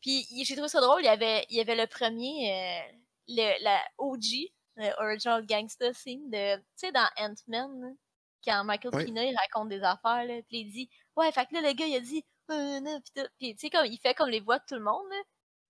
Puis 0.00 0.26
j'ai 0.44 0.54
trouvé 0.54 0.68
ça 0.68 0.80
drôle, 0.80 1.02
il 1.02 1.06
y 1.06 1.08
avait, 1.08 1.44
il 1.50 1.56
y 1.56 1.60
avait 1.60 1.76
le 1.76 1.86
premier, 1.86 2.50
euh, 2.50 2.92
le, 3.28 3.62
la 3.62 3.80
OG, 3.98 4.50
le 4.76 4.90
Original 5.02 5.44
Gangsta 5.44 5.92
Scene, 5.92 6.30
de, 6.30 6.56
tu 6.56 6.62
sais, 6.76 6.92
dans 6.92 7.08
Ant-Man, 7.18 7.96
quand 8.42 8.64
Michael 8.64 8.94
Ouais. 8.94 9.04
Pena, 9.04 9.24
il 9.24 9.36
raconte 9.36 9.68
des 9.68 9.82
affaires, 9.82 10.24
là, 10.24 10.40
puis 10.48 10.60
il 10.60 10.70
dit, 10.72 10.90
ouais, 11.20 11.32
fait 11.32 11.46
que 11.46 11.54
là, 11.54 11.60
le 11.62 11.72
gars, 11.74 11.86
il 11.86 11.96
a 11.96 12.00
dit, 12.00 12.24
euh, 12.50 12.80
non, 12.80 13.00
pis 13.00 13.12
tout. 13.14 13.26
Tu 13.40 13.54
sais, 13.58 13.70
comme, 13.70 13.86
il 13.86 13.98
fait 13.98 14.14
comme 14.14 14.28
les 14.30 14.40
voix 14.40 14.58
de 14.58 14.64
tout 14.66 14.74
le 14.74 14.80
monde, 14.80 15.06
là. 15.10 15.22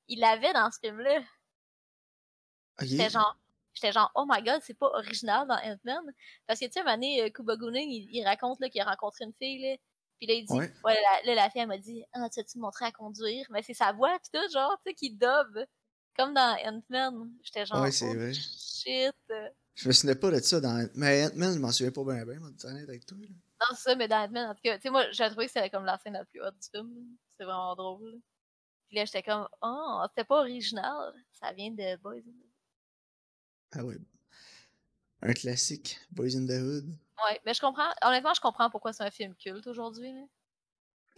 Il 0.08 0.20
l'avait 0.20 0.52
dans 0.52 0.70
ce 0.70 0.78
film-là. 0.80 1.20
J'étais 2.80 3.10
genre, 3.10 3.36
j'étais 3.74 3.92
genre, 3.92 4.10
oh 4.14 4.24
my 4.28 4.42
god, 4.42 4.60
c'est 4.64 4.74
pas 4.78 4.86
original 4.94 5.46
dans 5.46 5.54
Ant-Man. 5.56 6.02
Parce 6.46 6.58
que, 6.60 6.64
tu 6.64 6.72
sais, 6.72 6.80
un 6.80 6.84
moment 6.84 6.96
donné, 6.96 7.22
euh, 7.22 7.28
Cuba 7.30 7.56
Gooding, 7.56 7.88
il, 7.90 8.08
il 8.10 8.24
raconte, 8.24 8.58
là, 8.60 8.68
qu'il 8.70 8.80
a 8.80 8.86
rencontré 8.86 9.24
une 9.24 9.34
fille, 9.34 9.60
là. 9.60 9.76
Puis 10.18 10.26
là, 10.26 10.34
il 10.34 10.44
dit, 10.46 10.52
Ouais. 10.52 10.72
ouais, 10.84 10.94
la, 11.24 11.26
là, 11.26 11.34
la 11.42 11.50
fille, 11.50 11.60
elle 11.62 11.68
m'a 11.68 11.78
dit, 11.78 12.02
ah, 12.12 12.28
tu 12.30 12.40
as-tu 12.40 12.58
montré 12.58 12.86
à 12.86 12.92
conduire? 12.92 13.46
Mais 13.50 13.62
c'est 13.62 13.74
sa 13.74 13.92
voix, 13.92 14.18
pis 14.18 14.30
tout, 14.32 14.52
genre, 14.52 14.76
tu 14.84 14.90
sais, 14.90 14.94
qui 14.94 15.10
dub. 15.10 15.64
Comme 16.16 16.34
dans 16.34 16.56
Ant-Man. 16.64 17.30
J'étais 17.42 17.66
genre, 17.66 17.82
Ouais, 17.82 17.92
c'est 17.92 18.08
oh, 18.08 18.14
vrai. 18.14 18.32
shit. 18.34 19.14
Je 19.74 19.88
me 19.88 19.92
souvenais 19.92 20.14
pas 20.16 20.30
de 20.30 20.40
ça 20.40 20.60
dans. 20.60 20.88
Mais 20.94 21.26
Ant-Man, 21.26 21.54
je 21.54 21.58
m'en 21.60 21.70
souviens 21.72 21.92
pas 21.92 22.04
bien, 22.04 22.24
bien, 22.24 22.40
honnête 22.64 22.88
avec 22.88 23.06
toi. 23.06 23.16
là. 23.20 23.28
Non, 23.60 23.66
c'est 23.76 23.90
ça, 23.90 23.94
mais 23.96 24.08
dans 24.08 24.24
Ant-Man, 24.24 24.50
en 24.50 24.54
tout 24.54 24.60
cas, 24.62 24.76
tu 24.76 24.82
sais, 24.82 24.90
moi, 24.90 25.10
j'ai 25.10 25.26
trouvé 25.28 25.46
que 25.46 25.52
c'était 25.52 25.68
comme 25.70 25.84
la 25.84 25.98
scène 25.98 26.14
la 26.14 26.24
plus 26.24 26.40
haute 26.42 26.54
du 26.58 26.68
film. 26.70 27.16
C'est 27.36 27.44
vraiment 27.44 27.74
drôle. 27.76 28.12
là. 28.12 28.18
Puis 28.88 28.96
là, 28.96 29.04
j'étais 29.04 29.22
comme, 29.22 29.46
oh, 29.62 30.02
c'était 30.08 30.24
pas 30.24 30.40
original. 30.40 31.12
Ça 31.32 31.52
vient 31.52 31.70
de 31.70 31.96
Boys. 31.96 32.16
in 32.16 32.20
the- 32.20 33.76
Ah 33.78 33.84
ouais. 33.84 33.98
Un 35.22 35.32
classique, 35.34 35.98
Boys 36.10 36.34
in 36.36 36.46
the 36.46 36.60
Hood. 36.62 36.88
Ouais, 37.28 37.40
mais 37.44 37.52
je 37.52 37.60
comprends. 37.60 37.90
Honnêtement, 38.02 38.32
je 38.34 38.40
comprends 38.40 38.70
pourquoi 38.70 38.92
c'est 38.94 39.04
un 39.04 39.10
film 39.10 39.34
culte 39.36 39.66
aujourd'hui. 39.66 40.12
là. 40.12 40.24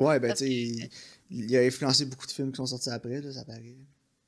Ouais, 0.01 0.19
ben 0.19 0.33
tu 0.33 0.39
sais, 0.39 0.51
il, 0.51 0.91
il 1.31 1.57
a 1.57 1.61
influencé 1.61 2.05
beaucoup 2.07 2.27
de 2.27 2.33
films 2.33 2.51
qui 2.51 2.57
sont 2.57 2.67
sortis 2.67 2.91
après, 2.91 3.21
là, 3.21 3.31
ça 3.31 3.45
paraît. 3.45 3.77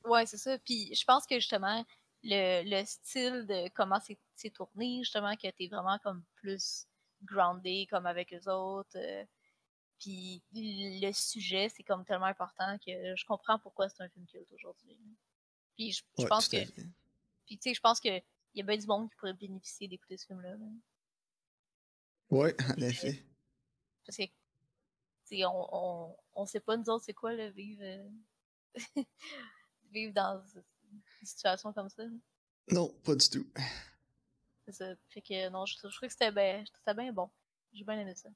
Ouais, 0.05 0.24
c'est 0.27 0.37
ça. 0.37 0.57
Puis 0.59 0.94
je 0.94 1.05
pense 1.05 1.27
que 1.27 1.35
justement, 1.37 1.85
le, 2.22 2.62
le 2.64 2.85
style 2.85 3.44
de 3.46 3.68
comment 3.74 3.98
c'est 3.98 4.18
c'est 4.37 4.50
tourné, 4.50 4.98
justement, 5.03 5.35
que 5.35 5.50
t'es 5.50 5.66
vraiment 5.68 5.98
comme 5.98 6.22
plus 6.37 6.87
groundé 7.25 7.87
comme 7.91 8.07
avec 8.07 8.33
eux 8.33 8.51
autres. 8.51 8.97
euh, 8.97 9.25
puis 9.99 10.43
le 10.53 11.13
sujet, 11.13 11.69
c'est 11.69 11.83
comme 11.83 12.05
tellement 12.05 12.27
important 12.27 12.77
que 12.79 13.15
je 13.17 13.25
comprends 13.27 13.59
pourquoi 13.59 13.89
c'est 13.89 14.03
un 14.03 14.09
film 14.09 14.27
culte 14.27 14.53
aujourd'hui. 14.53 14.99
Puis 15.77 15.93
je, 15.93 16.03
je 16.19 16.23
Ouais, 16.23 16.29
pense 16.29 16.49
que. 16.49 16.57
Puis 17.47 17.59
tu 17.59 17.71
sais, 17.71 17.75
je 17.75 17.81
pense 17.81 18.01
que 18.01 18.09
il 18.09 18.59
y 18.59 18.61
a 18.61 18.65
bien 18.65 18.77
du 18.77 18.87
monde 18.87 19.09
qui 19.11 19.17
pourrait 19.17 19.33
bénéficier 19.35 19.89
d'écouter 19.89 20.17
ce 20.17 20.27
film-là. 20.27 20.57
là. 20.57 20.67
Ouais, 22.31 22.55
en 22.71 22.81
effet. 22.83 23.25
Parce 24.07 24.17
que, 24.17 24.25
tu 24.25 24.31
sais, 25.25 25.45
on, 25.45 25.69
on, 25.75 26.17
on 26.35 26.47
sait 26.47 26.61
pas, 26.61 26.77
nous 26.77 26.89
autres, 26.91 27.05
c'est 27.05 27.15
quoi, 27.15 27.33
là, 27.35 27.51
vivre, 27.51 27.83
euh, 27.83 28.09
vivre 29.91 30.13
dans 30.13 30.43
une 30.55 31.03
situation 31.27 31.73
comme 31.73 31.89
ça. 31.89 32.05
Non, 32.71 32.89
pas 33.05 33.15
du 33.17 33.29
tout. 33.29 33.47
C'est 34.66 34.72
ça. 34.72 34.94
Fait 35.11 35.20
que, 35.22 35.48
non, 35.50 35.66
je, 35.66 35.74
je 35.74 35.88
trouvais 35.88 36.07
que 36.09 36.12
c'était 36.12 36.33
bien, 36.33 36.64
c'était 36.66 36.94
bien 36.94 37.12
bon. 37.12 37.29
J'ai 37.72 37.85
bien 37.85 37.98
aimé 37.98 38.14
ça. 38.14 38.29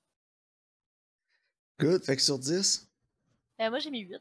Good, 1.80 2.04
fait 2.04 2.16
que 2.16 2.22
sur 2.22 2.38
10, 2.38 2.88
Euh, 3.60 3.70
moi, 3.70 3.78
j'ai 3.78 3.90
mis 3.90 4.00
8. 4.00 4.20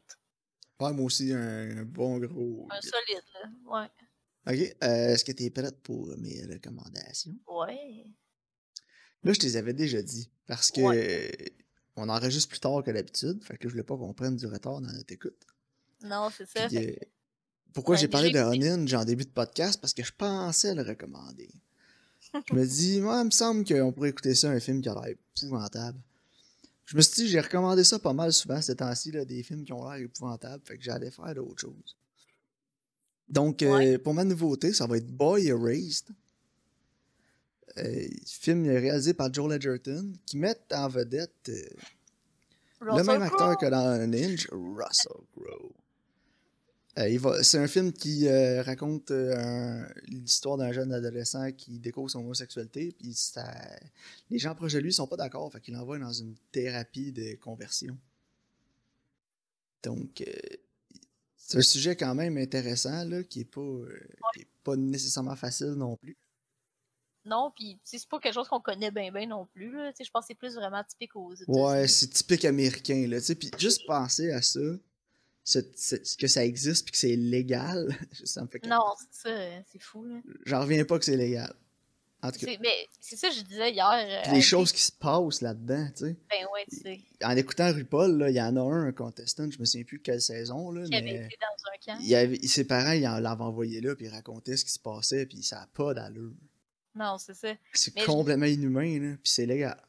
ouais, 0.80 0.92
moi 0.92 1.04
aussi, 1.04 1.32
un, 1.32 1.78
un 1.78 1.82
bon 1.84 2.18
gros. 2.18 2.68
Un 2.70 2.80
solide, 2.80 3.22
là. 3.34 3.50
Ouais. 3.66 3.88
Ok, 4.46 4.76
euh, 4.82 5.08
est-ce 5.12 5.24
que 5.24 5.32
t'es 5.32 5.50
prête 5.50 5.80
pour 5.82 6.06
mes 6.18 6.44
recommandations? 6.46 7.34
Ouais. 7.46 8.04
Là, 9.24 9.32
je 9.32 9.38
te 9.40 9.44
les 9.46 9.56
avais 9.56 9.74
déjà 9.74 10.00
dit, 10.00 10.30
parce 10.46 10.70
que 10.70 10.80
Ouais. 10.80 11.52
on 11.96 12.08
enregistre 12.08 12.48
plus 12.48 12.60
tard 12.60 12.82
que 12.84 12.90
d'habitude, 12.92 13.42
fait 13.44 13.58
que 13.58 13.68
je 13.68 13.72
voulais 13.74 13.84
pas 13.84 13.96
qu'on 13.96 14.14
prenne 14.14 14.36
du 14.36 14.46
retard 14.46 14.80
dans 14.80 14.92
notre 14.92 15.12
écoute. 15.12 15.44
Non, 16.02 16.30
c'est 16.30 16.46
ça. 16.46 16.68
Puis, 16.68 16.78
euh, 16.78 16.96
pourquoi 17.74 17.96
j'ai 17.96 18.06
parlé 18.08 18.30
de 18.30 18.38
écouté. 18.38 18.70
Oninge 18.70 18.94
en 18.94 19.04
début 19.04 19.24
de 19.24 19.30
podcast? 19.30 19.80
Parce 19.80 19.92
que 19.92 20.04
je 20.04 20.12
pensais 20.12 20.74
le 20.74 20.82
recommander. 20.82 21.50
Je 22.34 22.54
me 22.54 22.66
dis, 22.66 23.00
moi, 23.00 23.20
il 23.20 23.26
me 23.26 23.30
semble 23.30 23.64
qu'on 23.64 23.92
pourrait 23.92 24.10
écouter 24.10 24.34
ça, 24.34 24.50
un 24.50 24.60
film 24.60 24.80
qui 24.80 24.88
a 24.88 24.94
l'air 24.94 25.14
épouvantable. 25.36 25.98
Je 26.84 26.96
me 26.96 27.02
suis 27.02 27.22
dit, 27.22 27.28
j'ai 27.28 27.40
recommandé 27.40 27.84
ça 27.84 27.98
pas 27.98 28.12
mal 28.12 28.32
souvent 28.32 28.62
ces 28.62 28.76
temps-ci, 28.76 29.10
des 29.10 29.42
films 29.42 29.64
qui 29.64 29.72
ont 29.72 29.88
l'air 29.88 30.02
épouvantables, 30.02 30.62
fait 30.64 30.78
que 30.78 30.84
j'allais 30.84 31.10
faire 31.10 31.34
d'autres 31.34 31.60
choses. 31.60 31.96
Donc, 33.28 33.62
euh, 33.62 33.98
pour 33.98 34.14
ma 34.14 34.24
nouveauté, 34.24 34.72
ça 34.72 34.86
va 34.86 34.96
être 34.96 35.06
Boy 35.06 35.48
Erased. 35.48 36.08
Euh, 37.76 38.08
film 38.26 38.66
réalisé 38.66 39.12
par 39.14 39.32
Joel 39.32 39.56
Edgerton, 39.56 40.12
qui 40.24 40.38
met 40.38 40.58
en 40.72 40.88
vedette 40.88 41.50
euh, 41.50 41.68
le 42.80 43.04
même 43.04 43.22
acteur 43.22 43.56
que 43.58 43.66
dans 43.66 44.10
Ninja, 44.10 44.48
Russell 44.50 45.22
Crowe. 45.32 45.74
Euh, 46.98 47.42
c'est 47.42 47.58
un 47.58 47.68
film 47.68 47.92
qui 47.92 48.26
euh, 48.26 48.62
raconte 48.62 49.12
euh, 49.12 49.86
l'histoire 50.06 50.56
d'un 50.56 50.72
jeune 50.72 50.92
adolescent 50.92 51.52
qui 51.52 51.78
découvre 51.78 52.10
son 52.10 52.20
homosexualité, 52.20 52.92
puis 52.98 53.14
ça, 53.14 53.44
les 54.30 54.38
gens 54.38 54.54
proches 54.54 54.72
de 54.72 54.80
lui 54.80 54.92
sont 54.92 55.06
pas 55.06 55.16
d'accord, 55.16 55.52
fait 55.52 55.60
qu'il 55.60 55.74
l'envoie 55.74 55.98
dans 55.98 56.12
une 56.12 56.34
thérapie 56.50 57.12
de 57.12 57.36
conversion. 57.36 57.96
Donc, 59.84 60.24
c'est 61.36 61.58
un 61.58 61.62
sujet 61.62 61.94
quand 61.94 62.14
même 62.16 62.36
intéressant, 62.36 63.04
là, 63.04 63.22
qui 63.22 63.40
est 63.40 63.44
pas, 63.44 63.78
qui 64.34 64.40
est 64.40 64.48
pas 64.64 64.74
nécessairement 64.74 65.36
facile 65.36 65.74
non 65.74 65.96
plus. 65.96 66.16
Non, 67.24 67.52
puis 67.54 67.78
c'est 67.84 68.04
pas 68.08 68.18
quelque 68.18 68.34
chose 68.34 68.48
qu'on 68.48 68.60
connaît 68.60 68.90
bien 68.90 69.12
bien 69.12 69.26
non 69.26 69.46
plus. 69.46 69.70
Je 69.70 70.10
pense 70.10 70.24
que 70.24 70.28
c'est 70.28 70.34
plus 70.34 70.54
vraiment 70.54 70.82
typique 70.82 71.14
aux 71.14 71.34
États-Unis. 71.34 71.62
Ouais, 71.62 71.86
c'est 71.86 72.08
typique 72.08 72.44
américain, 72.44 73.06
là, 73.06 73.18
puis 73.38 73.50
juste 73.56 73.86
penser 73.86 74.32
à 74.32 74.42
ça, 74.42 74.60
ce- 75.50 75.96
ce- 76.04 76.16
que 76.16 76.26
ça 76.26 76.44
existe 76.44 76.84
puis 76.84 76.92
que 76.92 76.98
c'est 76.98 77.16
légal, 77.16 77.88
ça 78.24 78.42
me 78.42 78.48
fait 78.48 78.64
Non, 78.66 78.84
c'est 78.98 79.28
ça, 79.28 79.62
c'est 79.72 79.78
fou. 79.82 80.04
Là. 80.04 80.16
J'en 80.46 80.60
reviens 80.60 80.84
pas 80.84 80.98
que 80.98 81.04
c'est 81.04 81.16
légal. 81.16 81.52
En 82.20 82.32
tout 82.32 82.40
cas, 82.40 82.46
C'est- 82.46 82.58
Mais 82.60 82.88
c'est 83.00 83.14
ça 83.14 83.28
que 83.28 83.34
je 83.36 83.42
disais 83.42 83.70
hier. 83.70 84.24
euh, 84.28 84.32
les 84.32 84.40
choses 84.42 84.72
qui 84.72 84.82
se 84.82 84.90
passent 84.90 85.40
là-dedans, 85.40 85.86
tu 85.96 86.04
sais. 86.06 86.16
Ben 86.28 86.46
ouais, 86.52 86.64
tu 86.68 86.76
sais. 86.80 87.00
En 87.22 87.36
écoutant 87.36 87.72
RuPaul, 87.72 88.26
il 88.28 88.34
y 88.34 88.42
en 88.42 88.56
a 88.56 88.60
un, 88.60 88.86
un 88.88 88.92
contestant, 88.92 89.48
je 89.48 89.58
me 89.60 89.64
souviens 89.64 89.84
plus 89.84 90.00
quelle 90.00 90.20
saison, 90.20 90.72
là, 90.72 90.84
Qui 90.84 90.96
avait 90.96 91.04
mais 91.04 91.24
été 91.26 91.36
dans 91.40 91.92
un 91.92 91.96
camp. 91.96 92.02
il 92.04 92.14
avait, 92.16 92.40
ses 92.44 92.64
parents, 92.64 92.92
l'avaient 93.20 93.42
envoyé 93.42 93.80
là, 93.80 93.94
puis 93.94 94.06
ils 94.06 94.10
racontaient 94.12 94.56
ce 94.56 94.64
qui 94.64 94.72
se 94.72 94.80
passait, 94.80 95.26
puis 95.26 95.42
ça 95.44 95.62
a 95.62 95.66
pas 95.68 95.94
d'allure. 95.94 96.32
Non, 96.96 97.18
c'est 97.18 97.34
ça. 97.34 97.54
C'est 97.72 97.94
Mais 97.94 98.00
je- 98.02 98.06
complètement 98.06 98.46
inhumain, 98.46 98.98
là, 99.00 99.16
puis 99.22 99.30
c'est 99.30 99.46
légal. 99.46 99.80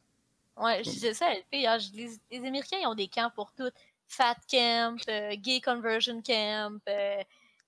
Ouais, 0.56 0.84
je 0.84 0.90
disais 0.90 1.14
ça 1.14 1.26
à 1.26 1.34
LP 1.34 1.54
hier. 1.54 1.78
je 1.80 1.90
dis, 1.90 1.96
Les, 2.30 2.38
les 2.38 2.46
Américains, 2.46 2.76
ils 2.80 2.86
ont 2.86 2.94
des 2.94 3.08
camps 3.08 3.30
pour 3.34 3.52
tout. 3.54 3.70
Fat 4.12 4.34
camp, 4.50 4.96
euh, 5.08 5.36
gay 5.36 5.60
conversion 5.60 6.20
camp. 6.20 6.80
euh, 6.88 7.22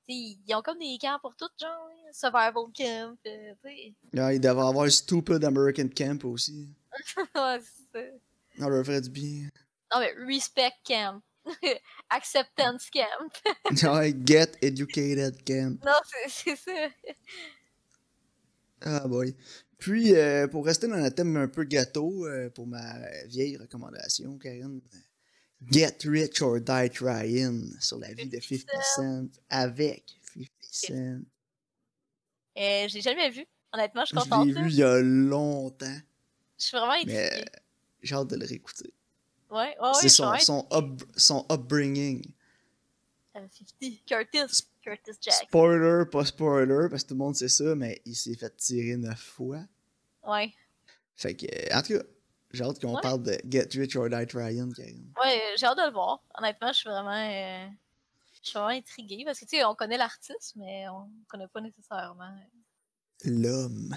ils 0.09 0.37
ont 0.55 0.61
comme 0.61 0.81
des 0.81 0.98
camps 1.00 1.18
pour 1.22 1.37
tout, 1.37 1.48
genre. 1.59 1.88
Survival 2.12 2.64
camp. 2.76 3.16
euh, 3.26 3.55
tu 3.62 3.70
sais. 3.70 3.94
Là, 4.12 4.35
il 4.35 4.40
devait 4.40 4.61
avoir 4.61 4.90
Stupid 4.90 5.44
American 5.44 5.88
Camp 5.96 6.24
aussi. 6.24 6.68
ouais, 7.37 7.61
c'est 7.62 7.92
ça. 7.92 8.05
On 8.59 8.68
leur 8.68 8.85
ferait 8.85 9.00
du 9.00 9.09
bien. 9.11 9.48
Non, 9.94 10.00
mais 10.00 10.12
respect 10.26 10.72
camp. 10.85 11.22
Acceptance 12.11 12.90
camp. 12.90 13.33
Ouais, 13.94 14.12
Get 14.26 14.52
Educated 14.61 15.44
Camp. 15.44 15.78
Non, 15.85 15.92
c'est 16.28 16.57
ça. 16.57 16.88
Ah 18.81 19.07
boy. 19.07 19.35
Puis, 19.78 20.14
euh, 20.16 20.48
pour 20.48 20.66
rester 20.66 20.88
dans 20.88 20.96
le 20.96 21.11
thème 21.11 21.37
un 21.37 21.48
peu 21.48 21.62
gâteau, 21.64 22.26
pour 22.55 22.66
ma 22.66 22.94
vieille 23.26 23.57
recommandation, 23.57 24.37
Karine, 24.38 24.81
Get 25.70 25.98
Rich 26.05 26.42
or 26.42 26.61
Die 26.61 26.90
Trying 26.90 27.79
sur 27.81 27.98
la 27.98 28.12
vie 28.12 28.27
de 28.29 28.40
50 28.40 28.66
Cent 28.96 29.27
avec 29.48 30.05
50 30.35 30.48
Cent. 30.61 30.94
Euh, 32.59 32.88
je 32.88 32.94
l'ai 32.94 33.01
jamais 33.01 33.31
vu. 33.31 33.46
Honnêtement, 33.72 34.03
je 34.03 34.07
suis 34.09 34.16
Je 34.18 34.22
contente. 34.22 34.46
l'ai 34.46 34.53
là. 34.53 34.62
vu 34.62 34.68
il 34.70 34.77
y 34.77 34.83
a 34.83 35.01
longtemps, 35.01 35.98
Je 36.59 36.64
suis 36.64 36.77
vraiment 36.77 36.92
intriguée. 36.92 37.31
euh, 37.33 37.44
j'ai 38.03 38.14
hâte 38.14 38.29
de 38.29 38.37
le 38.37 38.46
réécouter. 38.46 38.92
Ouais, 39.51 39.59
ouais, 39.59 39.77
ouais, 39.81 39.94
C'est 39.94 40.09
je 40.09 40.14
son, 40.14 40.37
son, 40.38 40.66
up- 40.72 41.03
son 41.16 41.46
upbringing. 41.51 42.22
Euh, 43.37 43.46
50. 43.81 44.05
Curtis. 44.07 44.64
Curtis 44.83 45.12
Jack. 45.20 45.35
Spoiler, 45.48 46.05
pas 46.11 46.25
spoiler, 46.25 46.88
parce 46.90 47.05
que 47.05 47.09
tout 47.09 47.14
le 47.14 47.18
monde 47.18 47.37
sait 47.37 47.48
ça, 47.48 47.75
mais 47.75 48.03
il 48.05 48.16
s'est 48.16 48.35
fait 48.35 48.55
tirer 48.57 48.96
neuf 48.96 49.18
fois. 49.20 49.62
Ouais. 50.27 50.53
Fait 51.16 51.35
que, 51.35 51.46
euh, 51.46 51.79
en 51.79 51.83
tout 51.83 51.94
cas, 51.94 52.05
j'ai 52.52 52.64
hâte 52.64 52.80
qu'on 52.80 52.94
Ouais. 52.94 53.00
parle 53.02 53.22
de 53.22 53.36
Get 53.48 53.68
Rich 53.74 53.96
or 53.96 54.08
Die 54.08 54.26
Trying. 54.26 54.72
Ouais, 55.22 55.42
j'ai 55.56 55.66
hâte 55.66 55.78
de 55.78 55.86
le 55.86 55.92
voir. 55.92 56.22
Honnêtement, 56.38 56.68
je 56.72 56.78
suis 56.78 56.88
vraiment. 56.88 57.10
euh, 57.12 57.66
Je 58.42 58.48
suis 58.50 58.58
vraiment 58.58 58.76
intriguée 58.76 59.24
parce 59.24 59.38
que, 59.38 59.44
tu 59.44 59.56
sais, 59.56 59.64
on 59.64 59.74
connaît 59.74 59.96
l'artiste, 59.96 60.54
mais 60.56 60.88
on 60.88 61.08
connaît 61.28 61.46
pas 61.48 61.60
nécessairement. 61.60 62.24
euh, 62.24 63.30
L'homme. 63.30 63.94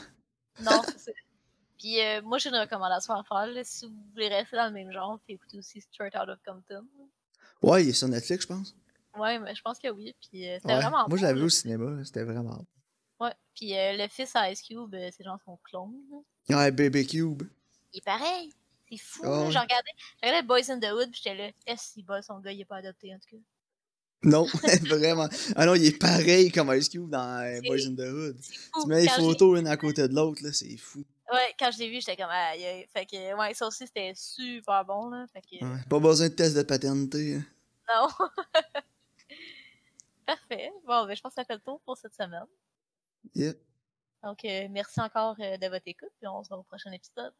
Non, 0.62 0.82
c'est 0.98 1.00
ça. 1.00 1.12
Puis 1.80 2.00
euh, 2.02 2.22
moi, 2.22 2.38
j'ai 2.38 2.50
une 2.50 2.56
recommandation 2.56 3.14
à 3.16 3.24
faire. 3.24 3.48
là, 3.48 3.64
si 3.64 3.86
vous 3.88 3.94
voulez 4.14 4.28
rester 4.30 4.56
dans 4.56 4.68
le 4.68 4.72
même 4.74 4.92
genre, 4.92 5.20
puis 5.26 5.34
écouter 5.36 5.58
aussi 5.58 5.82
Straight 5.82 6.16
Out 6.16 6.30
of 6.30 6.40
Compton. 6.46 6.86
Ouais, 7.62 7.84
il 7.84 7.90
est 7.90 7.94
sur 7.94 8.08
Netflix, 8.08 8.44
je 8.44 8.48
pense. 8.48 8.76
Ouais, 9.18 9.40
mais 9.40 9.56
je 9.56 9.62
pense 9.62 9.80
que 9.80 9.90
oui. 9.90 10.16
Puis 10.22 10.48
euh, 10.48 10.58
c'était 10.62 10.74
Ouais. 10.74 10.82
vraiment 10.82 11.08
Moi, 11.08 11.18
je 11.18 11.24
l'avais 11.24 11.42
au 11.42 11.50
cinéma, 11.50 12.04
c'était 12.06 12.24
vraiment. 12.24 12.64
Ouais. 13.20 13.34
Puis 13.56 13.76
euh, 13.78 13.94
le 13.98 14.08
fils 14.10 14.36
à 14.36 14.52
Ice 14.52 14.62
Cube, 14.62 14.94
euh, 14.94 15.10
c'est 15.16 15.24
genre 15.24 15.40
son 15.46 15.58
clone. 15.64 15.96
là. 16.50 16.58
Ouais, 16.58 16.72
Baby 16.72 17.08
Cube. 17.08 17.44
Il 17.96 18.00
est 18.00 18.02
pareil. 18.02 18.52
C'est 18.90 18.98
fou. 18.98 19.22
Ah. 19.26 19.48
J'ai 19.50 19.58
regardé, 19.58 19.90
regardé 20.22 20.46
Boys 20.48 20.70
in 20.70 20.80
the 20.80 20.92
Hood, 20.92 21.10
puis 21.12 21.22
j'étais 21.24 21.36
là, 21.36 21.50
est-ce 21.66 21.94
qu'il 21.94 22.06
bat 22.06 22.22
son 22.22 22.40
gars, 22.40 22.52
il 22.52 22.60
est 22.62 22.66
pas 22.66 22.78
adopté 22.78 23.14
en 23.16 23.18
tout 23.20 23.38
cas. 23.38 23.42
Non, 24.24 24.46
vraiment. 24.86 25.28
Ah 25.56 25.66
non, 25.66 25.76
il 25.76 25.86
est 25.86 25.98
pareil 26.00 26.52
comme 26.52 26.74
Ice 26.76 26.90
Cube 26.90 27.10
dans 27.10 27.42
euh, 27.44 27.60
Boys 27.66 27.88
in 27.88 27.96
the 27.96 28.00
Hood. 28.12 28.38
Fou. 28.42 28.82
Tu 28.84 28.88
mets 28.88 29.02
les 29.04 29.08
photos 29.08 29.60
une 29.60 29.68
à 29.68 29.78
côté 29.78 30.08
de 30.08 30.14
l'autre, 30.14 30.44
là, 30.44 30.52
c'est 30.52 30.76
fou. 30.78 31.04
Ouais, 31.32 31.56
quand 31.58 31.72
je 31.72 31.80
l'ai 31.80 31.90
vu, 31.90 31.96
j'étais 31.96 32.16
comme, 32.18 32.30
aïe, 32.30 32.64
aïe. 32.66 32.86
Fait 32.92 33.06
que, 33.06 33.36
ouais, 33.36 33.54
ça 33.54 33.66
aussi, 33.68 33.88
c'était 33.88 34.14
super 34.16 34.84
bon, 34.86 35.10
là. 35.10 35.26
Fait 35.32 35.42
que, 35.42 35.64
Ouais, 35.64 35.80
Pas 35.90 36.00
besoin 36.00 36.30
de 36.30 36.34
test 36.36 36.56
de 36.56 36.64
paternité. 36.64 37.36
hein. 37.38 37.46
non. 37.96 38.08
Parfait. 40.26 40.72
Bon, 40.86 41.06
ben, 41.06 41.16
je 41.16 41.22
pense 41.22 41.32
que 41.34 41.42
ça 41.42 41.46
fait 41.46 41.54
le 41.56 41.60
tour 41.62 41.80
pour 41.86 41.98
cette 41.98 42.16
semaine. 42.16 42.46
Yep. 43.36 43.58
Donc, 44.24 44.44
euh, 44.44 44.68
merci 44.72 45.00
encore 45.02 45.36
euh, 45.40 45.58
de 45.58 45.68
votre 45.68 45.84
écoute, 45.86 46.10
puis 46.20 46.28
on 46.28 46.44
se 46.44 46.50
voit 46.50 46.58
au 46.58 46.64
prochain 46.64 46.92
épisode. 46.92 47.34